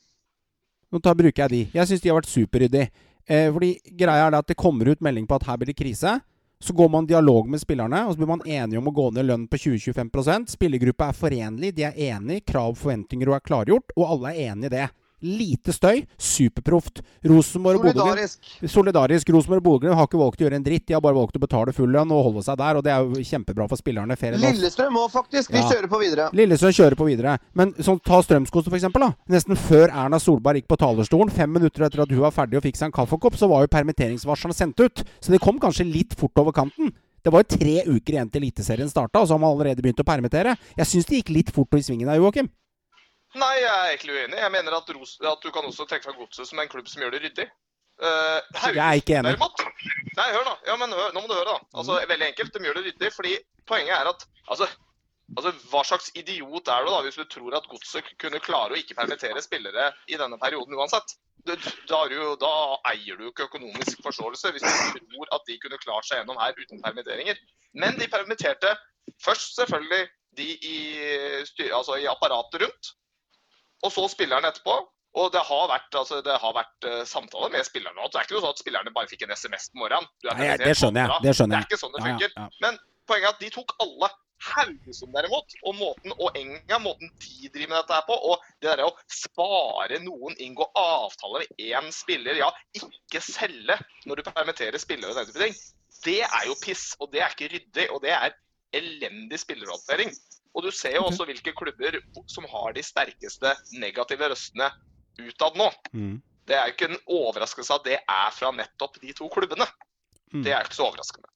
[0.92, 1.62] Nå tar, bruker jeg de.
[1.78, 2.90] Jeg syns de har vært superryddige.
[3.28, 5.78] Eh, fordi greia er det at det kommer ut melding på at her blir det
[5.78, 6.18] krise.
[6.62, 9.26] Så går man dialog med spillerne, og så blir man enige om å gå ned
[9.26, 14.30] lønn på 20-25% Spillergruppa er forenlig, de er enige, krav forventninger er klargjort, og alle
[14.30, 14.84] er enige i det.
[15.22, 17.00] Lite støy, superproft.
[17.24, 18.48] Rosenborg Solidarisk.
[18.66, 19.28] Solidarisk.
[19.30, 20.86] Rosenborg og Bodø har ikke valgt å gjøre en dritt.
[20.88, 23.06] De har bare valgt å betale full lønn og holde seg der, og det er
[23.06, 24.16] jo kjempebra for spillerne.
[24.18, 25.52] Lillestrøm må faktisk.
[25.52, 25.68] De Ja.
[25.70, 26.30] kjører på videre.
[26.32, 27.38] Lillestrøm kjører på videre.
[27.54, 29.14] Men sånn, ta Strømsgodset, eksempel, da.
[29.28, 32.62] Nesten før Erna Solberg gikk på talerstolen, fem minutter etter at hun var ferdig og
[32.62, 35.04] fikk seg en kaffekopp, så var jo permitteringsvarslene sendt ut.
[35.20, 36.92] Så de kom kanskje litt fort over kanten.
[37.22, 40.00] Det var jo tre uker igjen til Eliteserien starta, og så har man allerede begynt
[40.02, 40.56] å permittere.
[40.76, 42.48] Jeg syns det gikk litt fort i svingen der, Joakim.
[43.38, 44.38] Nei, jeg er egentlig uenig.
[44.42, 47.02] Jeg mener at, Ros at du kan også trekke fra Godset som en klubb som
[47.04, 47.46] gjør det ryddig.
[48.02, 48.40] Uh,
[48.74, 49.32] Jeg er ikke enig.
[49.36, 49.62] Derimot,
[50.18, 50.54] nei, hør da.
[50.66, 51.58] Ja, men hør, nå må du høre, da.
[51.78, 52.08] Altså, Mm.
[52.12, 52.52] Veldig enkelt.
[52.56, 53.34] De gjør det ryddig fordi
[53.68, 54.68] poenget er at altså,
[55.36, 58.80] altså, Hva slags idiot er du da hvis du tror at Godset kunne klare å
[58.80, 61.14] ikke permittere spillere i denne perioden uansett?
[61.46, 61.56] Da,
[62.06, 62.52] du, jo- da
[62.92, 66.38] eier du jo ikke økonomisk forståelse hvis du tror at de kunne klart seg gjennom
[66.38, 67.38] her uten permitteringer.
[67.74, 68.76] Men de permitterte
[69.24, 70.04] først selvfølgelig
[70.38, 70.76] de i,
[71.48, 72.92] styr, altså i apparatet rundt,
[73.82, 74.80] og så spillerne etterpå.
[75.20, 78.06] Og det har vært, altså, det har vært uh, samtaler med spillerne.
[78.08, 80.08] Det er ikke noe sånn at spillerne bare fikk en SMS på morgenen.
[80.24, 82.30] Er Nei, ja, det skjønner jeg, det skjønner Det er ikke sånn det Ja, ja,
[82.32, 82.46] ja.
[82.64, 82.78] Men
[83.10, 84.08] poenget er at de tok alle
[84.42, 88.70] Haugesund derimot, og måten og Enga, måten de driver med dette her på, og det
[88.70, 93.78] derre å spare noen, inngå avtaler med én spiller, ja, ikke selge
[94.08, 95.60] når du permitterer spillere og den type ting,
[96.02, 98.34] det er jo piss, og det er ikke ryddig, og det er
[98.74, 100.10] elendig spillerhåndtering.
[100.52, 101.96] Og du ser jo også hvilke klubber
[102.28, 104.68] som har de sterkeste negative røstene
[105.22, 105.70] utad nå.
[105.96, 106.18] Mm.
[106.48, 109.66] Det er jo ikke en overraskelse at det er fra nettopp de to klubbene.
[110.32, 110.42] Mm.
[110.44, 111.28] Det er ikke så overraskende.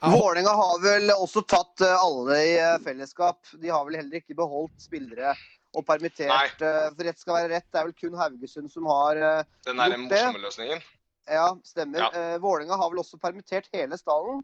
[0.00, 3.42] Vålerenga har vel også tatt eh, alle i eh, fellesskap.
[3.60, 5.34] De har vel heller ikke beholdt spillere
[5.76, 6.30] og permittert.
[6.30, 6.46] Nei.
[6.94, 9.92] For rett skal være rett, det er vel kun Haugesund som har eh, Den er
[9.92, 10.22] Gjort det.
[10.22, 10.86] morsomme løsningen.
[11.30, 12.06] Ja, stemmer.
[12.06, 12.10] Ja.
[12.16, 14.40] Eh, Vålerenga har vel også permittert hele stallen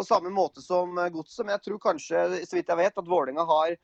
[0.00, 1.44] på samme måte som eh, Godset.
[1.44, 3.76] Men jeg tror kanskje, så vidt jeg vet, at Vålerenga har,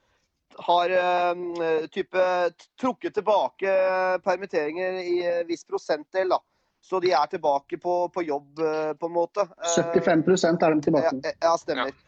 [0.68, 2.26] har eh, type
[2.80, 3.76] trukket tilbake
[4.24, 6.32] permitteringer i eh, viss prosentdel.
[6.32, 6.40] da.
[6.86, 8.60] Så de er tilbake på, på jobb,
[9.00, 9.44] på en måte.
[9.58, 11.16] Eh, 75% er de tilbake.
[11.24, 11.92] ja, ja, stemmer.
[11.92, 12.02] Ja.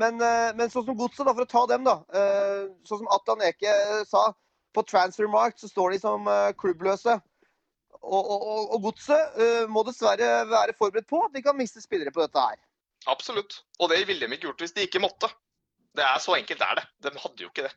[0.00, 0.16] men,
[0.56, 1.98] men sånn som Godset, for å ta dem, da.
[2.16, 3.74] eh, sånn som Atan Eke
[4.08, 4.30] sa,
[4.72, 7.18] på Transfermarkt så står de som klubbløse.
[8.02, 12.10] Og, og, og, Godset eh, må dessverre være forberedt på at de kan miste spillere
[12.14, 12.56] på dette her.
[13.10, 13.62] Absolutt.
[13.80, 15.30] Og det ville de ikke gjort hvis de ikke måtte.
[15.96, 16.86] Det er Så enkelt er det.
[17.04, 17.74] De hadde jo ikke det.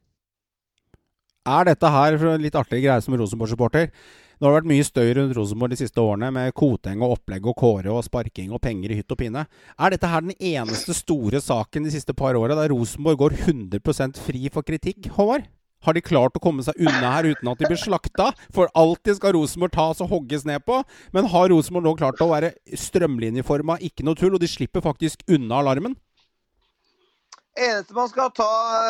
[1.45, 3.91] Er dette her for litt artig greie som Rosenborg-supporter?
[4.35, 7.45] Nå har det vært mye støy rundt Rosenborg de siste årene, med Koteng og opplegg
[7.47, 9.45] og kåre og sparking og penger i hytt og pine.
[9.77, 14.19] Er dette her den eneste store saken de siste par åra der Rosenborg går 100%
[14.25, 15.47] fri for kritikk, Håvard?
[15.85, 18.31] Har de klart å komme seg unna her uten at de blir slakta?
[18.53, 20.79] For alltid skal Rosenborg tas og hogges ned på.
[21.13, 25.21] Men har Rosenborg nå klart å være strømlinjeforma, ikke noe tull, og de slipper faktisk
[25.29, 25.93] unna alarmen?
[27.55, 28.49] Eneste man skal ta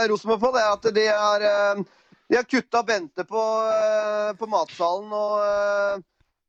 [0.09, 1.83] Rosenborg på, det er at de har, eh,
[2.31, 5.11] de har kutta Bente på, eh, på matsalen.
[5.13, 5.99] Og, eh,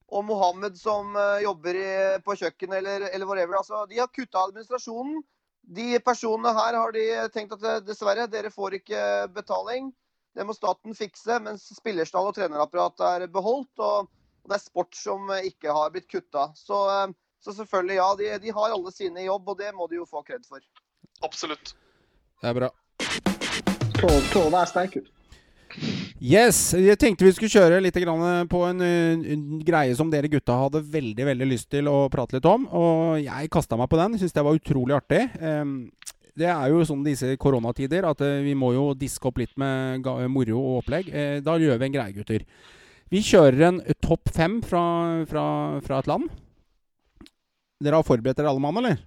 [0.09, 1.93] og Mohammed som jobber i,
[2.23, 3.59] på kjøkkenet eller, eller whatever.
[3.59, 5.19] Altså, de har kutta administrasjonen.
[5.67, 9.01] De personene her har de tenkt at dessverre, dere får ikke
[9.35, 9.91] betaling.
[10.37, 11.39] Det må staten fikse.
[11.45, 13.73] Mens spillerstall og trenerapparat er beholdt.
[13.81, 14.11] Og,
[14.45, 16.51] og det er sport som eh, ikke har blitt kutta.
[16.59, 18.11] Så, eh, så selvfølgelig, ja.
[18.21, 20.61] De, de har alle sine i jobb, og det må de jo få kred for.
[21.25, 21.73] Absolutt.
[22.43, 22.73] Det er bra.
[23.97, 25.13] Tove, er sterk, hun.
[26.17, 27.97] Yes, jeg tenkte vi skulle kjøre litt
[28.49, 32.49] på en, en greie som dere gutta hadde veldig veldig lyst til å prate litt
[32.49, 32.65] om.
[32.73, 34.17] Og jeg kasta meg på den.
[34.21, 35.23] Syns det var utrolig artig.
[35.41, 35.75] Em,
[36.37, 40.05] det er jo sånn disse koronatider at eh, vi må jo diske opp litt med
[40.33, 41.09] moro og opplegg.
[41.09, 42.45] Eh, da gjør vi en greie, gutter.
[43.13, 44.83] Vi kjører en topp fem fra,
[45.31, 45.45] fra,
[45.85, 46.29] fra et land.
[47.83, 49.01] Dere har forberedt dere alle mann, eller?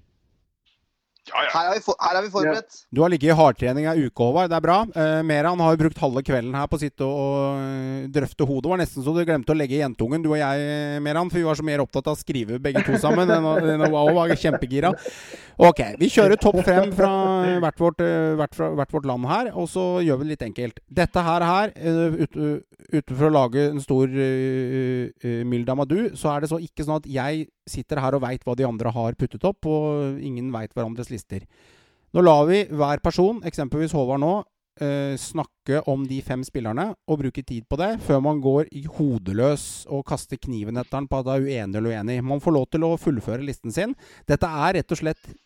[1.30, 1.50] Ja, ja.
[1.54, 2.78] Her er vi, for, her er vi forberedt.
[2.96, 4.50] Du har ligget i hardtrening ei uke, Håvard.
[4.50, 4.78] Det er bra.
[4.96, 8.64] Eh, Meran har jo brukt halve kvelden her på å sitte og eh, drøfte hodet.
[8.66, 11.30] Det var nesten så du glemte å legge jentungen, du og jeg, Meran.
[11.30, 13.30] For vi var så mer opptatt av å skrive begge to sammen.
[13.30, 14.94] enn å- var kjempegira.
[15.60, 17.12] Ok, vi kjører topp frem fra
[17.60, 19.52] hvert vårt, eh, hvert, fra, hvert vårt land her.
[19.54, 20.80] Og så gjør vi det litt enkelt.
[20.90, 22.40] Dette her, her eh, ut,
[22.90, 27.02] ute for å lage en stor uh, uh, myldamadu, så er det så ikke sånn
[27.02, 30.74] at jeg sitter her og veit hva de andre har puttet opp, og ingen veit
[30.74, 31.46] hverandres lister.
[32.14, 34.32] Nå lar vi hver person, eksempelvis Håvard nå,
[34.82, 39.86] eh, snakke om de fem spillerne og bruke tid på det, før man går hodeløs
[39.90, 42.24] og kaster kniven etter den på at det er uenig eller uenig.
[42.24, 43.96] Man får lov til å fullføre listen sin.
[44.28, 45.38] Dette er rett og slett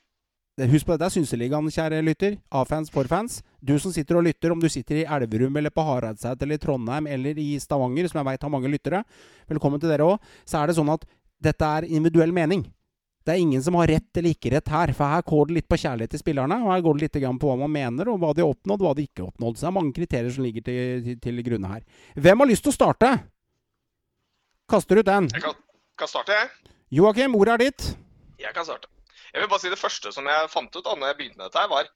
[0.54, 2.36] Husk på dette er Synseligaen, kjære lytter.
[2.54, 3.40] A-fans for fans.
[3.58, 6.62] Du som sitter og lytter, om du sitter i Elverum eller på Hareidseid eller i
[6.62, 9.02] Trondheim eller i Stavanger, som jeg veit har mange lyttere,
[9.50, 11.08] velkommen til dere òg, så er det sånn at
[11.42, 12.68] dette er individuell mening.
[13.24, 15.68] Det er ingen som har rett eller ikke rett her, for her går det litt
[15.72, 16.58] på kjærlighet til spillerne.
[16.66, 18.92] Og her går det litt på hva man mener, og hva de har oppnådd, hva
[18.98, 19.56] de ikke har oppnådd.
[19.56, 21.86] Så det er mange kriterier som ligger til, til, til grunne her.
[22.20, 23.14] Hvem har lyst til å starte?
[24.74, 25.32] Kaster ut den.
[25.32, 25.56] Jeg kan,
[26.00, 26.76] kan starte, jeg.
[27.00, 27.88] Joakim, ordet er ditt.
[28.44, 28.92] Jeg kan starte.
[29.34, 31.48] Jeg vil bare si Det første som jeg fant ut da når jeg begynte med
[31.48, 31.88] dette, her var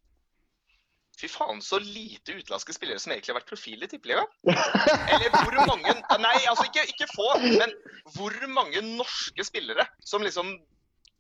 [1.18, 4.28] Fy faen, så lite utenlandske spillere som egentlig har vært profil i Tippeligaen.
[4.46, 7.74] Eller hvor mange Nei, altså ikke, ikke få, men
[8.14, 10.52] hvor mange norske spillere som liksom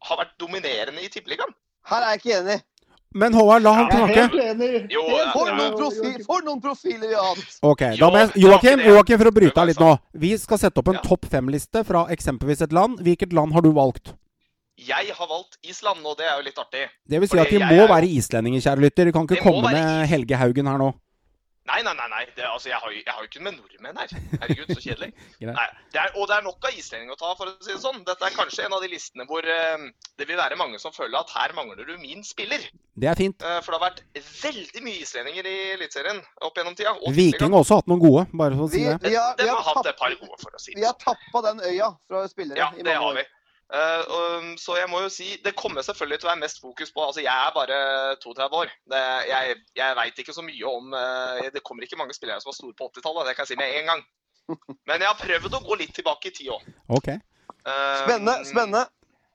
[0.03, 1.53] har vært dominerende i Tippeligaen.
[1.89, 2.57] Her er jeg ikke enig.
[3.17, 4.91] Men Håvard, la han Jeg er snakke.
[4.91, 5.01] Jo,
[5.33, 7.55] For noen, profi for noen profiler vi har hatt.
[7.63, 8.83] Ok, da må jeg, Joakim.
[8.83, 9.93] Joakim, for å bryte av litt nå.
[10.13, 11.01] Vi skal sette opp en Ja.
[11.01, 12.99] topp fem-liste fra eksempelvis et land.
[12.99, 14.13] Hvilket land har du valgt?
[14.77, 16.83] Jeg har valgt Island, og det er jo litt artig.
[17.09, 19.05] Det vil si Fordi at vi må er være islendinger, kjære lytter.
[19.05, 20.93] Vi kan ikke Det komme være med Helge Haugen her nå.
[21.67, 22.07] Nei, nei, nei.
[22.13, 22.21] nei.
[22.35, 24.11] Det, altså, jeg, har jeg har jo ikke med nordmenn her.
[24.41, 25.09] Herregud, så kjedelig.
[25.47, 27.81] Nei, det er, og det er nok av islendinger å ta, for å si det
[27.83, 27.99] sånn.
[28.07, 29.85] Dette er kanskje en av de listene hvor eh,
[30.19, 32.63] det vil være mange som føler at her mangler du min spiller.
[32.97, 33.43] Det er fint.
[33.43, 34.03] Eh, for det har vært
[34.41, 36.95] veldig mye islendinger i Eliteserien opp gjennom tida.
[36.97, 38.97] og Viking har også hatt noen gode, bare for å si det.
[39.03, 40.95] vi, har, vi, Den har har, hatt et par gode, for å si vi har
[40.95, 41.03] sånn.
[41.11, 43.19] tappa den øya fra spillere Ja, i det mange har år.
[43.21, 43.27] vi.
[43.67, 47.19] Så jeg må jo si, det kommer selvfølgelig til å være mest fokus på Altså,
[47.19, 47.79] jeg er bare
[48.23, 48.71] 32 år.
[48.87, 52.47] Det, jeg jeg veit ikke så mye om eh, Det kommer ikke mange spillere som
[52.47, 54.05] var store på 80-tallet, det kan jeg si med en gang.
[54.87, 56.69] Men jeg har prøvd å gå litt tilbake i tid òg.
[56.95, 57.11] Ok.
[57.67, 58.37] Spennende.
[58.47, 58.85] spennende.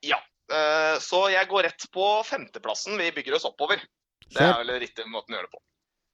[0.07, 0.23] Ja.
[0.49, 2.97] Eh, så jeg går rett på femteplassen.
[3.01, 3.85] Vi bygger oss oppover.
[4.33, 5.61] Det er vel riktig måten å gjøre det på.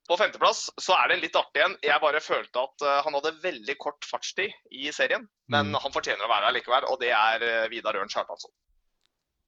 [0.08, 1.74] På femteplass så er det litt artig igjen.
[1.84, 5.28] Jeg bare følte at eh, han hadde veldig kort fartstid i serien.
[5.52, 5.80] Men Mm.
[5.84, 8.50] han fortjener å være her likevel, og det er eh, Vidar Ørn Kjartansson.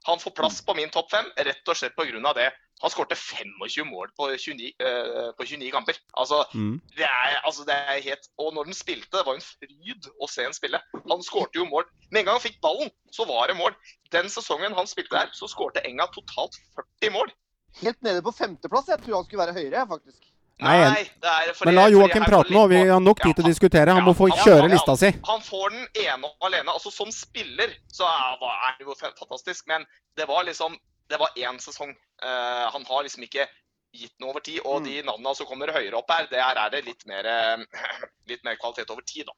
[0.09, 2.33] Han får plass på min topp fem rett og slett pga.
[2.33, 2.51] det.
[2.81, 5.99] Han skårte 25 mål på 29, uh, på 29 kamper.
[6.17, 6.81] Altså, Mm.
[6.97, 10.27] det er, altså det er helt Og når den spilte, det var en fryd å
[10.27, 10.81] se han spille.
[11.11, 11.85] Han skårte jo mål.
[12.11, 13.77] Med en gang han fikk ballen, så var det mål.
[14.11, 17.29] Den sesongen han spilte der, så skårte Enga totalt 40 mål.
[17.83, 18.89] Helt nede på femteplass.
[18.89, 20.30] Jeg tror han skulle være høyere, faktisk.
[20.61, 21.05] Nei,
[21.65, 22.67] Men la Joakim prate nå.
[22.69, 23.95] Vi har nok tid til å diskutere.
[23.97, 25.11] Han må få kjøre lista si.
[25.29, 26.75] Han får den ene og alene.
[26.75, 29.87] Altså Som spiller så er, er det jo fantastisk, men
[30.17, 30.77] det var liksom
[31.11, 31.91] Det var én sesong.
[32.23, 33.49] Eh, han har liksom ikke
[33.93, 34.61] gitt noe over tid.
[34.65, 34.85] Og Mm.
[34.85, 37.65] de navnene som kommer høyere opp her, der er det litt mer, eh,
[38.31, 39.33] litt mer kvalitet over tid, da.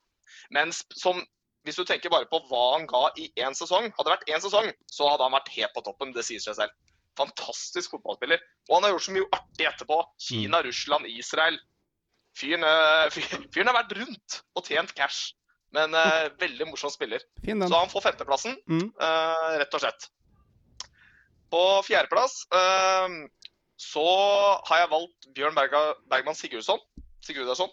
[0.50, 1.22] Men som
[1.64, 4.42] hvis du tenker bare på hva han ga i én sesong Hadde det vært én
[4.42, 6.12] sesong, så hadde han vært helt på toppen.
[6.12, 6.72] Det sier seg selv.
[7.18, 8.40] Fantastisk fotballspiller.
[8.70, 9.98] Og han har gjort så mye artig etterpå.
[10.22, 11.58] Kina, Russland, Israel.
[12.38, 15.34] Fyren, eh, fyr- fyren har vært rundt og tjent cash.
[15.72, 17.22] Men uh, veldig morsom spiller.
[17.44, 17.60] Fin.
[17.68, 18.90] Så han får femteplassen, Mm.
[19.00, 20.08] uh, rett og slett.
[21.52, 23.08] På fjerdeplass uh,
[23.80, 24.04] så
[24.68, 26.80] har jeg valgt Bjørn Berga, Bergman Sigurdsson.
[27.24, 27.68] Sigurdarsson.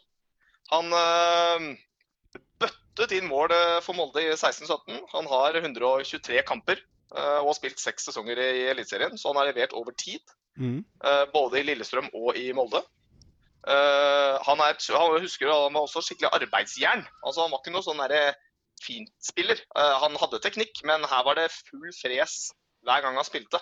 [0.72, 2.68] Han eh,
[3.00, 5.00] bøttet inn mål eh, for Molde i 16-17.
[5.14, 9.50] Han har 123 kamper eh, og har spilt seks sesonger i Eliteserien, så han har
[9.52, 10.22] levert over tid.
[10.60, 10.82] Mm.
[11.08, 12.84] eh, både i Lillestrøm og i Molde.
[13.70, 17.04] Han, er, han husker han var også skikkelig arbeidsjern.
[17.28, 18.00] Altså, han var ikke noe sånn
[18.82, 19.60] fintspiller.
[19.76, 22.38] Han hadde teknikk, men her var det full fres
[22.88, 23.60] hver gang han spilte.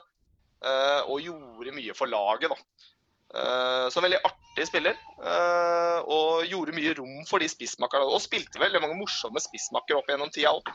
[1.10, 2.88] Og gjorde mye for laget, da.
[3.36, 4.98] Eh, så en veldig artig spiller.
[5.24, 8.08] eh, og gjorde mye rom for de spissmakkerne.
[8.08, 10.74] Og spilte veldig mange morsomme spissmakker opp gjennom tida òg.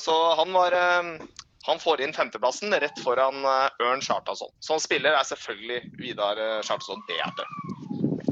[0.00, 1.26] så han var eh,
[1.66, 4.50] han får inn femteplassen rett foran eh, Ørn Chartason.
[4.60, 7.46] Som spiller er selvfølgelig Vidar Chartason bedre.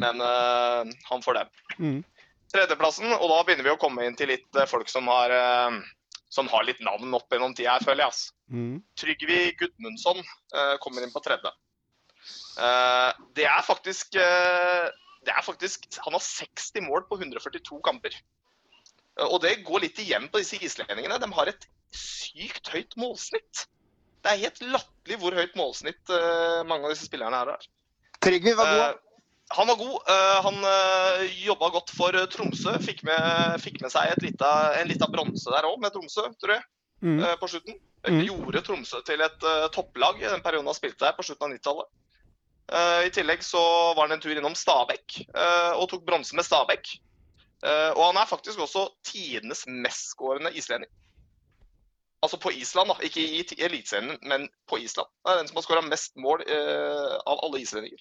[0.01, 1.49] Men eh, han får den.
[1.79, 2.01] Mm.
[2.53, 5.79] Tredjeplassen, og da begynner vi å komme inn til litt eh, folk som har, eh,
[6.33, 8.13] som har litt navn opp gjennom tida føler jeg.
[8.13, 8.35] Altså.
[8.53, 8.75] Mm.
[9.01, 11.53] Trygvi Gudmundsson eh, kommer inn på tredje.
[12.59, 14.89] Eh, det er faktisk eh,
[15.23, 18.17] det er faktisk, Han har 60 mål på 142 kamper.
[19.19, 21.21] Eh, og det går litt igjen på disse islendingene.
[21.23, 23.67] De har et sykt høyt målsnitt.
[24.23, 26.13] Det er helt latterlig hvor høyt målsnitt
[26.69, 27.65] mange av disse spillerne her har.
[28.23, 29.01] Trygve var god.
[29.53, 30.13] Han var god.
[30.47, 32.77] Han uh, jobba godt for Tromsø.
[32.87, 36.57] Fikk med, fikk med seg et lita, en lita bronse der òg, med Tromsø, tror
[36.57, 36.65] jeg,
[37.03, 37.19] Mm.
[37.41, 37.75] på slutten.
[38.07, 38.21] Mm.
[38.29, 41.89] Gjorde Tromsø til et topplag i den perioden han spilte der, på slutten av 90-tallet.
[42.73, 43.61] Eh, I tillegg så
[43.97, 46.95] var han en tur innom Stabæk eh, og tok bronse med Stabæk.
[47.63, 50.91] Eh, og han er faktisk også tidenes mestskårende islending.
[52.23, 52.97] Altså på Island, da.
[53.03, 55.11] Ikke i Eliteserien, men på Island.
[55.25, 57.99] Det er den som har skåra mest mål av alle islendinger.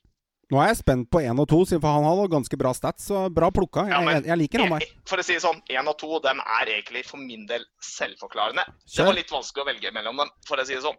[0.52, 3.06] Nå er jeg spent på én og to, for han har ganske bra stats.
[3.08, 3.86] Så bra plukka.
[3.88, 4.86] Jeg, Ja, men- jeg, jeg liker han der.
[5.08, 8.66] For å si det sånn, én og to dem er egentlig for min del selvforklarende.
[8.84, 10.98] Det var litt vanskelig å velge mellom dem, for å si det sånn.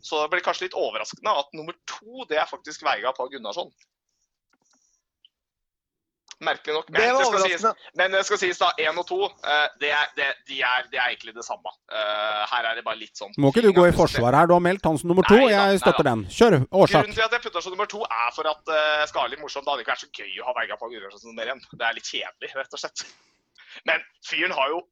[0.00, 3.70] Så det blir kanskje litt overraskende at nummer to det er faktisk Veiga Pål Gunnarsson.
[6.38, 6.90] Merkelig nok.
[6.94, 9.64] Men Det var det, skal sies, men det skal sies da, én og to, eh,
[9.80, 11.72] det er, det, de er, det er egentlig det samme.
[11.90, 14.46] Eh, Her er det bare litt sånn Må ikke du gå i forsvar her?
[14.46, 15.34] Du har meldt han som nummer to.
[15.34, 16.22] Nei da, Jeg støtter nei den.
[16.36, 16.58] Kjør.
[16.70, 16.94] Årsak.
[16.94, 19.66] Grunnen til at jeg putter som nummer to, er for at uh, være litt morsomt.
[19.66, 21.64] Det hadde ikke vært så gøy å ha Veiga på Gunnarsson som nummer én.
[21.74, 23.02] Det er litt kjedelig, rett og slett.
[23.90, 24.84] Men fyren har jo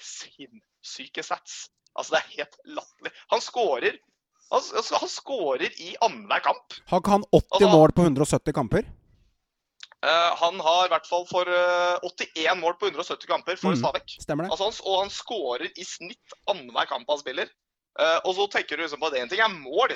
[0.00, 1.70] sinnssyke stats.
[1.96, 3.14] Altså, det er helt latterlig.
[3.32, 3.96] Han scorer
[4.52, 4.60] han,
[5.00, 6.76] han scorer i annenhver kamp.
[6.90, 8.84] Har ikke han 80 Altså- mål på 170 kamper?
[10.04, 13.80] Eh, han har i hvert fall for eh, 81 mål på 170 kamper for Mm.
[13.80, 14.16] Stabæk.
[14.20, 14.52] Stemmer det?
[14.52, 17.48] Altså, og han skårer i snitt annenhver kamp han spiller.
[17.98, 19.94] Eh, og så tenker du liksom på at én ting er mål,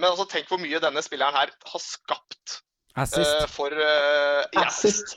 [0.00, 2.58] men altså, tenk hvor mye denne spilleren her har skapt
[2.96, 3.48] eh, Assist.
[3.54, 5.16] for uh, Assist.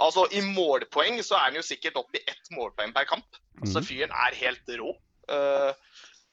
[0.00, 3.26] Altså, I målpoeng så er han jo sikkert oppe i ett målpoeng per kamp.
[3.68, 3.84] Så Mhm.
[3.86, 4.94] fyren er helt rå.
[5.28, 5.72] Eh,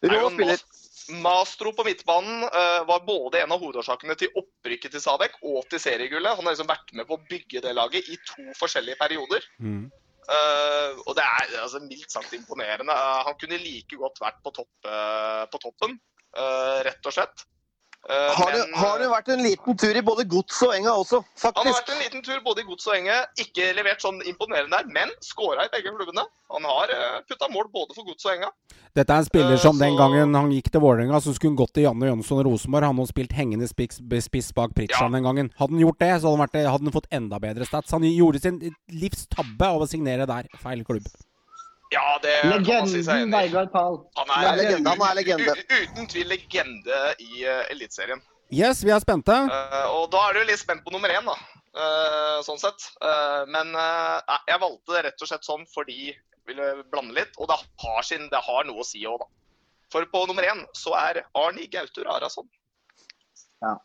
[0.07, 0.55] er Rå spiller.
[0.55, 5.63] mas- Mastro på midtbanen uh, var både en av hovedårsakene til opprykket til Stabæk og
[5.71, 6.35] til seriegullet.
[6.35, 9.47] Han har liksom vært med på å bygge det laget i to forskjellige perioder.
[9.63, 9.85] Mm.
[10.27, 12.91] Uh, og det er altså, mildt sagt imponerende.
[12.91, 14.89] Uh, han kunne like godt vært på, topp,
[15.53, 15.99] på toppen,
[16.85, 17.47] rett og slett.
[18.07, 20.93] Eh, Har det, men, har det vært en liten tur i både gods og enga
[20.95, 23.15] også, han har vært en liten tur både i gods og enge.
[23.43, 26.23] Ikke levert sånn imponerende der, men skåra i begge klubbene.
[26.53, 28.47] Han har uh, putta mål både for gods og enga.
[28.95, 31.51] Dette er en spiller Eh, som den så- gangen han gikk til Vålerenga, så skulle
[31.51, 32.87] han gått til Janne Jønsson Rosenborg.
[32.87, 35.17] Han hadde spilt hengende spiss, spiss bak Pritchan Ja.
[35.17, 35.51] den gangen.
[35.59, 37.91] Hadde han gjort det, så hadde han, vært, hadde han fått enda bedre stats.
[37.91, 40.47] Han gjorde sin livs tabbe av å signere der.
[40.63, 41.03] Feil klubb.
[41.89, 43.77] Ja, det kan man si seg Legenden enig i.
[43.77, 45.53] Han Han er er, legende, han er legende.
[45.71, 48.21] uten tvil legende i uh, Eliteserien.
[48.51, 49.31] Yes, vi er spente.
[49.31, 51.35] Uh, og da er du litt spent på nummer én, da.
[51.77, 52.89] Uh, sånn sett.
[53.03, 57.35] Uh, men jeg valgte det rett og slett sånn fordi jeg ville blande litt.
[57.39, 59.31] Og det har, sin, det har noe å si òg, da.
[59.91, 62.47] For på nummer én så er Arni Gautur Arason.
[63.63, 63.77] Ja.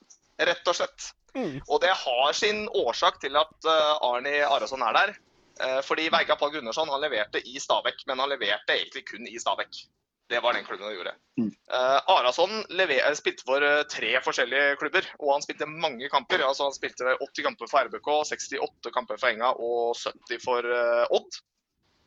[0.43, 1.13] Rett og slett.
[1.39, 1.61] Mm.
[1.69, 3.69] Og det har sin årsak til at
[4.03, 5.15] Arni Arason er der.
[5.63, 9.39] Eh, fordi Veiga Pall Gunnarsson han leverte i Stabæk, men han leverte egentlig kun i
[9.39, 9.85] Stabæk.
[10.31, 11.13] Det var den klubben han gjorde.
[11.41, 11.51] Mm.
[11.77, 16.43] Eh, Arason eh, spilte for tre forskjellige klubber, og han spilte mange kamper.
[16.47, 21.07] Altså Han spilte 80 kamper for RBK, 68 kamper for Enga og 70 for uh,
[21.13, 21.41] Odd.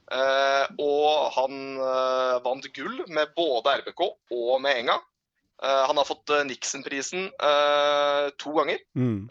[0.06, 1.80] Uh, og han
[2.46, 5.00] vant gull med både RBK og med Enga.
[5.64, 8.82] Eh, han har fått eh, Nixon-prisen eh, to ganger.
[8.98, 9.22] Mm.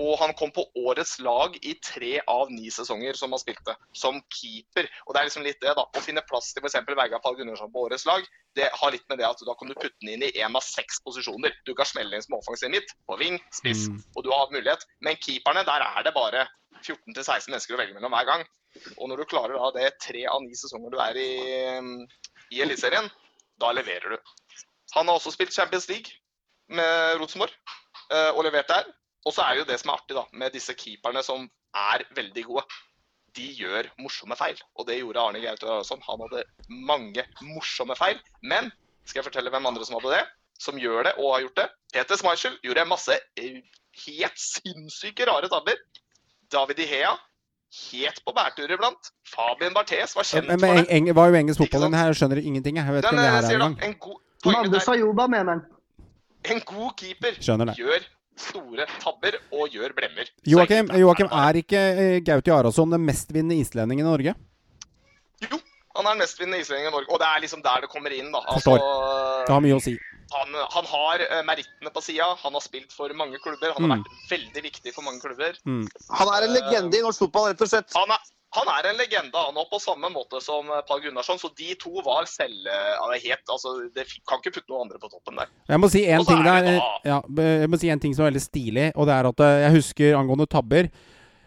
[0.00, 4.20] Og han kom på årets lag i tre av ni sesonger som han spilte, som
[4.32, 4.88] keeper.
[5.04, 5.84] Og det er liksom litt det, da.
[5.84, 6.78] Å finne plass til f.eks.
[6.88, 8.24] Vegard Pall Gunnarsson på årets lag,
[8.56, 10.64] det har litt med det at da kan du putte den inn i én av
[10.64, 11.52] seks posisjoner.
[11.68, 13.98] Du kan smelle inn som offensiv midt, på ving, spiss, Mm.
[14.16, 14.86] og du har mulighet.
[15.04, 16.46] Men keeperne, der er det bare
[16.84, 18.44] 14-16 mennesker å velge mellom hver gang.
[18.98, 21.30] Og når du klarer da det tre av ni sesonger du er i,
[22.54, 23.10] i Eliteserien,
[23.60, 24.32] da leverer du.
[24.94, 26.14] Han har også spilt Champions League
[26.68, 27.52] med Rosenborg
[28.12, 28.88] eh, og levert der.
[29.24, 32.44] Og så er jo det som er artig da, med disse keeperne som er veldig
[32.48, 32.64] gode.
[33.34, 36.02] De gjør morsomme feil, og det gjorde Arne Gaute Arason.
[36.06, 38.20] Han hadde mange morsomme feil.
[38.46, 38.70] Men
[39.04, 40.24] skal jeg fortelle hvem andre som hadde det?
[40.62, 41.68] Som gjør det og har gjort det?
[41.96, 43.58] Peter Schmeichel gjorde masse eh,
[44.04, 45.80] helt sinnssyke rare tabber.
[46.52, 47.16] David Ihea
[47.90, 49.10] helt på bærtur iblant.
[49.26, 50.84] Fabian Barthes var kjent Men, for men det.
[50.84, 52.78] eng, eng, var jo engelsk fotball den her, skjønner ingenting.
[52.78, 53.76] Jeg, vet vet ikke om det eh, her er engang.
[53.88, 54.20] en god,
[54.52, 55.62] er, Sayoba, mener han.
[56.44, 58.04] en god keeper gjør
[58.36, 60.26] store tabber og gjør blemmer.
[60.44, 64.34] Joakim, Joakim, er ikke eh, Gauti Arason den mestvinnende islendingen i Norge?
[65.44, 65.58] Jo,
[65.96, 67.10] han er den mestvinnende islendingen i Norge.
[67.14, 68.42] Og det er liksom der det kommer inn, da.
[68.50, 68.74] Altså,
[69.46, 69.94] Det har mye å si.
[70.34, 72.26] han, han har eh, merittene på sida.
[72.42, 73.72] Han har spilt for mange klubber.
[73.78, 74.02] Han har Mm.
[74.02, 75.54] vært veldig viktig for mange klubber.
[75.64, 75.86] Mm.
[76.18, 77.94] Han er en legende i norsk fotball, rett og slett.
[77.94, 78.18] Han er,
[78.54, 81.38] han er en legende, han òg, på samme måte som eh, Pall Gunnarsson.
[81.42, 85.00] Så de to var selv eh, ja, helt, altså, Det kan ikke putte noen andre
[85.02, 85.50] på toppen der.
[85.72, 86.70] Jeg må si en ting er der.
[86.76, 87.18] eh, Ja,
[87.62, 89.76] jeg må si en ting som er veldig stilig, og det er at eh, jeg
[89.80, 90.88] husker angående tabber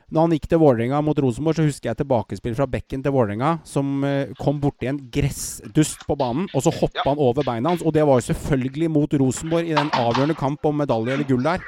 [0.07, 3.57] Når han gikk til Vålerenga mot Rosenborg, så husker jeg tilbakespill fra bekken til Vålerenga
[3.67, 7.09] som eh, kom borti en gressdust på banen, og så hoppa Ja.
[7.09, 7.83] han over beina hans.
[7.83, 11.43] Og det var jo selvfølgelig mot Rosenborg i den avgjørende kamp om medalje eller gull
[11.43, 11.59] der.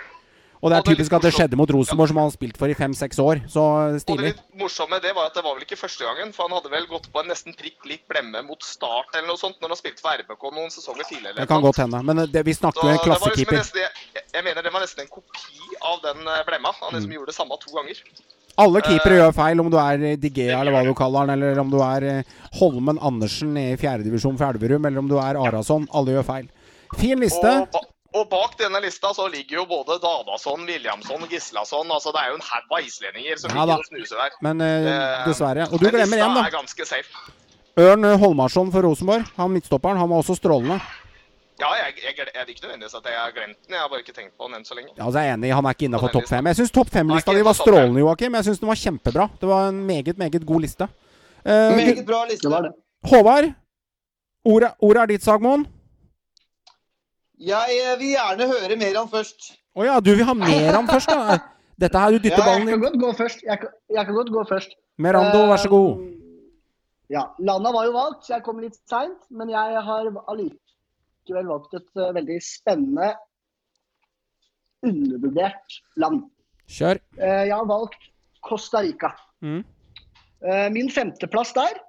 [0.61, 2.75] Og det er typisk at det skjedde mot Rosenborg, som han har spilt for i
[2.75, 3.39] fem-seks år.
[3.47, 3.63] Så
[4.03, 4.11] stilig.
[4.11, 6.57] Og det litt morsomme det var at det var vel ikke første gangen, for han
[6.57, 9.71] hadde vel gått på en nesten prikk lik blemme mot Start eller noe sånt når
[9.75, 11.37] han spilte for RBK noen sesonger tidligere.
[11.39, 12.01] Det kan godt hende.
[12.03, 13.55] Men det, vi snakker jo en klassekeeper.
[13.61, 14.17] liksom klassekeeper.
[14.19, 16.73] jeg, jeg mener det var nesten en kopi av den eh, blemma.
[16.81, 16.97] Han Mm.
[16.99, 18.03] liksom gjorde det samme to ganger.
[18.59, 21.59] Alle keepere Eh, gjør feil, om du er Digea eller hva du kaller han, eller
[21.61, 22.23] om du er eh,
[22.59, 25.87] Holmen Andersen i fjerdedivisjon for Elverum, eller om du er Arason.
[25.95, 26.49] Alle gjør feil.
[26.99, 27.53] Fin liste.
[27.71, 27.85] Og,
[28.17, 31.91] Og bak denne lista så ligger jo både Dadason, Williamson, Gislason.
[31.93, 34.37] Altså det er jo en haug av islendinger som Ja ligger og snuser der.
[34.41, 35.67] Men eh, Det- dessverre.
[35.69, 36.45] Og du glemmer én, da.
[36.47, 37.11] er ganske safe.
[37.79, 39.23] Ørn Holmarsson for Rosenborg.
[39.37, 39.97] Han midtstopperen.
[40.01, 40.79] Han var også strålende.
[41.59, 43.73] Ja, jeg, jeg, jeg, jeg er ikke nødvendigvis at jeg har glemt den.
[43.75, 44.89] Jeg har bare ikke tenkt på den enn så lenge.
[44.97, 46.45] Ja, altså jeg er enig, han er ikke innafor topp fem.
[46.47, 48.33] Jeg syns topp fem-lista di var strålende, Joakim.
[48.39, 49.25] Jeg syns den var kjempebra.
[49.41, 50.87] Det var en meget, meget god liste.
[51.45, 52.49] Uh, Meget bra liste.
[52.49, 52.71] Var det.
[53.11, 53.49] Håvard,
[54.45, 55.67] ordet, ordet er ditt, Sagmoen.
[57.39, 59.53] Jeg eh, vil gjerne høre mer om først.
[59.79, 61.37] Å ja, du vil ha mer om først, da?
[61.79, 63.43] Dette her, du dytter Ja, Jeg ballen kan godt gå først.
[63.47, 64.75] Jeg kan, jeg kan godt gå først.
[64.99, 66.01] Merando, vær så god.
[66.03, 66.15] Eh,
[67.09, 69.23] Ja, Landa var jo valgt, så jeg kom litt seint.
[69.31, 73.13] Men jeg har allikevel valgt et eh, veldig spennende,
[74.85, 76.27] undervurdert land.
[76.69, 76.99] Kjør.
[77.17, 78.11] Jeg har valgt
[78.45, 79.09] Costa Rica.
[79.41, 79.63] Mm.
[80.71, 81.79] Min femteplass der,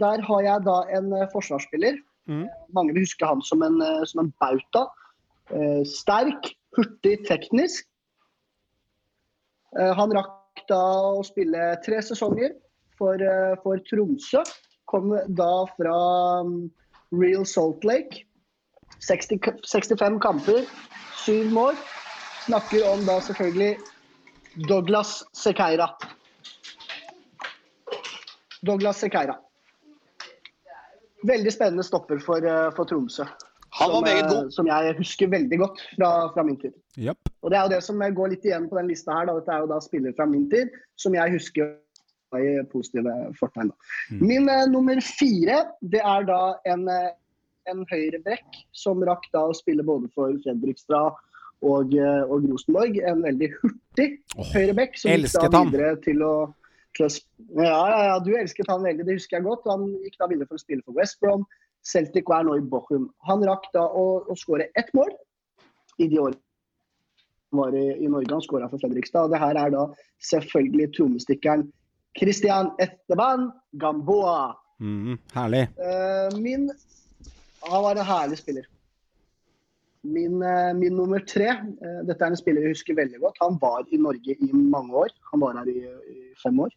[0.00, 2.00] der har jeg da en forsvarsspiller.
[2.28, 2.46] Mm.
[2.72, 4.86] Mange vil huske han som en, eh, som en bauta.
[5.52, 7.86] Eh, sterk, hurtig, teknisk.
[9.78, 10.82] Eh, han rakk da
[11.18, 12.54] å spille tre sesonger
[12.98, 14.44] for, eh, for Tromsø.
[14.86, 15.98] Kom da fra
[16.44, 16.70] mm,
[17.12, 18.24] Real Salt Lake.
[19.00, 20.64] 60, 65 kamper,
[21.24, 21.76] syv mål.
[22.46, 23.78] Snakker om da selvfølgelig
[24.68, 25.90] Douglas Sequeira.
[28.64, 29.36] Douglas Sekeira.
[31.24, 33.26] Veldig spennende stopper for, eh, for Tromsø.
[33.74, 34.50] Han var som, meget eh, god.
[34.54, 36.74] Som jeg husker veldig godt fra, fra min tid.
[36.98, 37.32] Yep.
[37.42, 39.26] Og Det er jo det som går litt igjen på den lista her.
[39.26, 39.38] Da.
[39.40, 40.70] Dette er jo da spillere fra min tid
[41.00, 41.74] som jeg husker
[42.34, 43.70] i positive fortegn.
[44.10, 44.22] Mm.
[44.26, 47.12] Min uh, nummer fire det er da en, eh,
[47.70, 51.14] en høyrebrekk som rakk da å spille både for Fredrikstad
[51.64, 52.98] og, eh, og Rosenborg.
[53.06, 55.72] En veldig hurtig oh, høyrebekk som gikk da han.
[55.72, 56.34] videre til å
[56.98, 57.10] til
[57.58, 59.68] ja, ja, ja, du elsket han veldig, det husker jeg godt.
[59.70, 61.44] Han gikk da videre for å spille for West Brom.
[61.84, 63.10] Celtic er nå i Bochum.
[63.28, 65.12] Han rakk da å, å skåre ett mål
[66.00, 66.40] i de årene
[67.54, 68.32] han var i, i Norge.
[68.32, 69.28] Han skåra for Fredrikstad.
[69.28, 69.86] Og det her er da
[70.26, 71.68] selvfølgelig trommestikkeren
[72.18, 74.54] Christian Esteban Gamboa.
[74.82, 75.68] Mm, herlig.
[75.78, 76.70] Eh, min
[77.64, 78.66] Han var en herlig spiller.
[80.02, 83.38] Min, eh, min nummer tre eh, Dette er en spiller jeg husker veldig godt.
[83.40, 85.14] Han var i Norge i mange år.
[85.32, 85.78] Han var her i,
[86.10, 86.74] i fem år.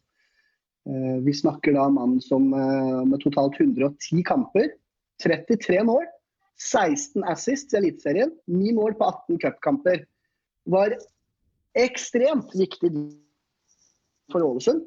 [0.88, 4.70] Eh, vi snakker da om mannen som eh, med totalt 110 kamper,
[5.24, 6.06] 33 mål,
[6.72, 10.06] 16 assists i Eliteserien, 9 mål på 18 cupkamper.
[10.72, 10.96] Var
[11.78, 12.92] ekstremt viktig
[14.32, 14.86] for Ålesund.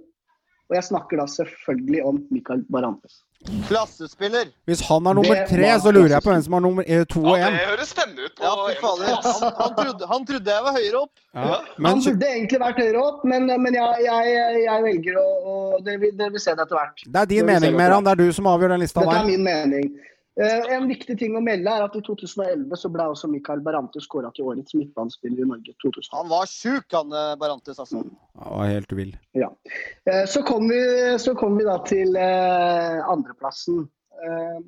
[0.71, 3.25] Og jeg snakker da selvfølgelig om Mikael Barantes.
[3.67, 4.51] Klassespiller.
[4.69, 7.23] Hvis han er nummer tre, så lurer jeg på hvem som er nummer eh, to
[7.25, 8.43] og Ja, det høres spennende ut.
[8.45, 8.51] Ja,
[8.83, 9.01] Han,
[9.63, 11.13] han, trodde, han trodde jeg var høyere opp.
[11.35, 11.57] Ja.
[11.79, 15.57] Men Han burde egentlig vært høyere opp, men, men jeg, jeg, jeg velger å, å
[15.87, 17.05] dere, vil, dere vil se det etter hvert.
[17.07, 18.07] det er din mening, Meran.
[18.07, 19.91] Det er du som avgjør den lista Dette er min mening.
[20.39, 24.07] Eh, en viktig ting å melde er at i 2011 så ble også Mikael Barantes
[24.11, 25.75] kåra til årets midtbanespiller i Norge.
[25.83, 26.13] 2000.
[26.15, 28.05] Han var sjuk, han eh, Barantes, altså.
[28.39, 29.11] Han var helt vill.
[29.35, 30.79] Eh, så kom vi,
[31.19, 33.83] så kom vi da til eh, andreplassen.
[34.23, 34.63] Eh,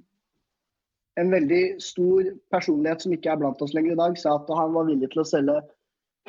[1.22, 4.74] en veldig stor personlighet som ikke er blant oss lenger i dag, sa at han
[4.74, 5.60] var villig til å selge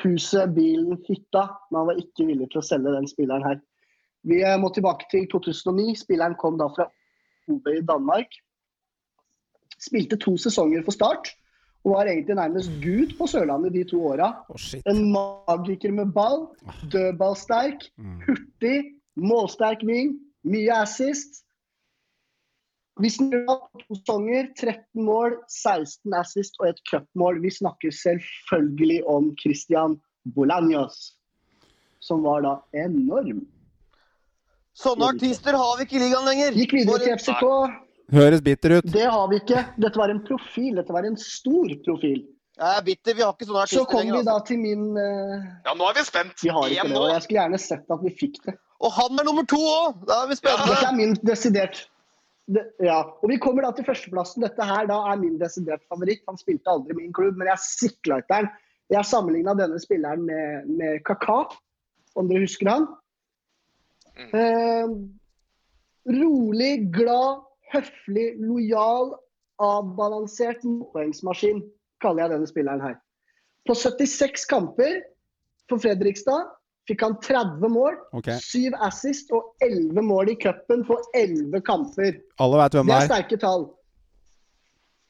[0.04, 3.62] huset, bilen, hytta, men han var ikke villig til å selge den spilleren her.
[4.28, 5.98] Vi må tilbake til 2009.
[6.00, 6.86] Spilleren kom da fra
[7.52, 8.38] OB i Danmark.
[9.84, 11.34] Spilte to sesonger for Start
[11.84, 14.30] og var egentlig nærmest gud på Sørlandet de to åra.
[14.48, 14.68] Oh.
[14.88, 16.46] En magiker med ball,
[16.92, 18.20] dødballsterk, Mm.
[18.26, 18.78] hurtig,
[19.16, 20.14] målsterk ving,
[20.44, 21.44] mye assist.
[23.00, 27.42] Vi snakker om to sesonger, 13 mål, 16 assist og et cupmål.
[27.42, 31.12] Vi snakker selvfølgelig om Christian Bolaños,
[32.00, 32.54] som var da
[32.86, 33.44] enorm.
[34.74, 36.52] Sånne artister har vi ikke i ligaen lenger.
[36.52, 37.44] Gikk videre til FCK.
[38.12, 38.86] Høres bitter ut.
[38.92, 39.62] Det har vi ikke.
[39.80, 40.74] Dette var en profil.
[40.76, 42.20] Dette var en stor profil.
[42.54, 44.44] Jeg er bitter, vi har ikke sånne Så kom vi da Altså.
[44.52, 45.46] til min uh...
[45.66, 46.36] Ja, nå er vi spent.
[46.44, 48.54] Vi har ikke det, og jeg skulle gjerne sett at vi fikk det.
[48.84, 50.04] Og han er nummer to òg!
[50.06, 50.76] Da er vi Dette spennende.
[50.86, 51.80] er min desidert
[52.46, 54.44] det, Ja, og Vi kommer da til førsteplassen.
[54.44, 56.22] Dette her da er min desidert favoritt.
[56.28, 58.50] Han spilte aldri i min klubb, men jeg sikla etter den.
[58.92, 61.40] Jeg sammenligna denne spilleren med, med Kaka,
[62.20, 62.86] om dere husker han.
[64.14, 64.34] Mm.
[64.38, 64.92] Eh,
[66.20, 67.40] rolig, glad,
[67.74, 69.14] høflig, lojal,
[69.62, 71.62] avbalansert målpoengsmaskin,
[72.02, 72.98] kaller jeg denne spilleren her.
[73.68, 75.00] På 76 kamper
[75.70, 76.50] for Fredrikstad
[76.88, 78.36] fikk han 30 mål, okay.
[78.44, 82.18] 7 assist og 11 mål i cupen på 11 kamper.
[82.44, 83.12] Alle vet hvem Det det er er.
[83.12, 83.64] sterke tall.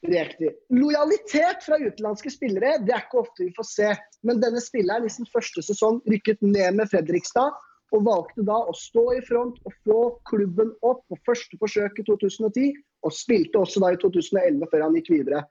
[0.05, 0.51] Riktig.
[0.69, 3.91] Lojalitet fra utenlandske spillere det er ikke ofte vi får se.
[4.23, 7.55] Men denne spilleren i sin første sesong rykket ned med Fredrikstad
[7.93, 12.07] og valgte da å stå i front og få klubben opp på første forsøk i
[12.07, 12.73] 2010.
[13.05, 15.43] Og spilte også da i 2011 før han gikk videre.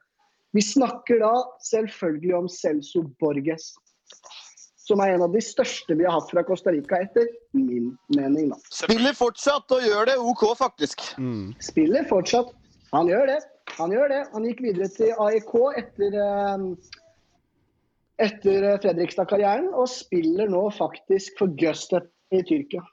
[0.55, 1.33] Vi snakker da
[1.67, 3.73] selvfølgelig om Celso Borges.
[4.85, 7.25] Som er en av de største vi har hatt fra Costa Rica, etter
[7.57, 8.51] min mening.
[8.53, 8.59] da.
[8.69, 11.01] Spiller fortsatt og gjør det OK, faktisk.
[11.17, 11.55] Mm.
[11.63, 12.53] Spiller fortsatt.
[12.93, 13.39] Han gjør det.
[13.79, 14.21] Han gjør det.
[14.35, 16.67] Han gikk videre til AIK etter, eh,
[18.27, 22.83] etter Fredrikstad-karrieren, og spiller nå faktisk for Gustep i Tyrkia.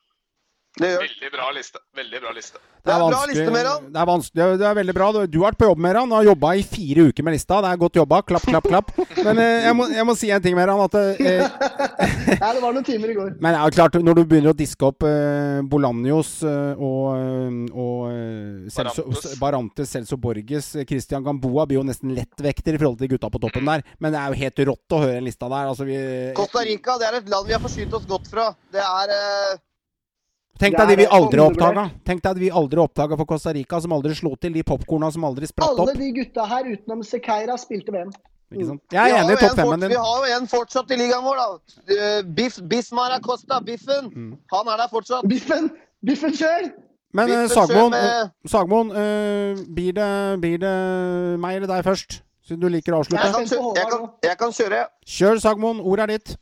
[0.80, 1.78] Det gjør Veldig bra liste.
[1.96, 2.60] Veldig bra liste.
[2.82, 3.82] Det er bra liste, Meran.
[3.92, 5.08] Det er, vanskelig, det er veldig bra.
[5.12, 6.08] Du- har vært på jobb, Meran.
[6.08, 7.58] Du har jobba i fire uker med lista.
[7.62, 8.22] Det er godt jobba.
[8.26, 8.88] Klapp, klapp, klapp.
[9.22, 10.80] Men eh, jeg, må, jeg må si en ting, Meran.
[10.80, 11.44] At eh,
[12.40, 13.34] Ja, det var noen timer i går.
[13.44, 18.06] Men ja, klart, når du begynner å diske opp eh, Bolanjos eh, og, eh, og
[18.10, 19.04] eh, Celso,
[19.42, 19.92] Barantes.
[19.92, 23.84] Celso Borges, Christian Gamboa blir jo nesten lettvekter i forhold til gutta på toppen der.
[24.00, 25.68] Men det er jo helt rått å høre den lista der.
[25.68, 26.00] Altså, vi,
[26.40, 28.48] Costa Rica det er et land vi har forsynt oss godt fra.
[28.72, 29.60] Det er eh,
[30.62, 31.84] tenk deg de vi aldri oppdaga.
[32.08, 34.52] Tenk deg de vi aldri oppdaga for Costa Rica, som aldri slo til.
[34.56, 35.88] De popkorna som aldri spratt opp.
[35.88, 38.12] Alle de gutta her utenom Sequeira spilte VM.
[38.52, 38.82] Ikke sant?
[38.92, 39.92] Jeg er enig i topp en femmen din.
[39.94, 41.76] Vi har jo en fortsatt i ligaen vår, da.
[41.96, 44.10] Eh, Biff, Bismara Costa, Biffen.
[44.12, 44.32] Mm.
[44.52, 45.24] Han er der fortsatt.
[45.28, 45.70] Biffen!
[46.04, 46.68] Biffen sjøl!
[47.16, 50.10] Men eh, Biffen Sagmoen, eh, med- Sagmoen eh, blir, det,
[50.44, 50.74] blir det
[51.40, 52.18] meg eller deg først?
[52.44, 53.32] Siden du liker å Jeg avslutte.
[53.38, 54.82] kan, kjøre, jeg, kan, jeg kan kjøre.
[55.16, 55.80] Kjør, Sagmoen.
[55.80, 56.36] Ordet er ditt.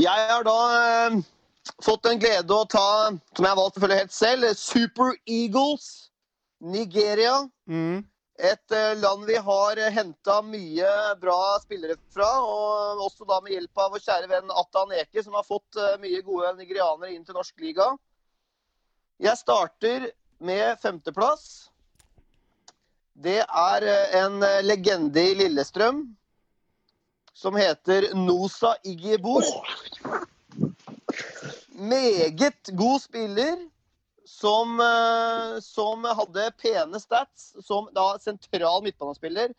[0.00, 1.20] Jeg har da eh,
[1.82, 5.88] fått en glede å ta, som jeg har valgt selvfølgelig helt selv, Super Eagles,
[6.60, 7.36] Nigeria.
[7.70, 8.02] Mm.
[8.40, 12.28] Et eh, land vi har uh, henta mye bra spillere fra.
[12.40, 15.98] Og også da med hjelp av vår kjære venn Atan Eke, som har fått eh,
[16.00, 17.90] mye gode nigerianere inn til norsk liga.
[19.20, 20.08] Jeg starter
[20.40, 21.68] med femteplass.
[23.20, 26.02] Det er eh, en eh, legende i Lillestrøm
[27.36, 29.44] som heter Nosa Igiebor.
[31.80, 33.56] Meget god spiller
[34.28, 39.54] som, eh, som hadde pene stats som da sentral midtbanespiller.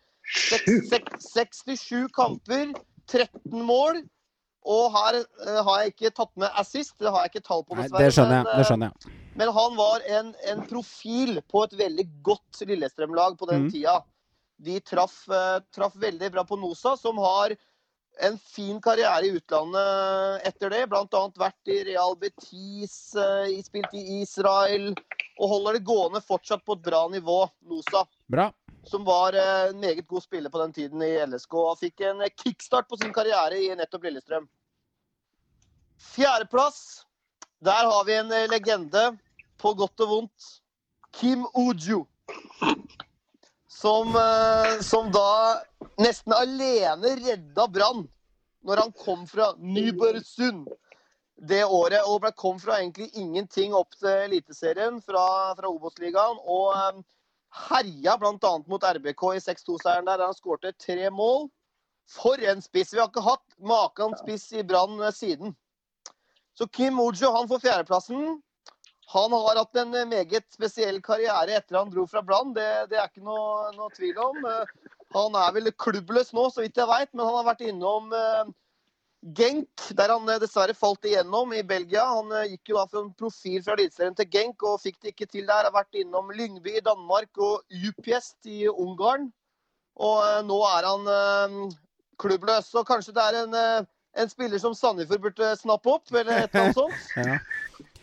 [0.48, 2.72] Seks- seks- 67 kamper,
[3.10, 4.04] 13 mål.
[4.62, 7.74] Og her uh, har jeg ikke tatt med assist, det har jeg ikke tall på,
[7.74, 8.44] Nei, det skjønner jeg.
[8.46, 9.14] men, Det eh, skjønner jeg.
[9.40, 13.72] men han var en, en profil på et veldig godt Lillestrøm-lag på den mm.
[13.74, 13.96] tida.
[14.62, 17.56] De traff, uh, traff veldig bra på Nosa, som har
[18.20, 20.82] en fin karriere i utlandet etter det.
[20.92, 24.92] Annet vært i Real Betis, eh, spilt i Israel.
[25.40, 28.04] Og holder det gående fortsatt på et bra nivå, Nosa.
[28.28, 28.50] Bra.
[28.84, 31.54] Som var eh, en meget god spiller på den tiden i LSK.
[31.54, 34.48] Og fikk en eh, kickstart på sin karriere i nettopp Lillestrøm.
[36.12, 37.06] Fjerdeplass.
[37.62, 39.12] Der har vi en legende,
[39.62, 40.48] på godt og vondt.
[41.14, 42.02] Kim Uju.
[43.82, 45.58] Som, eh, som da
[45.98, 48.04] nesten alene redda Brann
[48.62, 50.68] når han kom fra Nybergsund
[51.48, 52.04] det året.
[52.06, 55.24] Og ble, kom fra egentlig ingenting opp til Eliteserien fra,
[55.58, 56.38] fra Obos-ligaen.
[56.46, 57.00] Og eh,
[57.68, 58.52] herja bl.a.
[58.70, 61.48] mot RBK i 6-2-seieren der han skårte tre mål.
[62.12, 62.94] For en spiss!
[62.94, 65.56] Vi har ikke hatt maken spiss i Brann eh, siden.
[66.54, 68.38] Så Kim Ojo han får fjerdeplassen.
[69.12, 72.54] Han har hatt en eh, meget spesiell karriere etter han dro fra Brann.
[72.56, 74.38] Det, det er ikke noe, noe tvil om.
[74.48, 78.14] Eh, Han er vel klubbløs nå, så vidt jeg veit, men han har vært innom
[78.16, 78.52] eh,
[79.36, 82.06] Genk, der han dessverre falt igjennom i Belgia.
[82.08, 85.28] Han gikk jo da fra en profil fra Eliteserien til Genk og fikk det ikke
[85.30, 85.68] til der.
[85.68, 89.28] Har vært innom Lyngby i Danmark og Upjest i Ungarn.
[90.02, 91.70] Og nå er han
[92.18, 92.72] klubbløs.
[92.72, 93.54] Så kanskje det er en,
[94.24, 97.06] en spiller som Sandefjord burde snappe opp, eller et eller annet sånt.
[97.22, 97.38] Ja.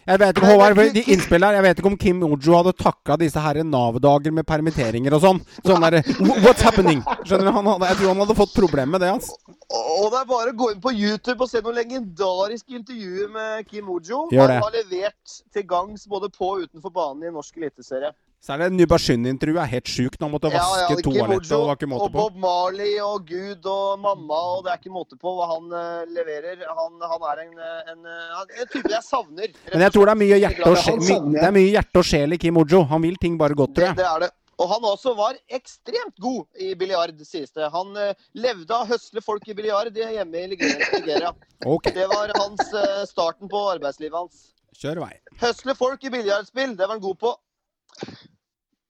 [0.09, 3.13] Jeg vet ikke, Håvard, de innspillene her, jeg vet ikke om Kim Ojo hadde takka
[3.21, 5.41] disse her Nav-dager med permitteringer og sånn.
[5.61, 5.99] Sånn der,
[6.41, 7.03] What's happening?
[7.27, 7.51] Skjønner du?
[7.53, 9.37] Han hadde, jeg tror han hadde fått problemer med det, altså.
[9.69, 13.69] Og det er bare å gå inn på YouTube og se noen legendariske intervjuer med
[13.69, 14.23] Kim Ojo.
[14.33, 18.09] Han har levert til gangs både på og utenfor banen i norsk eliteserie.
[18.39, 20.21] Så er det Nybergsund-intervjuet er helt sjukt.
[20.23, 22.11] Han måtte vaske ja, toalettet, og det og.
[22.13, 26.05] Bob Marley og Gud og mamma, og det er ikke måte på hva han uh,
[26.07, 26.63] leverer.
[26.63, 29.51] Han, han er en, en, en, eh, en type jeg savner.
[29.73, 32.07] Men jeg tror det er mye hjerte og sjel, my, det er mye hjerte og
[32.13, 32.85] sjel i Kim Ojo.
[32.93, 33.99] Han vil ting bare godt, tror jeg.
[33.99, 34.31] det er det.
[34.59, 37.67] Og han også var ekstremt god i biljard, sies det.
[37.75, 41.35] Han eh, levde av å høsle folk i biljard hjemme i Nigeria-
[41.67, 41.91] Okay.
[41.91, 44.49] Det var hans eh, starten på arbeidslivet hans.
[44.79, 45.13] kjør vei.
[45.43, 47.35] Høsle folk i biljardspill, det var han god på.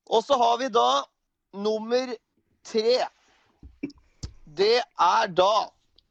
[0.10, 1.04] Og så har vi da
[1.54, 2.16] nummer
[2.66, 3.06] tre.
[4.60, 5.54] Det er da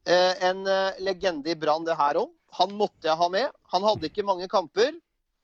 [0.06, 2.30] eh, en eh, legende i Brann, det her òg.
[2.58, 3.50] Han måtte jeg ha med.
[3.74, 4.94] Han hadde ikke mange kamper,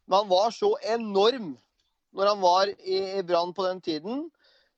[0.07, 1.53] men han var så enorm
[2.15, 4.27] når han var i, Brann på den tiden.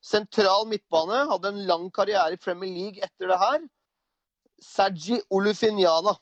[0.02, 3.66] Sentral midtbane, hadde en lang karriere i Premier League etter det her.
[4.62, 6.16] Sergi Olufinjana.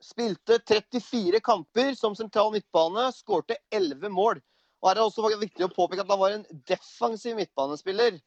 [0.00, 4.40] Spilte 34 kamper som sentral midtbane, skårte 11 mål.
[4.80, 8.18] Og her er det også viktig å påpeke at han var en defensiv midtbanespiller.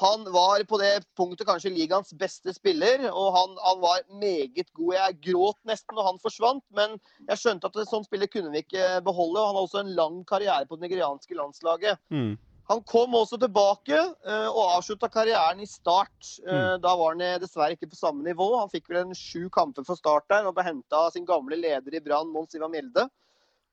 [0.00, 4.94] Han var på det punktet kanskje ligaens beste spiller, og han, han var meget god.
[4.96, 6.96] Jeg gråt nesten når han forsvant, men
[7.28, 9.38] jeg skjønte at sånn spiller kunne vi ikke beholde.
[9.38, 12.02] og Han har også en lang karriere på det nigerianske landslaget.
[12.10, 12.34] Mm.
[12.72, 16.16] Han kom også tilbake uh, og avslutta karrieren i Start.
[16.42, 18.48] Uh, Da var han eh, dessverre ikke på samme nivå.
[18.56, 21.60] Han fikk vel en sju kamper for Start der og ble henta av sin gamle
[21.60, 23.06] leder i Brann, Mons Ivar Mjelde.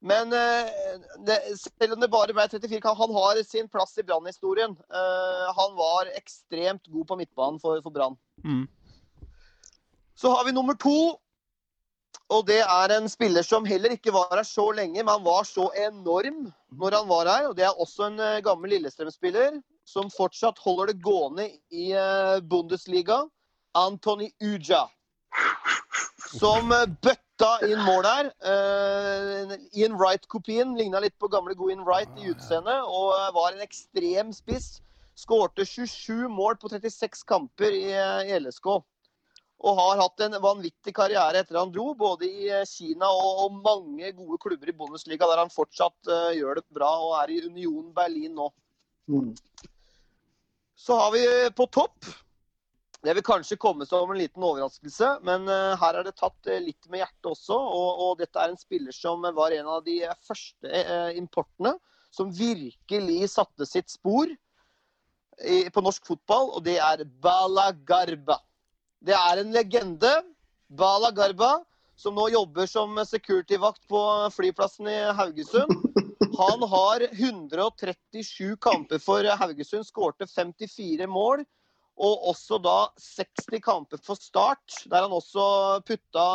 [0.02, 4.74] Men det, selv om det bare ble 34 kamper, han har sin plass i Brann-historien.
[5.58, 8.18] han var ekstremt god på midtbanen for, for Brann.
[8.42, 8.64] Mm.
[10.18, 11.20] Så har vi nummer to.
[12.32, 15.44] Og det er en spiller som heller ikke var her så lenge, men han var
[15.48, 16.46] så enorm
[16.80, 17.48] når han var her.
[17.50, 21.92] Og det er også en uh, gammel Lillestrøm-spiller som fortsatt holder det gående i
[22.48, 23.26] Bundesliga.
[23.76, 24.86] Antony Uja.
[26.32, 28.28] Som uh, bøtta inn mål her.
[29.74, 32.86] Ian Wright-kopien ligna litt på gamle gode Ian Wright i utseendet.
[32.86, 34.76] Og var en ekstrem spiss.
[35.18, 37.92] Skårte 27 mål på 36 kamper i,
[38.40, 38.70] LSK
[39.62, 44.40] og har hatt en vanvittig karriere etter han dro, både i Kina og mange gode
[44.42, 48.34] klubber i Bundesliga, der han fortsatt uh, gjør det bra og er i Union Berlin
[48.40, 48.50] nå.
[49.12, 49.36] Mm.
[50.82, 51.24] Så har vi
[51.54, 52.10] på topp
[53.02, 56.60] Det vil kanskje komme som en liten overraskelse, men uh, her er det tatt uh,
[56.62, 57.58] litt med hjertet også.
[57.58, 59.98] Og, og, dette er en spiller som var en av de
[60.28, 60.84] første
[61.18, 61.74] importene
[62.12, 68.38] som virkelig satte sitt spor i, på norsk fotball, og det er Bala Garba.
[69.02, 70.12] Det er en legende,
[70.70, 71.56] Bala Garba,
[71.98, 74.02] som nå jobber som security-vakt på
[74.36, 75.74] flyplassen i Haugesund.
[76.38, 81.46] Han har 137 kamper for Haugesund, skårte 54 mål.
[82.02, 86.28] Og også da 60 kamper for Start, der han også putta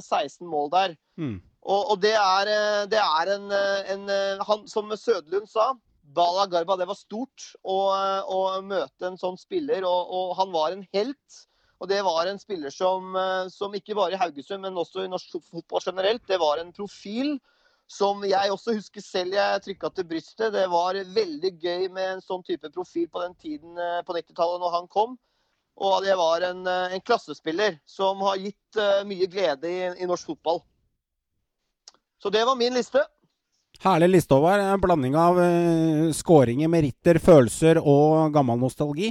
[0.00, 0.94] 16 mål der.
[1.20, 1.40] Mm.
[1.64, 2.50] Og, og, det er,
[2.92, 3.52] det er en,
[3.94, 5.72] en han, Som Sødlund sa,
[6.14, 7.78] Bala Garba, det var stort å,
[8.28, 9.86] å møte en sånn spiller.
[9.88, 11.40] Og, og han var en helt.
[11.82, 13.16] Og det var en spiller som,
[13.52, 17.34] som, ikke bare i Haugesund, men også i norsk fotball generelt, det var en profil
[17.90, 20.52] som jeg også husker selv jeg trykka til brystet.
[20.54, 23.76] Det var veldig gøy med en sånn type profil på den tiden
[24.06, 25.18] på 90-tallet når han kom.
[25.74, 28.78] Og det var en, en, klassespiller som har gitt
[29.08, 30.62] mye glede i, i norsk fotball.
[32.22, 33.02] Så det var min liste.
[33.82, 34.62] Herlig liste, Håvard.
[34.62, 39.10] En blanding av uh, skåringer, meritter, følelser og gammel nostalgi.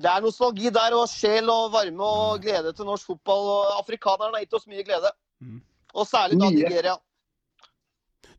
[0.00, 3.50] Det er nostalgi der, og sjel og varme og glede til norsk fotball.
[3.56, 5.10] og Afrikanerne har gitt oss mye glede.
[5.44, 5.60] Mm.
[5.92, 6.96] Og særlig da Nigeria.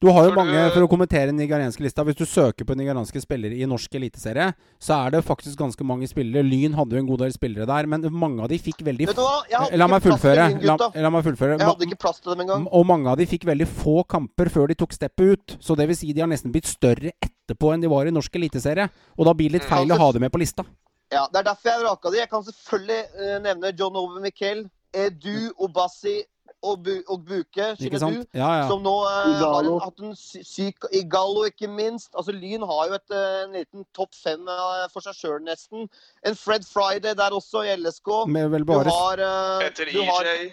[0.01, 3.21] Du har jo mange, for å kommentere den nigerianske lista Hvis du søker på nigerianske
[3.21, 4.47] spillere i norsk eliteserie,
[4.81, 6.41] så er det faktisk ganske mange spillere.
[6.41, 9.19] Lyn hadde jo en god del spillere der, men mange av de fikk veldig Vet
[9.19, 9.43] du hva?
[9.51, 10.47] Hadde La meg fullføre.
[10.65, 11.59] La, la meg fullføre.
[11.59, 12.65] Jeg hadde ikke plass til dem engang.
[12.73, 15.55] Og mange av de fikk veldig få kamper før de tok steppet ut.
[15.61, 18.41] Så det vil si de har nesten blitt større etterpå enn de var i norsk
[18.41, 18.89] eliteserie.
[19.19, 20.65] Og da blir det litt feil å ha dem med på lista.
[21.13, 22.23] Ja, Det er derfor jeg vraka de.
[22.23, 24.65] Jeg kan selvfølgelig uh, nevne John Ove Miquel,
[24.97, 26.23] Edu Obasi
[26.63, 27.67] og, Bu og Buke.
[27.99, 28.27] Sant?
[28.37, 28.67] Ja, ja.
[28.69, 32.11] Som nå eh, har en, hatt en syk syk Igalo, ikke minst.
[32.15, 35.87] Altså, Lyn har jo et, eh, en liten topp fem eh, for seg sjøl, nesten.
[36.23, 38.11] En Fred Friday der også, i LSK.
[38.27, 40.51] Med vel Du bare har, eh, Peter du har EJ.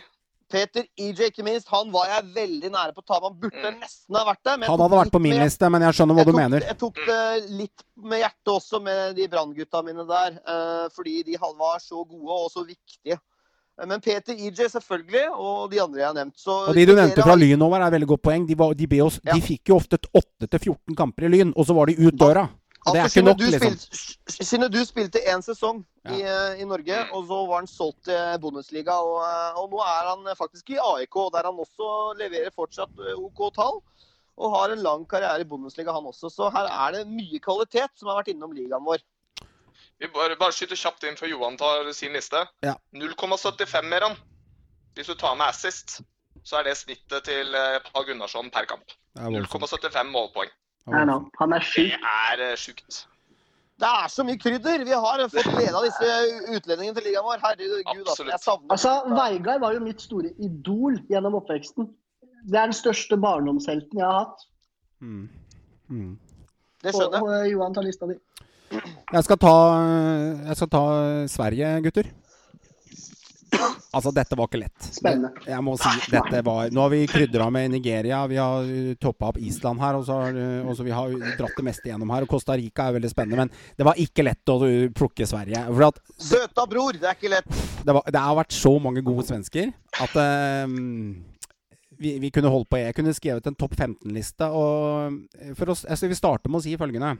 [0.48, 1.68] Peter EJ, ikke minst.
[1.68, 3.26] Han var jeg veldig nære på å ta med.
[3.28, 3.80] Han burde Mm.
[3.82, 4.56] nesten ha vært der.
[4.56, 6.60] men Han hadde vært på min med- liste, men jeg skjønner hva jeg du mener.
[6.64, 10.40] Jeg tok det litt med hjertet også, med de Brann-gutta mine der.
[10.48, 13.20] eh, fordi de var så gode og så viktige.
[13.86, 16.34] Men Peter EJ selvfølgelig, og de andre jeg har nevnt.
[16.40, 18.46] Så Og de du nevnte fra Lyn over, er veldig godt poeng.
[18.48, 19.36] De, var, de, be oss, Ja.
[19.36, 22.48] de fikk jo ofte 8-14 kamper i Lyn, og så var de ut døra.
[22.86, 23.74] Og det er Altså, ikke nok, liksom.
[24.48, 28.38] Siden du spilte én sesong i, eh, i Norge, og så var han solgt til
[28.40, 28.94] Bundesliga.
[29.02, 33.18] Og, eh, og nå er han faktisk i AIK, der han også leverer fortsatt eh,
[33.18, 33.80] OK tall.
[34.38, 36.30] Og har en lang karriere i Bundesliga, han også.
[36.30, 39.02] Så her er det mye kvalitet som har vært innom ligaen vår.
[39.98, 42.44] Vi bare, bare skyter kjapt inn før Johan tar sin liste.
[42.62, 42.76] Ja.
[42.94, 44.16] 0,75 mer han.
[44.94, 46.00] Hvis du tar med assist,
[46.46, 47.54] så er det snittet til
[47.90, 48.94] Pall Gunnarsson per kamp.
[49.14, 49.66] Det er voldsomt.
[49.66, 50.50] 0,75 målpoeng.
[50.88, 51.04] Er
[51.38, 53.06] han er Det er eh, sjukt.
[53.78, 54.84] Det er så mye krydder!
[54.84, 56.06] Vi har fått glede av disse
[56.56, 57.42] utlendingene til ligaen vår.
[57.44, 58.00] Herregud, altså.
[58.10, 58.32] Absolutt.
[58.32, 61.90] Jeg savner Altså, Veigar var jo mitt store idol gjennom oppveksten.
[62.48, 64.42] Det er den største barndomshelten jeg har hatt.
[64.98, 65.28] Mm.
[65.88, 66.18] Mm.
[66.82, 67.22] Det skjønner jeg.
[67.22, 68.18] og og Johan tar lista di.
[68.68, 69.56] Jeg skal ta,
[70.50, 70.86] jeg skal ta
[71.32, 72.10] Sverige, gutter.
[73.88, 74.88] Altså, dette var ikke lett.
[74.92, 75.30] Spennende.
[75.48, 78.68] Jeg må si, dette var Nå har vi krydra med Nigeria, vi har
[79.00, 80.36] toppa opp Island her, og så har,
[80.68, 82.26] og så vi har dratt det meste gjennom her.
[82.26, 84.58] Og Costa Rica er veldig spennende, men det var ikke lett å
[84.96, 85.64] plukke Sverige.
[85.70, 87.48] For at Søta bror, det er ikke lett.
[87.48, 89.72] det, var, det har vært så mange gode svensker
[90.04, 90.20] at
[90.68, 91.16] um,
[91.98, 94.52] vi, vi kunne holdt på Jeg kunne skrevet en topp 15-liste.
[94.52, 97.16] Og for oss, altså vi starter med å si følgende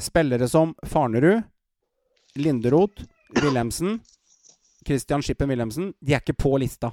[0.00, 1.42] Spillere som Farnerud,
[2.40, 3.04] Linderoth,
[3.36, 3.98] Wilhelmsen,
[4.86, 6.90] Christian Schippen Wilhelmsen, de er ikke på lista.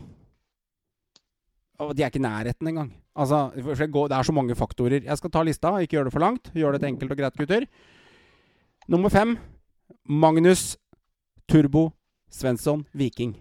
[1.80, 2.90] Og de er ikke i nærheten engang.
[3.18, 5.04] Altså, det, er så mange faktorer.
[5.06, 6.52] Jeg skal ta lista, ikke gjøre det for langt.
[6.54, 7.66] Gjør det enkelt og greit, gutter.
[8.88, 9.38] Nummer fem
[10.10, 10.78] Magnus
[11.50, 11.92] Turbo
[12.32, 13.36] Svensson Viking.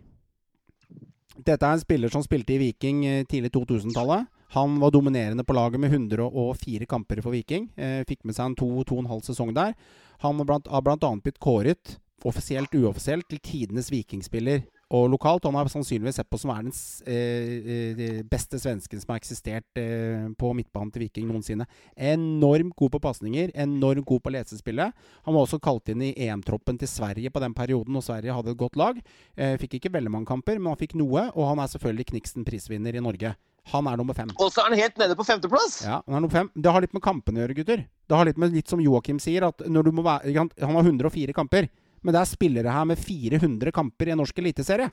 [1.37, 4.27] Dette er en spiller som spilte i Viking eh, tidlig 2000-tallet.
[4.55, 7.71] Han var dominerende på laget med 104 kamper for Viking.
[7.77, 9.75] Eh, fikk med seg en to, to og en halv sesong der.
[10.23, 14.63] Han har blant, annet blitt kåret, offisielt uoffisielt, til tidenes vikingspiller
[14.95, 15.45] og lokalt.
[15.49, 16.75] Han har sannsynligvis sett på som er den
[17.11, 21.67] eh, beste svensken som har eksistert eh, på midtbanen til Viking noensinne.
[21.97, 24.95] Enormt god på pasninger, enormt god på lesespillet.
[25.27, 28.55] Han var også kalt inn i EM-troppen til Sverige på den perioden, og Sverige hadde
[28.55, 29.03] et godt lag.
[29.35, 32.47] Eh, fikk ikke veldig mange kamper, men han fikk noe, og han er selvfølgelig Kniksen
[32.47, 33.35] prisvinner i Norge.
[33.73, 34.31] Han er nummer fem.
[34.39, 35.81] Og så er han helt nede på femteplass!
[35.87, 36.51] Ja, han er nummer fem.
[36.55, 37.83] Det har litt med kampene å gjøre, gutter.
[38.07, 40.87] Det har litt med litt som Joakim sier, at når du må være Han har
[40.87, 41.67] 104 kamper.
[42.07, 44.93] Men det er spillere her med 400 kamper i en norsk eliteserie.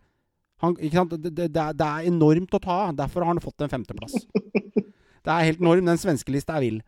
[0.63, 2.95] Det, det, det, er enormt å ta av.
[2.97, 4.15] Derfor har han fått en femteplass.
[5.23, 5.87] Det er helt enormt.
[5.87, 6.79] Den svenske lista er vill.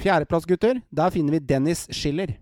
[0.00, 0.78] Fjerdeplass, gutter.
[0.88, 2.32] Der finner vi Dennis Schiller.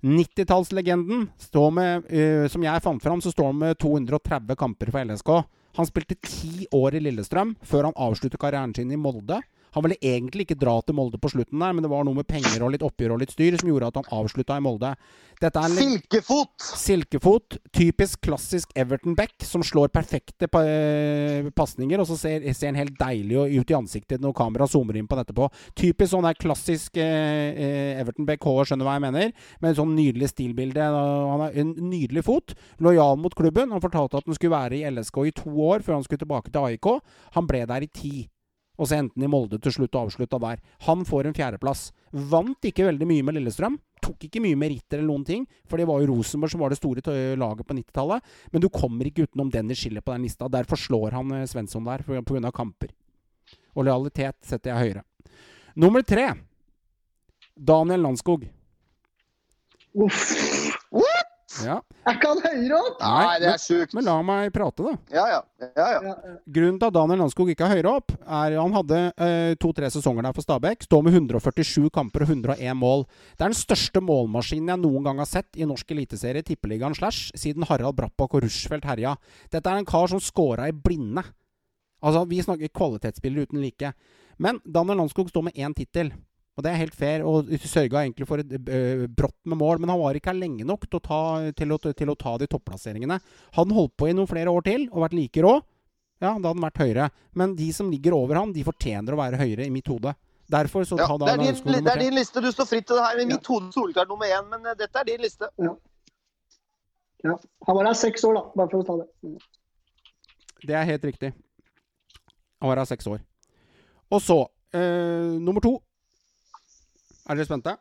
[0.00, 5.32] 90-tallslegenden uh, Som jeg fant fram, så står han med 230 kamper for LSK.
[5.78, 9.40] Han spilte ti år i Lillestrøm før han avsluttet karrieren sin i Molde.
[9.76, 12.28] Han ville egentlig ikke dra til Molde på slutten der, men det var noe med
[12.28, 14.94] penger og litt oppgjør og litt styr som gjorde at han avslutta i Molde.
[15.40, 16.64] Silkefot!
[16.76, 17.56] Silkefot.
[17.72, 22.98] Typisk klassisk Everton-back som slår perfekte pa eh, pasninger, og så ser, ser han helt
[23.00, 25.48] deilig ut i ansiktet når kameraet zoomer inn på dette på.
[25.78, 29.32] Typisk sånn der klassisk eh, eh Everton-back H, skjønner hva jeg mener?
[29.62, 30.90] Med en sånn nydelig stilbilde.
[30.90, 32.52] Han har en nydelig fot.
[32.84, 33.72] Lojal mot klubben.
[33.72, 36.52] Han fortalte at han skulle være i LSK i to år før han skulle tilbake
[36.52, 36.92] til AIK.
[37.38, 38.14] Han ble der i ti
[38.80, 40.60] og så endte han i Molde til slutt og avslutta der.
[40.86, 41.90] Han får en fjerdeplass.
[42.32, 43.76] Vant ikke veldig mye med Lillestrøm.
[44.00, 46.80] Tok ikke mye meritter eller noen ting, for det var jo Rosenborg som var det
[46.80, 48.30] store laget på 90-tallet.
[48.54, 50.48] Men du kommer ikke utenom Dennis Schiller på den lista.
[50.48, 52.52] Derfor slår han eh, Svensson der, pga.
[52.56, 52.94] kamper.
[53.76, 55.04] Og lojalitet setter jeg høyere.
[55.76, 56.32] Nummer tre
[57.54, 58.48] Daniel Landskog.
[59.94, 60.49] Uff.
[61.64, 61.80] Ja.
[62.06, 63.00] Er ikke han høyere opp?
[63.02, 63.94] Nei, det er sjukt.
[63.96, 64.92] Men la meg prate, da.
[65.12, 65.40] Ja, ja.
[65.66, 66.14] ja, ja.
[66.46, 69.90] Grunnen til at Daniel Landskog ikke er høyere opp, er at han hadde eh, to-tre
[69.92, 70.86] sesonger der for Stabæk.
[70.86, 73.04] Står med 147 kamper og 101 mål.
[73.34, 77.34] Det er den største målmaskinen jeg noen gang har sett i norsk eliteserie, Tippeligaen slash,
[77.38, 79.16] siden Harald Brappak og Rushfeldt herja.
[79.50, 81.26] Dette er en kar som scora i blinde.
[82.00, 83.92] Altså, vi snakker kvalitetsspillere uten like.
[84.40, 86.14] Men Daniel Landskog står med én tittel.
[86.60, 89.80] Og det er helt fair, og sørga egentlig for et uh, brått med mål.
[89.80, 91.20] Men han var ikke her lenge nok til å, ta,
[91.56, 93.16] til, å, til å ta de topplasseringene.
[93.56, 95.54] Han holdt på i noen flere år til og vært like rå,
[96.20, 97.06] ja, da hadde han vært høyere.
[97.40, 100.12] Men de som ligger over han, de fortjener å være høyere, i mitt hode.
[100.52, 102.42] Derfor så ja, da, det, er din, det er din liste.
[102.44, 103.22] Du står fritt til det her.
[103.22, 103.54] I mitt ja.
[103.54, 105.48] hode solklart nummer én, men uh, dette er din liste.
[105.62, 105.72] Ja.
[107.24, 107.38] ja.
[107.68, 108.44] Han var her seks år, da.
[108.58, 109.36] Bare for å ta det.
[110.68, 111.32] Det er helt riktig.
[112.60, 113.22] Han var her seks år.
[114.12, 114.42] Og så,
[114.74, 115.78] øh, nummer to
[117.28, 117.76] er dere spente?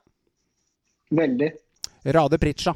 [1.15, 1.49] Veldig.
[2.15, 2.75] Rade Pritcha.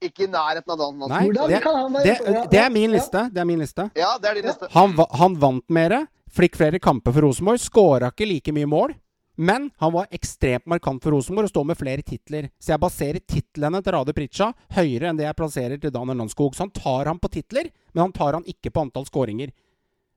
[0.00, 3.26] Ikke i nærheten av Dan Nei, det, det, det, er min liste.
[3.34, 3.90] Det er min liste.
[3.98, 4.70] Ja, det er din liste.
[4.72, 5.96] Han, han vant mer,
[6.32, 8.94] fikk flere kamper for Rosenborg, skåra ikke like mye mål.
[9.40, 12.48] Men han var ekstremt markant for Rosenborg og står med flere titler.
[12.60, 16.56] Så jeg baserer titlene til Rade Pritcha høyere enn det jeg plasserer til Daniel Landskog.
[16.56, 19.52] Så han tar han på titler, men han tar han ikke på antall skåringer.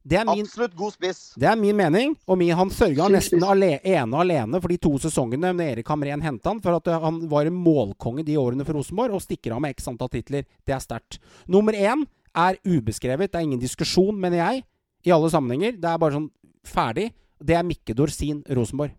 [0.04, 1.20] Det er min, Absolutt god spiss.
[1.40, 2.16] Det er min mening.
[2.28, 6.24] Og min, han sørga nesten ale, ene alene for de to sesongene når Erik Hamren
[6.26, 9.56] henta han, for at eh, han var en målkonge de årene for Rosenborg, og stikker
[9.56, 10.48] av med x antall titler.
[10.68, 11.22] Det er sterkt.
[11.48, 12.04] Nummer én
[12.36, 13.32] er ubeskrevet.
[13.32, 14.66] Det er ingen diskusjon, mener jeg,
[15.08, 15.80] i alle sammenhenger.
[15.80, 16.32] Det er bare sånn
[16.68, 17.12] ferdig.
[17.44, 18.92] Det er Mikke Dorsin Rosenborg.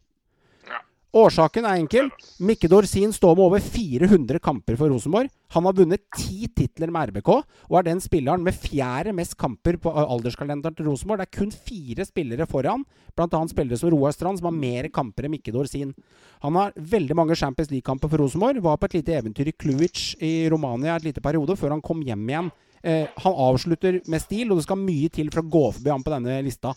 [1.14, 2.08] Årsaken er enkel.
[2.42, 5.28] Mikke Dorsin står med over 400 kamper for Rosenborg.
[5.54, 7.28] Han har vunnet ti titler med RBK,
[7.70, 11.22] og er den spilleren med fjerde mest kamper på alderskalenderen til Rosenborg.
[11.22, 12.82] Det er kun fire spillere foran,
[13.14, 13.44] bl.a.
[13.52, 15.94] spillere som Roar Strand, som har mer kamper enn Mikke Dorsin.
[16.42, 18.58] Han har veldig mange Champions League-kamper for Rosenborg.
[18.66, 22.02] Var på et lite eventyr i Kluic i Romania et lite periode, før han kom
[22.02, 22.50] hjem igjen
[22.84, 26.02] Eh, han avslutter med stil, og det skal mye til for å gå forbi ham
[26.04, 26.74] på denne lista.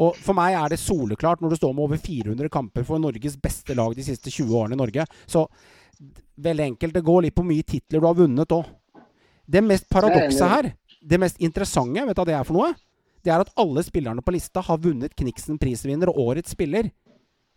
[0.00, 3.36] Og For meg er det soleklart, når du står med over 400 kamper for Norges
[3.36, 5.04] beste lag de siste 20 årene i Norge.
[5.28, 5.44] Så
[6.40, 6.96] veldig enkelt.
[6.96, 8.72] Det går litt på mye titler du har vunnet òg.
[9.50, 10.72] Det mest paradokset her,
[11.02, 12.72] det mest interessante, vet du hva det er for noe?
[13.20, 16.88] Det er at alle spillerne på lista har vunnet Kniksen prisvinner og årets spiller.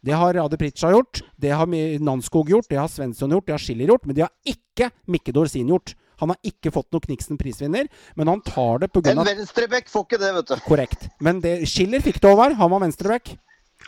[0.04, 1.70] Det har Rade Pritcha gjort, det har
[2.04, 5.32] Nanskog gjort, det har Svensson gjort, det har Schiller gjort, men det har ikke Mikke
[5.32, 5.94] Dorsin gjort.
[6.22, 9.14] Han har ikke fått noe Kniksen prisvinner, men han tar det pga.
[9.14, 10.58] En venstreback får ikke det, vet du.
[10.68, 11.08] Korrekt.
[11.24, 12.58] Men det, Schiller fikk det over.
[12.60, 13.36] Han var venstreback.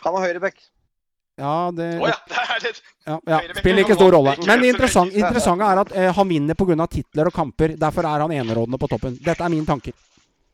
[0.02, 0.58] Han var høyreback.
[1.36, 4.32] Ja, det Å ja, det er litt ja, ja, spiller ikke stor rolle.
[4.48, 6.86] Men det interessante, interessante er at eh, han vinner pga.
[6.88, 7.76] titler og kamper.
[7.78, 9.18] Derfor er han enerådende på toppen.
[9.22, 9.92] Dette er mine tanker.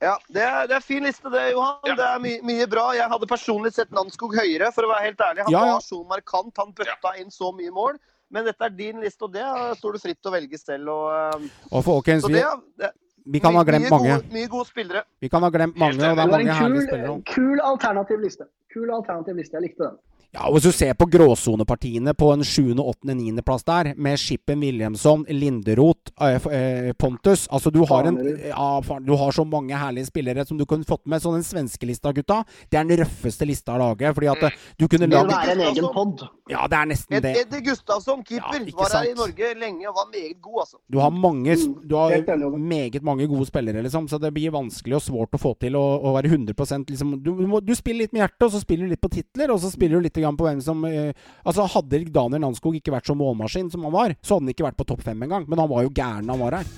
[0.02, 1.78] Ja, det er, det er fin liste det, Johan.
[1.86, 1.94] Ja.
[1.94, 2.88] Det er my mye bra.
[2.98, 5.46] Jeg hadde personlig sett Nanskog høyere, for å være helt ærlig.
[5.46, 6.50] Han var så markant.
[6.58, 8.00] Han bøtta inn så mye mål.
[8.32, 9.44] Men dette er din liste, og det
[9.78, 10.88] står du fritt til å velge selv.
[10.88, 11.06] Og,
[11.44, 12.44] eh, Og folkens, vi, det,
[12.80, 12.92] det
[13.24, 14.16] vi kan ha glemt mange.
[14.16, 15.04] Gode, mye gode spillere.
[15.22, 17.06] Vi kan ha glemt mange, og det Det er mange herlige spillere.
[17.06, 18.48] kul, kul alternativ liste.
[18.72, 19.54] Kul alternativ liste.
[19.58, 19.98] Jeg likte den.
[20.32, 23.42] Ja, og Hvis du ser på gråsonepartiene på en 7., 8., 9.
[23.44, 28.16] plass der, med Skippen Williamson, Linderoth, eh, eh, Pontus Altså, du har, en,
[28.48, 28.68] ja,
[29.04, 31.20] du har så mange herlige spillere som du kunne fått med.
[31.20, 34.14] Så den svenske lista, gutta, det er den røffeste lista av laget.
[34.16, 36.24] Fordi at eh, du kunne Det vil være en egen pod.
[36.48, 37.34] Ja, det er nesten Ed, det.
[37.42, 39.14] Eddie Gustavsson, keeper, Ja, var her i.
[39.18, 40.80] Norge lenge og var meget god, altså.
[40.88, 44.96] Du har mange Mm, Du har meget mange gode spillere, liksom, så det blir vanskelig
[44.96, 46.54] og svårt å få til å, å være 100
[46.88, 49.10] liksom, du, du, må, du spiller litt med hjertet, og så spiller du litt på
[49.12, 51.12] titler, og så spiller du litt grann på hvem som eh,
[51.44, 54.68] Altså Hadde Daniel Nanskog ikke vært så målmaskin som han var, så hadde han ikke
[54.68, 55.46] vært på topp fem engang.
[55.50, 56.72] Men han var jo gæren da han var her.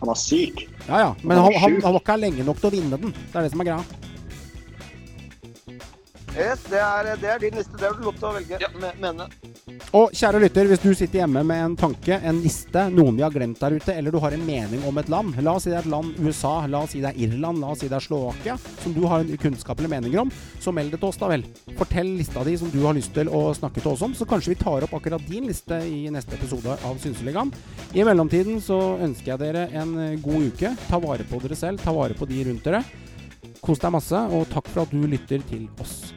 [0.00, 0.64] Han var syk.
[0.86, 3.12] Ja ja, men Han han, han var ikke her lenge nok til å vinne den.
[3.12, 4.09] Det er det som er greia.
[6.38, 7.74] Yes, det, er, det er din liste.
[7.76, 8.58] Det har du lov til å velge.
[8.62, 8.68] Ja.
[9.00, 9.26] Mene.
[9.96, 13.34] Og kjære lytter, hvis du sitter hjemme med en tanke, en liste, noen vi har
[13.34, 15.80] glemt der ute, eller du har en mening om et land La oss si det
[15.80, 18.04] er et land USA, la oss si det er Irland, la oss si det er
[18.04, 20.30] Slovakia, som du har en kunnskap eller meninger om,
[20.62, 21.44] så meld det til oss, da vel.
[21.80, 24.54] Fortell lista di som du har lyst til å snakke til oss om, så kanskje
[24.54, 27.50] vi tar opp akkurat din liste i neste episode av Synseligaen.
[27.96, 30.74] I mellomtiden så ønsker jeg dere en god uke.
[30.86, 32.84] Ta vare på dere selv, ta vare på de rundt dere.
[33.60, 36.12] Kos deg masse, og takk for at du lytter til oss.